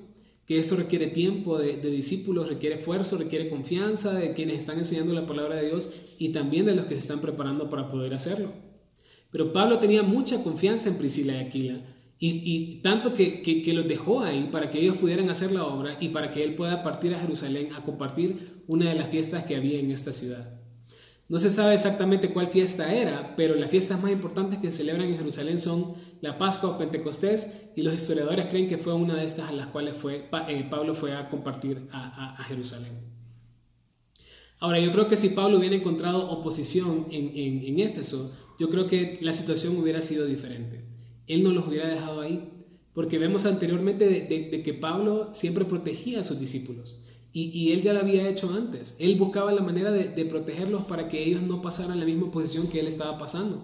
que 0.51 0.59
esto 0.59 0.75
requiere 0.75 1.07
tiempo 1.07 1.57
de, 1.57 1.77
discípulos, 1.77 2.49
requiere 2.49 2.75
esfuerzo, 2.75 3.17
requiere 3.17 3.49
confianza 3.49 4.13
de 4.15 4.33
quienes 4.33 4.57
están 4.57 4.79
enseñando 4.79 5.13
la 5.13 5.25
palabra 5.25 5.55
de 5.55 5.67
Dios 5.67 5.93
y 6.19 6.33
también 6.33 6.65
de 6.65 6.75
los 6.75 6.87
que 6.87 6.95
se 6.95 6.97
están 6.97 7.21
preparando 7.21 7.69
para 7.69 7.87
poder 7.89 8.13
hacerlo. 8.13 8.51
Pero 9.31 9.53
Pablo 9.53 9.79
tenía 9.79 10.03
mucha 10.03 10.43
confianza 10.43 10.89
en 10.89 10.97
Priscila 10.97 11.35
y 11.35 11.37
Aquila 11.37 11.85
y, 12.19 12.81
tanto 12.83 13.13
que, 13.13 13.41
que, 13.41 13.73
los 13.73 13.87
dejó 13.87 14.23
ahí 14.23 14.49
para 14.51 14.69
que 14.69 14.81
ellos 14.81 14.97
pudieran 14.97 15.29
hacer 15.29 15.53
la 15.53 15.63
obra 15.63 15.95
y 16.01 16.09
para 16.09 16.31
que 16.31 16.43
él 16.43 16.55
pueda 16.55 16.83
partir 16.83 17.15
a 17.15 17.19
Jerusalén 17.21 17.69
a 17.73 17.85
compartir 17.85 18.63
una 18.67 18.89
de 18.89 18.95
las 18.95 19.07
fiestas 19.07 19.45
que 19.45 19.55
había 19.55 19.79
en 19.79 19.89
esta 19.89 20.11
ciudad. 20.11 20.59
No 21.29 21.39
se 21.39 21.49
sabe 21.49 21.75
exactamente 21.75 22.33
cuál 22.33 22.49
fiesta 22.49 22.93
era, 22.93 23.37
pero 23.37 23.55
las 23.55 23.69
fiestas 23.69 24.01
más 24.01 24.11
importantes 24.11 24.59
que 24.59 24.69
celebran 24.69 25.07
en 25.07 25.17
Jerusalén 25.17 25.59
son 25.59 25.93
la 26.21 26.37
Pascua 26.37 26.69
o 26.69 26.77
Pentecostés 26.77 27.51
y 27.75 27.81
los 27.81 27.93
historiadores 27.93 28.45
creen 28.47 28.69
que 28.69 28.77
fue 28.77 28.93
una 28.93 29.15
de 29.15 29.25
estas 29.25 29.49
a 29.49 29.53
las 29.53 29.67
cuales 29.67 29.95
fue, 29.95 30.29
eh, 30.47 30.67
Pablo 30.69 30.95
fue 30.95 31.15
a 31.15 31.29
compartir 31.29 31.87
a, 31.91 32.43
Jerusalén. 32.47 32.93
Ahora, 34.59 34.79
yo 34.79 34.91
creo 34.91 35.07
que 35.07 35.17
si 35.17 35.29
Pablo 35.29 35.57
hubiera 35.57 35.75
encontrado 35.75 36.29
oposición 36.29 37.07
en, 37.11 37.79
Éfeso, 37.79 38.33
yo 38.59 38.69
creo 38.69 38.87
que 38.87 39.17
la 39.21 39.33
situación 39.33 39.75
hubiera 39.77 40.01
sido 40.01 40.25
diferente. 40.27 40.85
Él 41.25 41.43
no 41.43 41.51
los 41.51 41.67
hubiera 41.67 41.87
dejado 41.87 42.21
ahí, 42.21 42.47
porque 42.93 43.17
vemos 43.17 43.45
anteriormente 43.45 44.07
de 44.07 44.63
que 44.63 44.73
Pablo 44.75 45.33
siempre 45.33 45.65
protegía 45.65 46.19
a 46.19 46.23
sus 46.23 46.39
discípulos. 46.39 47.03
Y, 47.33 47.71
él 47.71 47.81
ya 47.81 47.93
lo 47.93 48.01
había 48.01 48.27
hecho 48.27 48.53
antes. 48.53 48.97
Él 48.99 49.15
buscaba 49.15 49.53
la 49.53 49.61
manera 49.61 49.91
de, 49.91 50.25
protegerlos 50.25 50.83
para 50.83 51.07
que 51.07 51.23
ellos 51.23 51.41
no 51.41 51.61
pasaran 51.61 51.99
la 51.99 52.05
misma 52.05 52.29
posición 52.29 52.67
que 52.67 52.81
él 52.81 52.87
estaba 52.87 53.17
pasando. 53.17 53.63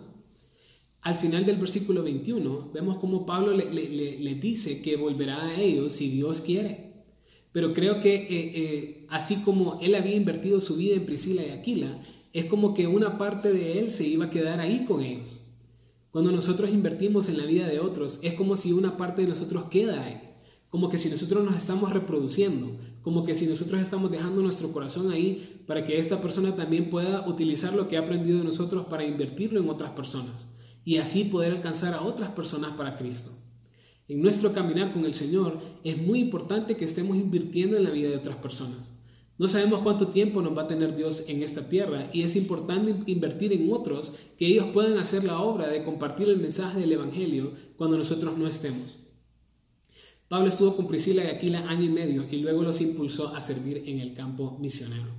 Al 1.08 1.16
final 1.16 1.46
del 1.46 1.56
versículo 1.56 2.04
21 2.04 2.72
vemos 2.74 2.98
cómo 2.98 3.26
Pablo 3.26 3.54
le, 3.54 4.36
dice 4.42 4.82
que 4.82 4.98
volverá 4.98 5.42
a 5.42 5.58
ellos 5.58 5.94
si 5.94 6.10
Dios 6.10 6.42
quiere. 6.42 7.06
Pero 7.54 7.74
creo 7.74 8.02
que 8.02 8.14
eh, 8.14 8.28
eh, 8.30 9.06
así 9.08 9.38
como 9.38 9.80
él 9.82 9.96
había 9.96 10.18
invertido 10.18 10.60
su 10.60 10.76
vida 10.76 10.98
en 10.98 11.06
Priscila 11.06 11.44
y 11.46 11.52
Aquila, 11.52 12.02
es 12.34 12.44
como 12.44 12.74
que 12.74 12.88
una 12.88 13.18
parte 13.18 13.54
de 13.54 13.80
él 13.80 13.90
se 13.90 14.06
iba 14.06 14.26
a 14.26 14.30
quedar 14.30 14.60
ahí 14.60 14.84
con 14.84 15.02
ellos. 15.02 15.40
Cuando 16.12 16.34
nosotros 16.34 16.72
invertimos 16.72 17.30
en 17.30 17.38
la 17.38 17.46
vida 17.46 17.70
de 17.70 17.80
otros, 17.80 18.20
es 18.22 18.34
como 18.34 18.58
si 18.58 18.74
una 18.74 18.98
parte 18.98 19.22
de 19.22 19.30
nosotros 19.30 19.68
queda 19.70 20.04
ahí. 20.04 20.22
Como 20.70 20.90
que 20.90 20.98
si 20.98 21.10
nosotros 21.10 21.46
nos 21.46 21.56
estamos 21.56 21.94
reproduciendo, 21.94 22.68
como 23.02 23.24
que 23.24 23.34
si 23.34 23.48
nosotros 23.48 23.80
estamos 23.80 24.12
dejando 24.12 24.42
nuestro 24.42 24.74
corazón 24.74 25.10
ahí 25.10 25.62
para 25.68 25.86
que 25.86 26.00
esta 26.00 26.20
persona 26.20 26.54
también 26.58 26.90
pueda 26.90 27.26
utilizar 27.30 27.74
lo 27.74 27.88
que 27.88 27.96
ha 27.96 28.02
aprendido 28.02 28.40
de 28.40 28.44
nosotros 28.44 28.88
para 28.88 29.06
invertirlo 29.06 29.62
en 29.62 29.70
otras 29.70 29.92
personas 29.92 30.50
y 30.88 31.00
así 31.00 31.26
poder 31.26 31.52
alcanzar 31.52 31.94
a 31.94 32.02
otras 32.02 32.30
personas 32.30 32.72
para 32.78 32.96
Cristo. 32.96 33.30
En 34.08 34.22
nuestro 34.22 34.54
caminar 34.54 34.94
con 34.94 35.04
el 35.04 35.14
Señor 35.14 35.60
es 35.84 35.98
muy 35.98 36.22
importante 36.22 36.78
que 36.78 36.86
estemos 36.86 37.18
invirtiendo 37.18 37.76
en 37.76 37.84
la 37.84 37.90
vida 37.90 38.08
de 38.08 38.16
otras 38.16 38.38
personas. 38.38 38.94
No 39.38 39.50
sabemos 39.50 39.82
cuánto 39.82 40.08
tiempo 40.08 40.42
nos 40.42 40.58
va 40.58 40.62
a 40.62 40.68
tener 40.68 40.96
Dios 40.96 41.26
en 41.28 41.44
esta 41.44 41.68
tierra 41.68 42.10
y 42.14 42.22
es 42.22 42.38
importante 42.38 43.12
invertir 43.12 43.52
en 43.52 43.70
otros 43.70 44.16
que 44.38 44.48
ellos 44.48 44.68
puedan 44.68 44.98
hacer 44.98 45.26
la 45.26 45.42
obra 45.42 45.68
de 45.68 45.84
compartir 45.84 46.30
el 46.30 46.38
mensaje 46.38 46.80
del 46.80 46.94
Evangelio 46.94 47.52
cuando 47.76 47.98
nosotros 47.98 48.38
no 48.38 48.48
estemos. 48.48 49.00
Pablo 50.30 50.48
estuvo 50.48 50.78
con 50.78 50.88
Priscila 50.88 51.26
y 51.26 51.28
Aquila 51.28 51.70
año 51.70 51.84
y 51.84 51.90
medio 51.90 52.26
y 52.32 52.38
luego 52.38 52.64
los 52.64 52.80
impulsó 52.80 53.36
a 53.36 53.42
servir 53.42 53.84
en 53.88 54.00
el 54.00 54.14
campo 54.14 54.58
misionero. 54.62 55.12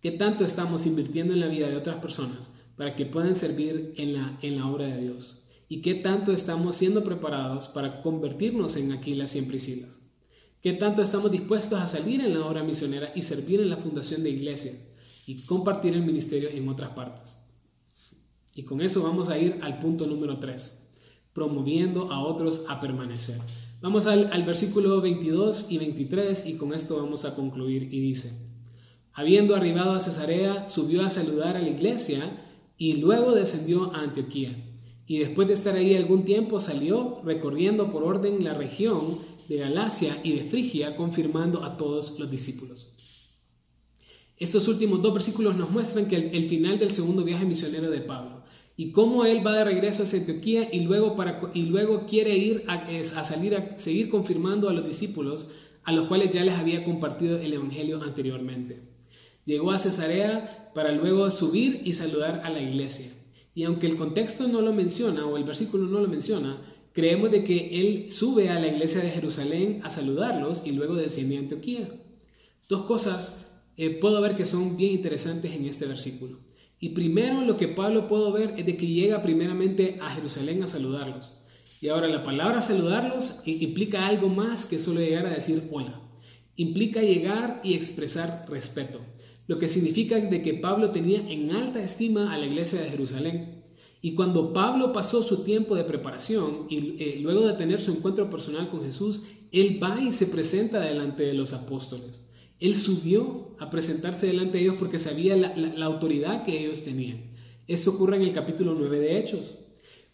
¿Qué 0.00 0.12
tanto 0.12 0.44
estamos 0.44 0.86
invirtiendo 0.86 1.34
en 1.34 1.40
la 1.40 1.48
vida 1.48 1.68
de 1.68 1.76
otras 1.76 1.96
personas 1.96 2.50
para 2.80 2.96
que 2.96 3.04
puedan 3.04 3.34
servir 3.34 3.92
en 3.98 4.14
la, 4.14 4.38
en 4.40 4.56
la 4.56 4.66
obra 4.66 4.86
de 4.86 5.02
Dios? 5.02 5.42
¿Y 5.68 5.82
qué 5.82 5.96
tanto 5.96 6.32
estamos 6.32 6.76
siendo 6.76 7.04
preparados 7.04 7.68
para 7.68 8.00
convertirnos 8.00 8.74
en 8.78 8.92
Aquilas 8.92 9.34
y 9.34 9.38
en 9.38 9.48
Priscilas? 9.48 10.00
¿Qué 10.62 10.72
tanto 10.72 11.02
estamos 11.02 11.30
dispuestos 11.30 11.78
a 11.78 11.86
salir 11.86 12.22
en 12.22 12.32
la 12.32 12.46
obra 12.46 12.62
misionera 12.62 13.12
y 13.14 13.20
servir 13.20 13.60
en 13.60 13.68
la 13.68 13.76
fundación 13.76 14.22
de 14.22 14.30
iglesias 14.30 14.88
y 15.26 15.44
compartir 15.44 15.92
el 15.92 16.06
ministerio 16.06 16.48
en 16.48 16.70
otras 16.70 16.92
partes? 16.92 17.36
Y 18.54 18.62
con 18.62 18.80
eso 18.80 19.02
vamos 19.02 19.28
a 19.28 19.36
ir 19.36 19.58
al 19.60 19.78
punto 19.78 20.06
número 20.06 20.38
3, 20.38 20.92
promoviendo 21.34 22.10
a 22.10 22.24
otros 22.24 22.64
a 22.66 22.80
permanecer. 22.80 23.36
Vamos 23.82 24.06
al, 24.06 24.42
versículo 24.44 25.02
22 25.02 25.70
y 25.70 25.76
23 25.76 26.46
y 26.46 26.56
con 26.56 26.72
esto 26.72 26.96
vamos 26.96 27.26
a 27.26 27.34
concluir 27.34 27.92
y 27.92 28.00
dice, 28.00 28.32
habiendo 29.12 29.54
arribado 29.54 29.92
a 29.92 30.00
Cesarea, 30.00 30.66
subió 30.66 31.04
a 31.04 31.10
saludar 31.10 31.58
a 31.58 31.60
la 31.60 31.68
iglesia 31.68 32.46
y 32.80 32.94
luego 32.94 33.34
descendió 33.34 33.94
a 33.94 34.00
Antioquía. 34.00 34.56
Y 35.06 35.18
después 35.18 35.46
de 35.46 35.52
estar 35.52 35.76
ahí 35.76 35.94
algún 35.94 36.24
tiempo 36.24 36.58
salió 36.58 37.20
recorriendo 37.22 37.92
por 37.92 38.04
orden 38.04 38.42
la 38.42 38.54
región 38.54 39.18
de 39.50 39.58
Galacia 39.58 40.18
y 40.24 40.32
de 40.32 40.44
Frigia, 40.44 40.96
confirmando 40.96 41.62
a 41.62 41.76
todos 41.76 42.18
los 42.18 42.30
discípulos. 42.30 42.96
Estos 44.38 44.66
últimos 44.66 45.02
dos 45.02 45.12
versículos 45.12 45.56
nos 45.56 45.68
muestran 45.68 46.08
que 46.08 46.16
el 46.16 46.48
final 46.48 46.78
del 46.78 46.90
segundo 46.90 47.22
viaje 47.22 47.44
misionero 47.44 47.90
de 47.90 48.00
Pablo 48.00 48.44
y 48.78 48.92
cómo 48.92 49.26
él 49.26 49.46
va 49.46 49.52
de 49.52 49.64
regreso 49.64 50.04
a 50.04 50.18
Antioquía 50.18 50.70
y 50.72 50.80
luego, 50.80 51.14
para, 51.16 51.38
y 51.52 51.64
luego 51.64 52.06
quiere 52.06 52.34
ir 52.34 52.64
a, 52.66 53.02
salir 53.02 53.54
a 53.54 53.76
seguir 53.78 54.08
confirmando 54.08 54.70
a 54.70 54.72
los 54.72 54.86
discípulos 54.86 55.50
a 55.84 55.92
los 55.92 56.08
cuales 56.08 56.30
ya 56.30 56.42
les 56.42 56.54
había 56.54 56.82
compartido 56.82 57.38
el 57.38 57.52
Evangelio 57.52 58.02
anteriormente. 58.02 58.89
Llegó 59.50 59.72
a 59.72 59.78
Cesarea 59.78 60.70
para 60.76 60.92
luego 60.92 61.28
subir 61.28 61.82
y 61.84 61.94
saludar 61.94 62.42
a 62.44 62.50
la 62.50 62.60
iglesia. 62.60 63.10
Y 63.52 63.64
aunque 63.64 63.88
el 63.88 63.96
contexto 63.96 64.46
no 64.46 64.60
lo 64.60 64.72
menciona 64.72 65.26
o 65.26 65.36
el 65.36 65.42
versículo 65.42 65.88
no 65.88 65.98
lo 65.98 66.06
menciona, 66.06 66.62
creemos 66.92 67.32
de 67.32 67.42
que 67.42 67.80
él 67.80 68.12
sube 68.12 68.48
a 68.48 68.60
la 68.60 68.68
iglesia 68.68 69.00
de 69.00 69.10
Jerusalén 69.10 69.80
a 69.82 69.90
saludarlos 69.90 70.64
y 70.64 70.70
luego 70.70 70.94
desciende 70.94 71.36
a 71.36 71.40
Antioquía. 71.40 71.88
Dos 72.68 72.82
cosas 72.82 73.44
eh, 73.76 73.90
puedo 73.90 74.20
ver 74.20 74.36
que 74.36 74.44
son 74.44 74.76
bien 74.76 74.92
interesantes 74.92 75.52
en 75.52 75.66
este 75.66 75.84
versículo. 75.84 76.38
Y 76.78 76.90
primero 76.90 77.40
lo 77.40 77.56
que 77.56 77.66
Pablo 77.66 78.06
puedo 78.06 78.30
ver 78.30 78.54
es 78.56 78.64
de 78.66 78.76
que 78.76 78.86
llega 78.86 79.20
primeramente 79.20 79.98
a 80.00 80.10
Jerusalén 80.10 80.62
a 80.62 80.68
saludarlos. 80.68 81.32
Y 81.80 81.88
ahora 81.88 82.06
la 82.06 82.22
palabra 82.22 82.62
saludarlos 82.62 83.42
implica 83.46 84.06
algo 84.06 84.28
más 84.28 84.64
que 84.64 84.78
solo 84.78 85.00
llegar 85.00 85.26
a 85.26 85.34
decir 85.34 85.64
hola. 85.72 86.00
Implica 86.54 87.00
llegar 87.00 87.60
y 87.64 87.74
expresar 87.74 88.44
respeto, 88.48 89.00
lo 89.50 89.58
que 89.58 89.66
significa 89.66 90.16
de 90.16 90.42
que 90.42 90.54
Pablo 90.54 90.90
tenía 90.90 91.28
en 91.28 91.50
alta 91.50 91.82
estima 91.82 92.32
a 92.32 92.38
la 92.38 92.46
iglesia 92.46 92.80
de 92.80 92.90
Jerusalén. 92.90 93.64
Y 94.00 94.14
cuando 94.14 94.52
Pablo 94.52 94.92
pasó 94.92 95.24
su 95.24 95.42
tiempo 95.42 95.74
de 95.74 95.82
preparación 95.82 96.66
y 96.68 97.02
eh, 97.02 97.18
luego 97.20 97.48
de 97.48 97.54
tener 97.54 97.80
su 97.80 97.90
encuentro 97.90 98.30
personal 98.30 98.70
con 98.70 98.84
Jesús, 98.84 99.22
él 99.50 99.80
va 99.82 100.00
y 100.00 100.12
se 100.12 100.26
presenta 100.26 100.78
delante 100.78 101.24
de 101.24 101.34
los 101.34 101.52
apóstoles. 101.52 102.24
Él 102.60 102.76
subió 102.76 103.56
a 103.58 103.70
presentarse 103.70 104.28
delante 104.28 104.58
de 104.58 104.62
ellos 104.62 104.76
porque 104.78 104.98
sabía 104.98 105.36
la, 105.36 105.84
autoridad 105.84 106.44
que 106.44 106.64
ellos 106.64 106.84
tenían. 106.84 107.20
Esto 107.66 107.90
ocurre 107.90 108.18
en 108.18 108.22
el 108.22 108.32
capítulo 108.32 108.76
9 108.78 109.00
de 109.00 109.18
Hechos. 109.18 109.56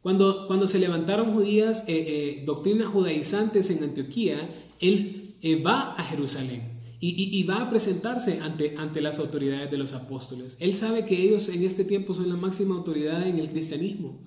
Cuando, 0.01 0.47
cuando 0.47 0.67
se 0.67 0.79
levantaron 0.79 1.35
judías, 1.35 1.85
eh, 1.89 1.93
eh, 1.99 2.43
doctrinas 2.47 2.89
judaizantes 2.89 3.69
en 3.69 3.85
Antioquía, 3.85 4.49
él 4.81 5.35
va 5.63 5.93
a 5.93 6.03
Jerusalén 6.05 6.76
y, 7.01 7.43
va 7.45 7.63
a 7.63 7.71
presentarse 7.71 8.41
ante, 8.41 8.75
ante 8.77 9.01
las 9.01 9.19
autoridades 9.19 9.71
de 9.71 9.79
los 9.79 9.93
apóstoles. 9.93 10.57
Él 10.61 10.75
sabe 10.75 11.05
que 11.05 11.21
ellos 11.21 11.49
en 11.49 11.65
este 11.65 11.85
tiempo 11.85 12.15
son 12.15 12.29
la 12.29 12.37
máxima 12.37 12.75
autoridad 12.75 13.27
en 13.27 13.39
el 13.39 13.49
cristianismo. 13.49 14.21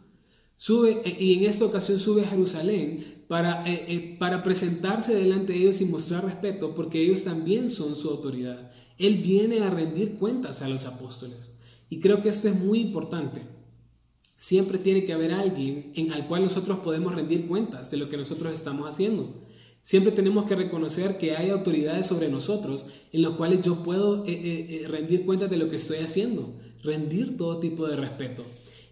Sube, 0.55 1.01
eh, 1.05 1.17
y 1.19 1.35
en 1.35 1.45
esta 1.45 1.65
ocasión 1.65 1.97
sube 1.99 2.23
a 2.23 2.27
Jerusalén 2.27 3.23
para, 3.27 3.65
eh, 3.65 3.85
eh, 3.87 4.15
para 4.19 4.43
presentarse 4.43 5.15
delante 5.15 5.53
de 5.53 5.59
ellos 5.59 5.79
y 5.79 5.85
mostrar 5.85 6.25
respeto, 6.25 6.75
porque 6.75 7.01
ellos 7.01 7.23
también 7.23 7.69
son 7.69 7.95
su 7.95 8.09
autoridad. 8.09 8.69
Él 8.97 9.19
viene 9.19 9.61
a 9.61 9.69
rendir 9.69 10.15
cuentas 10.15 10.61
a 10.61 10.67
los 10.67 10.85
apóstoles. 10.85 11.53
Y 11.89 11.99
creo 12.01 12.21
que 12.21 12.29
esto 12.29 12.49
es 12.49 12.55
muy 12.59 12.81
importante. 12.81 13.41
Siempre 14.35 14.77
tiene 14.77 15.05
que 15.05 15.13
haber 15.13 15.31
alguien 15.31 15.91
en 15.95 16.11
al 16.11 16.27
cual 16.27 16.43
nosotros 16.43 16.79
podemos 16.79 17.15
rendir 17.15 17.47
cuentas 17.47 17.89
de 17.89 17.97
lo 17.97 18.09
que 18.09 18.17
nosotros 18.17 18.53
estamos 18.53 18.87
haciendo. 18.87 19.33
Siempre 19.89 20.11
tenemos 20.11 20.45
que 20.45 20.55
reconocer 20.55 21.17
que 21.17 21.35
hay 21.35 21.49
autoridades 21.49 22.05
sobre 22.05 22.29
nosotros 22.29 22.85
en 23.11 23.23
las 23.23 23.31
cuales 23.31 23.63
yo 23.63 23.81
puedo 23.81 24.23
eh, 24.23 24.33
eh, 24.33 24.67
eh, 24.83 24.87
rendir 24.87 25.25
cuenta 25.25 25.47
de 25.47 25.57
lo 25.57 25.67
que 25.67 25.77
estoy 25.77 25.97
haciendo, 25.97 26.53
rendir 26.83 27.37
todo 27.37 27.59
tipo 27.59 27.87
de 27.87 27.95
respeto. 27.95 28.45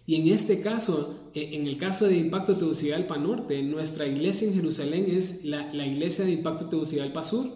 Y 0.06 0.16
en 0.16 0.26
este 0.26 0.60
caso, 0.60 1.14
en 1.34 1.68
el 1.68 1.78
caso 1.78 2.08
de 2.08 2.16
Impacto 2.16 2.56
Tegucigalpa 2.56 3.16
Norte, 3.16 3.62
nuestra 3.62 4.08
iglesia 4.08 4.48
en 4.48 4.54
Jerusalén 4.54 5.06
es 5.08 5.44
la, 5.44 5.86
iglesia 5.86 6.24
de 6.24 6.32
Impacto 6.32 6.68
Tegucigalpa 6.68 7.22
Sur. 7.22 7.46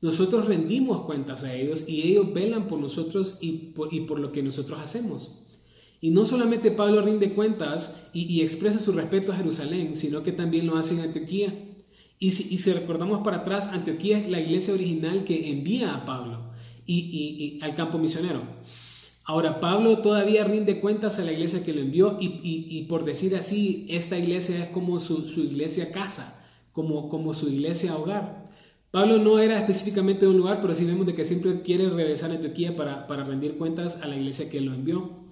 Nosotros 0.00 0.44
rendimos 0.44 1.06
cuentas 1.06 1.42
a 1.42 1.56
ellos 1.56 1.88
y 1.88 2.02
ellos 2.02 2.32
velan 2.32 2.68
por 2.68 2.78
nosotros 2.78 3.38
y 3.40 3.72
por, 3.74 4.20
lo 4.20 4.30
que 4.30 4.44
nosotros 4.44 4.78
hacemos. 4.78 5.44
Y 6.00 6.10
no 6.10 6.24
solamente 6.24 6.70
Pablo 6.70 7.02
rinde 7.02 7.32
cuentas 7.32 8.08
y, 8.12 8.42
expresa 8.42 8.78
su 8.78 8.92
respeto 8.92 9.32
a 9.32 9.36
Jerusalén, 9.36 9.96
sino 9.96 10.22
que 10.22 10.30
también 10.30 10.68
lo 10.68 10.76
hace 10.76 10.94
en 10.94 11.00
Antioquía. 11.00 11.52
Y 12.18 12.30
si, 12.30 12.72
recordamos 12.72 13.22
para 13.22 13.38
atrás, 13.38 13.68
Antioquía 13.68 14.18
es 14.18 14.28
la 14.28 14.40
iglesia 14.40 14.72
original 14.72 15.24
que 15.24 15.50
envía 15.50 15.94
a 15.94 16.04
Pablo 16.06 16.50
y, 16.86 17.58
al 17.62 17.74
campo 17.74 17.98
misionero. 17.98 18.40
Ahora, 19.24 19.60
Pablo 19.60 19.98
todavía 19.98 20.44
rinde 20.44 20.80
cuentas 20.80 21.18
a 21.18 21.24
la 21.24 21.32
iglesia 21.32 21.64
que 21.64 21.74
lo 21.74 21.80
envió 21.80 22.16
y, 22.20 22.86
por 22.88 23.04
decir 23.04 23.36
así, 23.36 23.86
esta 23.90 24.16
iglesia 24.16 24.64
es 24.64 24.68
como 24.70 24.98
su, 24.98 25.24
iglesia 25.42 25.90
casa, 25.92 26.42
como, 26.72 27.08
como 27.08 27.34
su 27.34 27.48
iglesia 27.48 27.96
hogar. 27.96 28.46
Pablo 28.90 29.18
no 29.18 29.38
era 29.38 29.58
específicamente 29.58 30.24
de 30.24 30.30
un 30.30 30.38
lugar, 30.38 30.60
pero 30.62 30.74
sí 30.74 30.84
vemos 30.86 31.04
de 31.04 31.14
que 31.14 31.24
siempre 31.24 31.60
quiere 31.60 31.90
regresar 31.90 32.30
a 32.30 32.34
Antioquía 32.34 32.76
para, 32.76 33.06
para 33.06 33.24
rendir 33.24 33.58
cuentas 33.58 34.00
a 34.00 34.08
la 34.08 34.16
iglesia 34.16 34.48
que 34.48 34.62
lo 34.62 34.72
envió. 34.72 35.26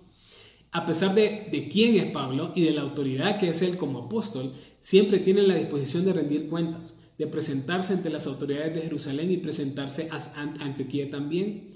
A 0.71 0.85
pesar 0.85 1.15
de, 1.15 1.49
de 1.51 1.69
quién 1.69 1.95
es 1.95 2.07
Pablo 2.07 2.53
y 2.55 2.63
de 2.63 2.73
la 2.73 2.83
autoridad 2.83 3.39
que 3.39 3.49
es 3.49 3.63
él 3.63 3.79
como 3.79 4.01
apóstol, 4.01 4.53
siempre 4.85 5.19
tienen 5.19 5.49
la 5.49 5.55
disposición 5.55 6.05
de 6.05 6.13
rendir 6.13 6.47
cuentas, 6.47 6.95
de 7.17 7.27
presentarse 7.27 7.95
ante 7.95 8.11
las 8.11 8.27
autoridades 8.27 8.75
de 8.75 8.83
Jerusalén 8.83 9.33
y 9.33 9.39
presentarse 9.39 10.11
a 10.11 10.19
Antioquía 10.61 11.11
también. 11.11 11.71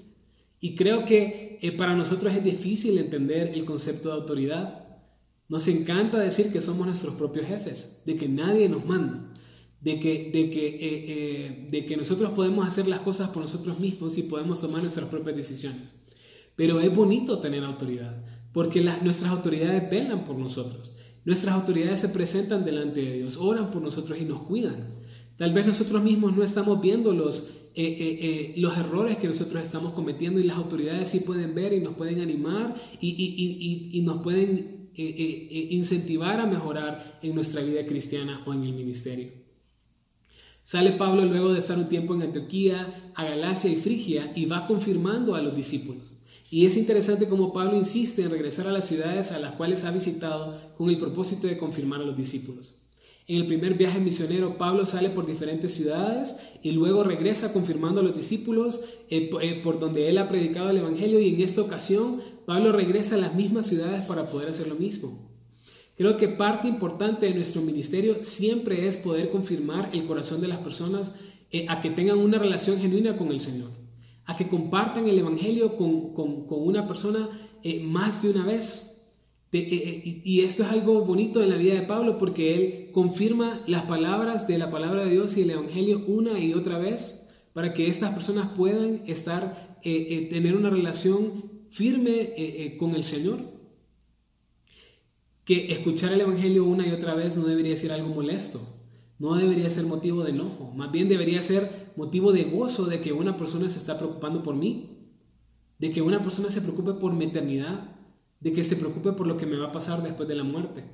Y 0.59 0.75
creo 0.75 1.05
que 1.05 1.57
eh, 1.59 1.71
para 1.71 1.95
nosotros 1.95 2.31
es 2.35 2.43
difícil 2.43 2.99
entender 2.99 3.47
el 3.55 3.65
concepto 3.65 4.09
de 4.09 4.13
autoridad. 4.13 4.85
Nos 5.47 5.67
encanta 5.67 6.19
decir 6.19 6.51
que 6.51 6.61
somos 6.61 6.85
nuestros 6.85 7.15
propios 7.15 7.47
jefes, 7.47 8.03
de 8.05 8.15
que 8.15 8.29
nadie 8.29 8.69
nos 8.69 8.85
manda, 8.85 9.33
de 9.81 9.99
que, 9.99 10.29
de 10.31 10.51
que, 10.51 10.67
eh, 10.67 10.79
eh, 11.07 11.67
de 11.71 11.85
que 11.87 11.97
nosotros 11.97 12.31
podemos 12.33 12.67
hacer 12.67 12.87
las 12.87 12.99
cosas 12.99 13.29
por 13.29 13.41
nosotros 13.41 13.79
mismos 13.79 14.19
y 14.19 14.23
podemos 14.23 14.61
tomar 14.61 14.83
nuestras 14.83 15.09
propias 15.09 15.35
decisiones. 15.35 15.95
Pero 16.55 16.79
es 16.79 16.95
bonito 16.95 17.39
tener 17.39 17.63
autoridad, 17.63 18.23
porque 18.53 18.81
las, 18.81 19.01
nuestras 19.01 19.31
autoridades 19.31 19.89
velan 19.89 20.23
por 20.25 20.37
nosotros. 20.37 20.93
Nuestras 21.25 21.55
autoridades 21.55 21.99
se 21.99 22.09
presentan 22.09 22.65
delante 22.65 23.01
de 23.01 23.13
Dios, 23.17 23.37
oran 23.37 23.71
por 23.71 23.81
nosotros 23.81 24.17
y 24.19 24.25
nos 24.25 24.41
cuidan. 24.41 24.99
Tal 25.39 25.53
vez 25.53 25.65
nosotros 25.65 26.03
mismos 26.03 26.35
no 26.35 26.43
estamos 26.43 26.81
viendo 26.81 27.13
los, 27.13 27.51
eh, 27.75 27.83
eh, 27.83 28.17
eh, 28.21 28.53
los 28.57 28.77
errores 28.77 29.17
que 29.17 29.27
nosotros 29.27 29.63
estamos 29.63 29.93
cometiendo 29.93 30.39
y 30.39 30.43
las 30.43 30.57
autoridades 30.57 31.07
sí 31.07 31.21
pueden 31.21 31.55
ver 31.55 31.71
y 31.71 31.79
nos 31.79 31.95
pueden 31.95 32.19
animar 32.19 32.75
y, 32.99 34.01
nos 34.03 34.17
pueden 34.21 34.89
incentivar 34.95 36.41
a 36.41 36.45
mejorar 36.45 37.19
en 37.21 37.35
nuestra 37.35 37.61
vida 37.61 37.85
cristiana 37.85 38.43
o 38.45 38.53
en 38.53 38.63
el 38.63 38.73
ministerio. 38.73 39.31
Sale 40.61 40.91
Pablo 40.91 41.23
luego 41.23 41.53
de 41.53 41.59
estar 41.59 41.77
un 41.77 41.87
tiempo 41.87 42.13
en 42.13 42.23
Antioquía, 42.23 43.11
a 43.15 43.23
Galacia 43.23 43.71
y 43.71 43.77
Frigia 43.77 44.33
y 44.35 44.45
va 44.45 44.67
confirmando 44.67 45.35
a 45.35 45.41
los 45.41 45.55
discípulos. 45.55 46.18
Y 46.51 46.65
es 46.65 46.77
interesante 46.77 47.27
cómo 47.27 47.53
Pablo 47.53 47.75
insiste 47.75 48.23
en 48.23 48.31
regresar 48.31 48.67
a 48.67 48.71
las 48.71 48.85
ciudades 48.85 49.31
a 49.31 49.39
las 49.39 49.53
cuales 49.53 49.83
ha 49.83 49.91
visitado 49.91 50.57
con 50.77 50.89
el 50.89 50.97
propósito 50.97 51.45
de 51.45 51.57
confirmar 51.57 52.01
a 52.01 52.05
los 52.05 52.17
discípulos. 52.17 52.81
En 53.27 53.37
el 53.37 53.45
primer 53.45 53.75
viaje 53.75 53.99
misionero, 53.99 54.57
Pablo 54.57 54.87
sale 54.87 55.11
por 55.11 55.27
diferentes 55.27 55.71
ciudades 55.71 56.37
y 56.63 56.71
luego 56.71 57.03
regresa 57.03 57.53
confirmando 57.53 58.01
a 58.01 58.03
los 58.03 58.15
discípulos 58.15 58.81
eh, 59.11 59.29
eh, 59.41 59.61
por 59.63 59.77
donde 59.77 60.09
él 60.09 60.17
ha 60.17 60.27
predicado 60.27 60.71
el 60.71 60.77
Evangelio 60.77 61.19
y 61.19 61.35
en 61.35 61.41
esta 61.41 61.61
ocasión 61.61 62.19
Pablo 62.47 62.71
regresa 62.71 63.13
a 63.13 63.19
las 63.19 63.35
mismas 63.35 63.67
ciudades 63.67 64.01
para 64.01 64.25
poder 64.25 64.49
hacer 64.49 64.67
lo 64.67 64.73
mismo. 64.73 65.29
Creo 65.95 66.17
que 66.17 66.29
parte 66.29 66.67
importante 66.67 67.27
de 67.27 67.35
nuestro 67.35 67.61
ministerio 67.61 68.23
siempre 68.23 68.87
es 68.87 68.97
poder 68.97 69.29
confirmar 69.29 69.91
el 69.93 70.07
corazón 70.07 70.41
de 70.41 70.47
las 70.47 70.59
personas 70.59 71.13
eh, 71.51 71.67
a 71.69 71.81
que 71.81 71.91
tengan 71.91 72.17
una 72.17 72.39
relación 72.39 72.79
genuina 72.79 73.15
con 73.15 73.27
el 73.31 73.41
Señor 73.41 73.78
a 74.29 74.37
que 74.37 74.47
compartan 74.47 75.09
el 75.09 75.17
Evangelio 75.17 75.75
con, 75.75 76.45
una 76.49 76.85
persona 76.85 77.27
eh, 77.63 77.81
más 77.81 78.21
de 78.21 78.29
una 78.29 78.45
vez. 78.45 79.07
Eh, 79.51 79.67
eh, 79.71 80.21
y 80.23 80.41
esto 80.41 80.61
es 80.61 80.69
algo 80.69 81.03
bonito 81.03 81.41
en 81.41 81.49
la 81.49 81.57
vida 81.57 81.73
de 81.73 81.81
Pablo 81.81 82.19
porque 82.19 82.53
él 82.53 82.91
confirma 82.91 83.63
las 83.65 83.85
palabras 83.85 84.47
de 84.47 84.59
la 84.59 84.69
palabra 84.69 85.03
de 85.03 85.09
Dios 85.09 85.35
y 85.35 85.41
el 85.41 85.49
Evangelio 85.49 86.03
una 86.05 86.39
y 86.39 86.53
otra 86.53 86.77
vez 86.77 87.27
para 87.53 87.73
que 87.73 87.87
estas 87.87 88.11
personas 88.11 88.49
puedan 88.55 89.01
estar, 89.07 89.79
tener 89.81 90.55
una 90.55 90.69
relación 90.69 91.65
firme 91.71 92.75
con 92.77 92.93
el 92.93 93.03
Señor. 93.03 93.39
Que 95.43 95.71
escuchar 95.71 96.13
el 96.13 96.21
Evangelio 96.21 96.65
una 96.65 96.87
y 96.87 96.91
otra 96.91 97.15
vez 97.15 97.35
no 97.35 97.45
debería 97.45 97.75
ser 97.75 97.91
algo 97.93 98.09
molesto 98.13 98.61
no 99.19 99.35
debería 99.35 99.69
ser 99.69 99.83
motivo 99.83 100.23
de 100.23 100.31
enojo, 100.31 100.71
más 100.75 100.91
bien 100.91 101.09
debería 101.09 101.41
ser 101.41 101.88
motivo 101.99 102.31
de 102.31 102.45
gozo 102.45 102.85
de 102.85 103.01
que 103.01 103.11
una 103.11 103.35
persona 103.35 103.67
se 103.67 103.77
está 103.77 103.97
preocupando 103.97 104.41
por 104.41 104.55
mí, 104.55 104.99
de 105.79 105.91
que 105.91 106.01
una 106.01 106.21
persona 106.23 106.49
se 106.49 106.61
preocupe 106.61 106.93
por 106.93 107.11
mi 107.11 107.25
eternidad, 107.25 107.93
de 108.39 108.53
que 108.53 108.63
se 108.63 108.77
preocupe 108.77 109.11
por 109.11 109.27
lo 109.27 109.35
que 109.35 109.45
me 109.45 109.57
va 109.57 109.67
a 109.67 109.71
pasar 109.73 110.01
después 110.01 110.29
de 110.29 110.35
la 110.35 110.45
muerte. 110.45 110.85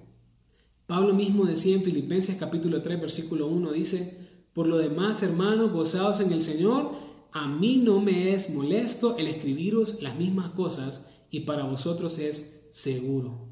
Pablo 0.88 1.14
mismo 1.14 1.46
decía 1.46 1.76
en 1.76 1.84
Filipenses 1.84 2.38
capítulo 2.38 2.82
3 2.82 3.00
versículo 3.00 3.46
1, 3.46 3.72
dice, 3.74 4.18
por 4.52 4.66
lo 4.66 4.80
demás, 4.80 5.22
hermanos, 5.22 5.72
gozados 5.72 6.22
en 6.22 6.34
el 6.34 6.42
Señor, 6.42 6.94
a 7.32 7.48
mí 7.48 7.78
no 7.78 8.00
me 8.00 8.34
es 8.34 8.50
molesto 8.50 9.16
el 9.20 9.28
escribiros 9.28 10.02
las 10.02 10.18
mismas 10.18 10.50
cosas 10.50 11.06
y 11.30 11.42
para 11.42 11.66
vosotros 11.66 12.18
es 12.18 12.68
seguro. 12.72 13.48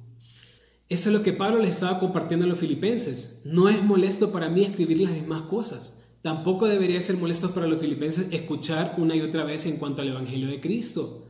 Eso 0.89 1.09
es 1.09 1.15
lo 1.15 1.21
que 1.21 1.33
Pablo 1.33 1.59
le 1.59 1.69
estaba 1.69 1.99
compartiendo 1.99 2.47
a 2.47 2.49
los 2.49 2.57
filipenses. 2.57 3.43
No 3.45 3.69
es 3.69 3.83
molesto 3.83 4.31
para 4.31 4.49
mí 4.49 4.63
escribir 4.63 5.01
las 5.01 5.13
mismas 5.13 5.43
cosas. 5.43 5.99
Tampoco 6.23 6.67
debería 6.67 7.01
ser 7.01 7.17
molesto 7.17 7.53
para 7.53 7.67
los 7.67 7.81
filipenses 7.81 8.29
escuchar 8.31 8.95
una 8.97 9.13
y 9.13 9.19
otra 9.19 9.43
vez 9.43 9.65
en 9.65 9.75
cuanto 9.75 10.01
al 10.01 10.07
Evangelio 10.07 10.47
de 10.47 10.61
Cristo. 10.61 11.27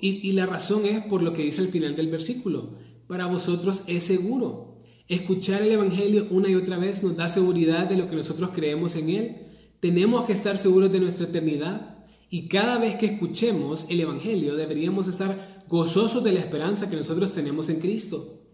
Y, 0.00 0.30
la 0.32 0.46
razón 0.46 0.86
es 0.86 1.04
por 1.06 1.20
lo 1.20 1.32
que 1.32 1.42
dice 1.42 1.62
al 1.62 1.68
final 1.68 1.96
del 1.96 2.06
versículo. 2.06 2.74
Para 3.08 3.26
vosotros 3.26 3.82
es 3.88 4.04
seguro. 4.04 4.82
Escuchar 5.08 5.62
el 5.62 5.72
Evangelio 5.72 6.28
una 6.30 6.48
y 6.48 6.54
otra 6.54 6.78
vez 6.78 7.02
nos 7.02 7.16
da 7.16 7.28
seguridad 7.28 7.88
de 7.88 7.96
lo 7.96 8.08
que 8.08 8.14
nosotros 8.14 8.50
creemos 8.54 8.94
en 8.94 9.10
Él. 9.10 9.36
Tenemos 9.80 10.24
que 10.26 10.34
estar 10.34 10.58
seguros 10.58 10.92
de 10.92 11.00
nuestra 11.00 11.26
eternidad. 11.26 12.06
Y 12.30 12.46
cada 12.46 12.78
vez 12.78 12.94
que 12.94 13.06
escuchemos 13.06 13.86
el 13.90 13.98
Evangelio 13.98 14.54
deberíamos 14.54 15.08
estar 15.08 15.64
gozosos 15.68 16.22
de 16.22 16.30
la 16.30 16.40
esperanza 16.40 16.88
que 16.88 16.94
nosotros 16.94 17.34
tenemos 17.34 17.68
en 17.68 17.80
Cristo. 17.80 18.45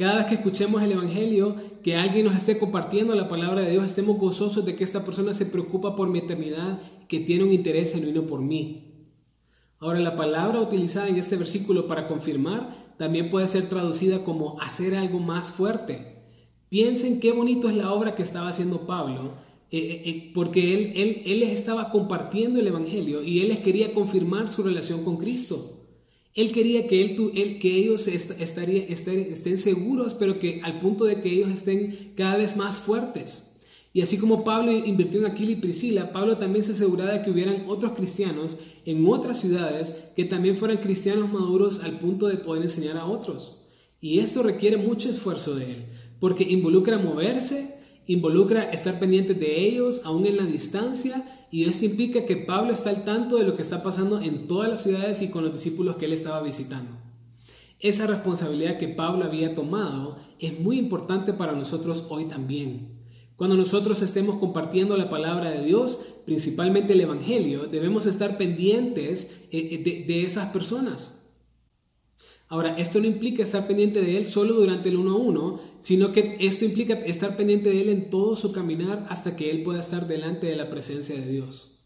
Cada 0.00 0.16
vez 0.16 0.26
que 0.28 0.34
escuchemos 0.36 0.82
el 0.82 0.92
Evangelio, 0.92 1.56
que 1.82 1.94
alguien 1.94 2.24
nos 2.24 2.34
esté 2.34 2.58
compartiendo 2.58 3.14
la 3.14 3.28
palabra 3.28 3.60
de 3.60 3.72
Dios, 3.72 3.84
estemos 3.84 4.16
gozosos 4.16 4.64
de 4.64 4.74
que 4.74 4.82
esta 4.82 5.04
persona 5.04 5.34
se 5.34 5.44
preocupa 5.44 5.94
por 5.94 6.08
mi 6.08 6.20
eternidad, 6.20 6.80
que 7.06 7.20
tiene 7.20 7.44
un 7.44 7.52
interés 7.52 7.92
genuino 7.92 8.22
por 8.22 8.40
mí. 8.40 8.94
Ahora, 9.78 10.00
la 10.00 10.16
palabra 10.16 10.58
utilizada 10.58 11.08
en 11.08 11.16
este 11.16 11.36
versículo 11.36 11.86
para 11.86 12.08
confirmar 12.08 12.94
también 12.96 13.28
puede 13.28 13.46
ser 13.46 13.68
traducida 13.68 14.24
como 14.24 14.58
hacer 14.62 14.94
algo 14.94 15.18
más 15.18 15.52
fuerte. 15.52 16.24
Piensen 16.70 17.20
qué 17.20 17.32
bonito 17.32 17.68
es 17.68 17.76
la 17.76 17.92
obra 17.92 18.14
que 18.14 18.22
estaba 18.22 18.48
haciendo 18.48 18.86
Pablo, 18.86 19.34
eh, 19.70 19.78
eh, 19.80 20.02
eh, 20.06 20.30
porque 20.32 20.72
él, 20.72 20.92
él, 20.96 21.22
él 21.26 21.40
les 21.40 21.50
estaba 21.50 21.90
compartiendo 21.90 22.58
el 22.58 22.68
Evangelio 22.68 23.22
y 23.22 23.42
él 23.42 23.48
les 23.48 23.58
quería 23.58 23.92
confirmar 23.92 24.48
su 24.48 24.62
relación 24.62 25.04
con 25.04 25.18
Cristo. 25.18 25.79
Él 26.34 26.52
quería 26.52 26.86
que, 26.86 27.00
él, 27.02 27.58
que 27.58 27.76
ellos 27.76 28.06
estaría, 28.06 28.84
estén 28.84 29.58
seguros, 29.58 30.14
pero 30.14 30.38
que 30.38 30.60
al 30.62 30.78
punto 30.78 31.04
de 31.04 31.20
que 31.20 31.30
ellos 31.30 31.50
estén 31.50 32.12
cada 32.16 32.36
vez 32.36 32.56
más 32.56 32.80
fuertes. 32.80 33.50
Y 33.92 34.02
así 34.02 34.18
como 34.18 34.44
Pablo 34.44 34.70
invirtió 34.70 35.18
en 35.18 35.26
Aquila 35.26 35.52
y 35.52 35.56
Priscila, 35.56 36.12
Pablo 36.12 36.36
también 36.36 36.64
se 36.64 36.72
aseguraba 36.72 37.12
de 37.12 37.22
que 37.22 37.30
hubieran 37.30 37.64
otros 37.66 37.92
cristianos 37.92 38.56
en 38.86 39.04
otras 39.06 39.40
ciudades 39.40 39.94
que 40.14 40.24
también 40.24 40.56
fueran 40.56 40.78
cristianos 40.78 41.32
maduros 41.32 41.82
al 41.82 41.98
punto 41.98 42.28
de 42.28 42.36
poder 42.36 42.62
enseñar 42.62 42.96
a 42.96 43.06
otros. 43.06 43.62
Y 44.00 44.20
eso 44.20 44.44
requiere 44.44 44.76
mucho 44.76 45.10
esfuerzo 45.10 45.56
de 45.56 45.70
él, 45.70 45.84
porque 46.20 46.44
involucra 46.44 46.98
moverse, 46.98 47.74
involucra 48.06 48.70
estar 48.70 49.00
pendiente 49.00 49.34
de 49.34 49.66
ellos, 49.66 50.02
aún 50.04 50.24
en 50.24 50.36
la 50.36 50.44
distancia, 50.44 51.39
y 51.50 51.64
esto 51.64 51.84
implica 51.84 52.26
que 52.26 52.36
Pablo 52.36 52.72
está 52.72 52.90
al 52.90 53.04
tanto 53.04 53.36
de 53.36 53.44
lo 53.44 53.56
que 53.56 53.62
está 53.62 53.82
pasando 53.82 54.20
en 54.20 54.46
todas 54.46 54.68
las 54.68 54.82
ciudades 54.82 55.20
y 55.22 55.30
con 55.30 55.44
los 55.44 55.52
discípulos 55.52 55.96
que 55.96 56.04
él 56.04 56.12
estaba 56.12 56.40
visitando. 56.42 56.92
Esa 57.80 58.06
responsabilidad 58.06 58.78
que 58.78 58.88
Pablo 58.88 59.24
había 59.24 59.54
tomado 59.54 60.16
es 60.38 60.60
muy 60.60 60.78
importante 60.78 61.32
para 61.32 61.52
nosotros 61.52 62.04
hoy 62.08 62.26
también. 62.26 63.00
Cuando 63.36 63.56
nosotros 63.56 64.02
estemos 64.02 64.36
compartiendo 64.36 64.96
la 64.98 65.08
palabra 65.08 65.50
de 65.50 65.64
Dios, 65.64 66.04
principalmente 66.26 66.92
el 66.92 67.00
Evangelio, 67.00 67.66
debemos 67.66 68.04
estar 68.04 68.36
pendientes 68.36 69.46
eh, 69.50 69.82
de, 69.82 70.04
de 70.06 70.24
esas 70.24 70.50
personas. 70.52 71.19
Ahora, 72.50 72.74
esto 72.76 72.98
no 72.98 73.06
implica 73.06 73.44
estar 73.44 73.68
pendiente 73.68 74.02
de 74.02 74.16
Él 74.16 74.26
solo 74.26 74.54
durante 74.54 74.88
el 74.88 74.96
uno 74.96 75.12
a 75.12 75.16
uno, 75.16 75.60
sino 75.78 76.12
que 76.12 76.36
esto 76.40 76.64
implica 76.64 76.94
estar 76.94 77.36
pendiente 77.36 77.70
de 77.70 77.80
Él 77.80 77.88
en 77.88 78.10
todo 78.10 78.34
su 78.34 78.50
caminar 78.50 79.06
hasta 79.08 79.36
que 79.36 79.52
Él 79.52 79.62
pueda 79.62 79.78
estar 79.78 80.08
delante 80.08 80.48
de 80.48 80.56
la 80.56 80.68
presencia 80.68 81.14
de 81.14 81.30
Dios. 81.30 81.78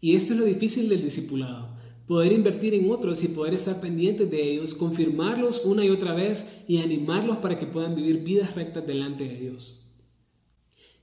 Y 0.00 0.16
esto 0.16 0.32
es 0.32 0.40
lo 0.40 0.44
difícil 0.44 0.88
del 0.88 1.04
discipulado, 1.04 1.68
poder 2.08 2.32
invertir 2.32 2.74
en 2.74 2.90
otros 2.90 3.22
y 3.22 3.28
poder 3.28 3.54
estar 3.54 3.80
pendiente 3.80 4.26
de 4.26 4.42
ellos, 4.42 4.74
confirmarlos 4.74 5.64
una 5.64 5.84
y 5.84 5.90
otra 5.90 6.14
vez 6.14 6.62
y 6.66 6.78
animarlos 6.78 7.36
para 7.36 7.56
que 7.56 7.66
puedan 7.66 7.94
vivir 7.94 8.24
vidas 8.24 8.56
rectas 8.56 8.84
delante 8.84 9.22
de 9.22 9.36
Dios. 9.36 9.94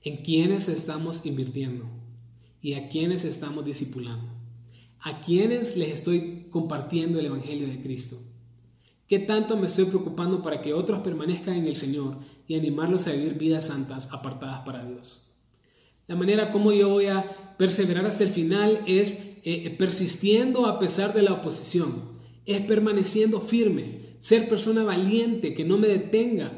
¿En 0.02 0.18
quiénes 0.18 0.68
estamos 0.68 1.24
invirtiendo? 1.24 1.86
¿Y 2.60 2.74
a 2.74 2.90
quiénes 2.90 3.24
estamos 3.24 3.64
discipulando? 3.64 4.28
¿A 5.00 5.22
quiénes 5.22 5.74
les 5.78 5.94
estoy 5.94 6.48
compartiendo 6.50 7.18
el 7.18 7.26
Evangelio 7.26 7.66
de 7.66 7.80
Cristo? 7.80 8.18
¿Qué 9.08 9.20
tanto 9.20 9.56
me 9.56 9.66
estoy 9.66 9.84
preocupando 9.84 10.42
para 10.42 10.60
que 10.60 10.74
otros 10.74 11.00
permanezcan 11.00 11.54
en 11.54 11.66
el 11.66 11.76
Señor 11.76 12.18
y 12.48 12.56
animarlos 12.56 13.06
a 13.06 13.12
vivir 13.12 13.34
vidas 13.34 13.68
santas 13.68 14.12
apartadas 14.12 14.60
para 14.60 14.84
Dios? 14.84 15.26
La 16.08 16.16
manera 16.16 16.50
como 16.50 16.72
yo 16.72 16.88
voy 16.88 17.06
a 17.06 17.54
perseverar 17.56 18.06
hasta 18.06 18.24
el 18.24 18.30
final 18.30 18.80
es 18.86 19.38
eh, 19.44 19.62
eh, 19.64 19.76
persistiendo 19.78 20.66
a 20.66 20.78
pesar 20.80 21.14
de 21.14 21.22
la 21.22 21.34
oposición, 21.34 22.16
es 22.46 22.60
permaneciendo 22.62 23.40
firme, 23.40 24.16
ser 24.18 24.48
persona 24.48 24.82
valiente, 24.82 25.54
que 25.54 25.64
no 25.64 25.78
me 25.78 25.86
detenga, 25.86 26.52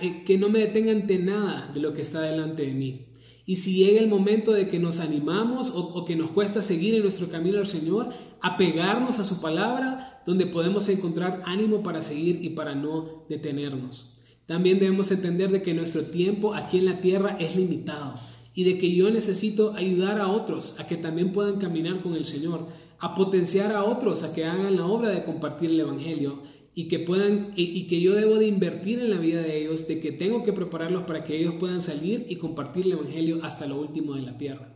eh, 0.00 0.22
que 0.24 0.38
no 0.38 0.48
me 0.48 0.60
detenga 0.60 0.92
ante 0.92 1.18
nada 1.18 1.70
de 1.74 1.80
lo 1.80 1.92
que 1.92 2.02
está 2.02 2.22
delante 2.22 2.66
de 2.66 2.72
mí. 2.74 3.06
Y 3.46 3.56
si 3.56 3.74
llega 3.74 4.00
el 4.00 4.08
momento 4.08 4.52
de 4.52 4.68
que 4.68 4.78
nos 4.78 5.00
animamos 5.00 5.70
o, 5.74 6.04
que 6.06 6.16
nos 6.16 6.30
cuesta 6.30 6.62
seguir 6.62 6.94
en 6.94 7.02
nuestro 7.02 7.28
camino 7.28 7.58
al 7.58 7.66
Señor, 7.66 8.08
apegarnos 8.40 9.18
a 9.18 9.24
su 9.24 9.40
palabra, 9.40 10.22
donde 10.24 10.46
podemos 10.46 10.88
encontrar 10.88 11.42
ánimo 11.44 11.82
para 11.82 12.00
seguir 12.00 12.42
y 12.42 12.50
para 12.50 12.74
no 12.74 13.24
detenernos. 13.28 14.18
También 14.46 14.78
debemos 14.78 15.10
entender 15.10 15.50
de 15.50 15.62
que 15.62 15.74
nuestro 15.74 16.04
tiempo 16.04 16.54
aquí 16.54 16.78
en 16.78 16.86
la 16.86 17.00
tierra 17.00 17.36
es 17.38 17.54
limitado 17.54 18.14
y 18.54 18.64
de 18.64 18.78
que 18.78 18.94
yo 18.94 19.10
necesito 19.10 19.74
ayudar 19.74 20.20
a 20.20 20.28
otros 20.28 20.76
a 20.78 20.86
que 20.86 20.96
también 20.96 21.32
puedan 21.32 21.58
caminar 21.58 22.02
con 22.02 22.14
el 22.14 22.24
Señor, 22.24 22.66
a 22.98 23.14
potenciar 23.14 23.72
a 23.72 23.84
otros 23.84 24.22
a 24.22 24.32
que 24.32 24.46
hagan 24.46 24.76
la 24.76 24.86
obra 24.86 25.08
de 25.10 25.24
compartir 25.24 25.70
el 25.70 25.80
Evangelio 25.80 26.40
y 26.74 26.88
que 26.88 26.98
puedan 26.98 27.52
y, 27.56 27.86
que 27.86 28.00
yo 28.00 28.14
debo 28.14 28.36
de 28.36 28.46
invertir 28.46 28.98
en 28.98 29.10
la 29.10 29.18
vida 29.18 29.40
de 29.42 29.62
ellos, 29.62 29.86
de 29.86 30.00
que 30.00 30.12
tengo 30.12 30.42
que 30.42 30.52
prepararlos 30.52 31.04
para 31.04 31.24
que 31.24 31.38
ellos 31.38 31.54
puedan 31.58 31.80
salir 31.80 32.26
y 32.28 32.36
compartir 32.36 32.86
el 32.86 32.92
evangelio 32.92 33.40
hasta 33.42 33.66
lo 33.66 33.80
último 33.80 34.14
de 34.14 34.22
la 34.22 34.36
tierra. 34.36 34.74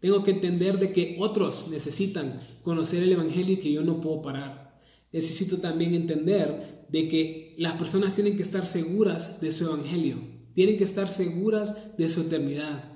Tengo 0.00 0.22
que 0.22 0.30
entender 0.30 0.78
de 0.78 0.92
que 0.92 1.16
otros 1.18 1.68
necesitan 1.70 2.38
conocer 2.62 3.02
el 3.02 3.12
evangelio 3.12 3.54
y 3.54 3.60
que 3.60 3.72
yo 3.72 3.82
no 3.82 4.00
puedo 4.00 4.22
parar. 4.22 4.80
Necesito 5.12 5.58
también 5.58 5.94
entender 5.94 6.86
de 6.88 7.08
que 7.08 7.54
las 7.58 7.72
personas 7.72 8.14
tienen 8.14 8.36
que 8.36 8.42
estar 8.42 8.66
seguras 8.66 9.40
de 9.40 9.50
su 9.50 9.64
evangelio, 9.64 10.18
tienen 10.54 10.76
que 10.76 10.84
estar 10.84 11.08
seguras 11.08 11.96
de 11.96 12.08
su 12.08 12.22
eternidad 12.22 12.93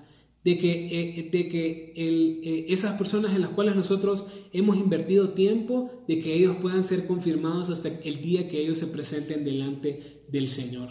de 0.49 0.57
que, 0.57 1.19
eh, 1.21 1.29
de 1.31 1.49
que 1.51 1.93
eh, 1.95 2.67
esas 2.71 2.97
personas 2.97 3.35
en 3.35 3.43
las 3.43 3.51
cuales 3.51 3.77
nosotros 3.77 4.29
hemos 4.55 4.79
invertido 4.79 5.35
tiempo, 5.35 5.91
de 6.09 6.21
que 6.21 6.33
ellos 6.33 6.57
puedan 6.57 6.85
ser 6.85 7.07
confirmados 7.07 7.69
hasta 7.69 7.89
el 7.89 8.23
día 8.23 8.49
que 8.49 8.63
ellos 8.63 8.79
se 8.79 8.87
presenten 8.87 9.45
delante 9.45 10.23
del 10.29 10.49
Señor. 10.49 10.89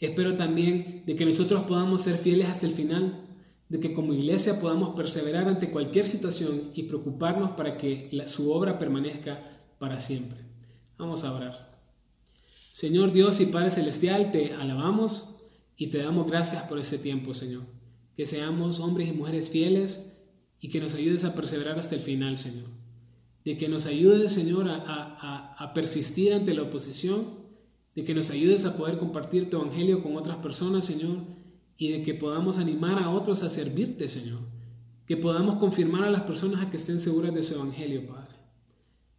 Espero 0.00 0.38
también 0.38 1.02
de 1.04 1.16
que 1.16 1.26
nosotros 1.26 1.64
podamos 1.64 2.00
ser 2.00 2.16
fieles 2.16 2.48
hasta 2.48 2.64
el 2.64 2.72
final, 2.72 3.26
de 3.68 3.78
que 3.78 3.92
como 3.92 4.14
iglesia 4.14 4.58
podamos 4.58 4.96
perseverar 4.96 5.46
ante 5.46 5.70
cualquier 5.70 6.06
situación 6.06 6.70
y 6.74 6.84
preocuparnos 6.84 7.50
para 7.50 7.76
que 7.76 8.08
su 8.26 8.52
obra 8.52 8.78
permanezca 8.78 9.60
para 9.78 10.00
siempre. 10.00 10.38
Vamos 10.96 11.24
a 11.24 11.34
orar. 11.34 11.78
Señor 12.72 13.12
Dios 13.12 13.38
y 13.40 13.46
Padre 13.46 13.68
Celestial, 13.68 14.32
te 14.32 14.54
alabamos 14.54 15.36
y 15.76 15.88
te 15.88 15.98
damos 15.98 16.26
gracias 16.26 16.62
por 16.62 16.78
este 16.78 16.96
tiempo, 16.96 17.34
Señor. 17.34 17.81
Que 18.16 18.26
seamos 18.26 18.80
hombres 18.80 19.08
y 19.08 19.12
mujeres 19.12 19.50
fieles 19.50 20.12
y 20.60 20.68
que 20.68 20.80
nos 20.80 20.94
ayudes 20.94 21.24
a 21.24 21.34
perseverar 21.34 21.78
hasta 21.78 21.96
el 21.96 22.00
final, 22.00 22.38
Señor. 22.38 22.68
De 23.44 23.58
que 23.58 23.68
nos 23.68 23.86
ayudes, 23.86 24.32
Señor, 24.32 24.66
a, 24.68 25.72
persistir 25.74 26.32
ante 26.32 26.54
la 26.54 26.62
oposición, 26.62 27.42
de 27.96 28.04
que 28.04 28.14
nos 28.14 28.30
ayudes 28.30 28.64
a 28.64 28.76
poder 28.76 28.98
compartir 28.98 29.50
tu 29.50 29.56
evangelio 29.56 30.02
con 30.02 30.16
otras 30.16 30.36
personas, 30.36 30.84
Señor, 30.84 31.16
y 31.76 31.90
de 31.90 32.02
que 32.02 32.14
podamos 32.14 32.58
animar 32.58 33.02
a 33.02 33.10
otros 33.10 33.42
a 33.42 33.48
servirte, 33.48 34.08
Señor. 34.08 34.38
Que 35.04 35.16
podamos 35.16 35.56
confirmar 35.56 36.04
a 36.04 36.10
las 36.10 36.22
personas 36.22 36.62
a 36.62 36.70
que 36.70 36.76
estén 36.76 37.00
seguras 37.00 37.34
de 37.34 37.42
su 37.42 37.54
evangelio, 37.54 38.06
Padre. 38.06 38.36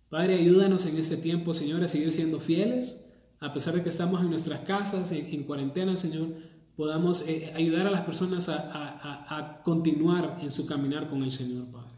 Padre, 0.10 0.36
ayúdanos 0.36 0.86
en 0.86 0.96
este 0.98 1.18
tiempo, 1.18 1.54
Señor, 1.54 1.84
a 1.84 1.90
seguir 1.90 2.14
siendo 2.14 2.40
fieles, 2.40 3.10
a 3.42 3.52
pesar 3.52 3.74
de 3.74 3.84
que 3.84 3.90
estamos 3.90 4.22
en 4.22 4.30
nuestras 4.30 4.62
casas, 4.62 5.12
en 5.12 5.44
cuarentena, 5.44 5.98
Señor 5.98 6.53
podamos 6.76 7.24
eh, 7.28 7.52
ayudar 7.56 7.88
a 7.88 7.92
las 7.92 8.02
personas 8.02 8.50
a, 8.50 9.62
continuar 9.64 10.40
en 10.42 10.52
su 10.52 10.66
caminar 10.66 11.10
con 11.10 11.24
el 11.24 11.32
Señor, 11.32 11.66
Padre. 11.72 11.94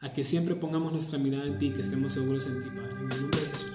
A 0.00 0.12
que 0.12 0.22
siempre 0.22 0.54
pongamos 0.54 0.92
nuestra 0.92 1.18
mirada 1.18 1.46
en 1.46 1.58
ti, 1.58 1.70
que 1.70 1.80
estemos 1.80 2.12
seguros 2.12 2.46
en 2.46 2.62
ti, 2.62 2.68
Padre. 2.68 2.92
En 2.92 3.12
el 3.12 3.20
nombre 3.22 3.40
de 3.40 3.46
Jesús. 3.46 3.73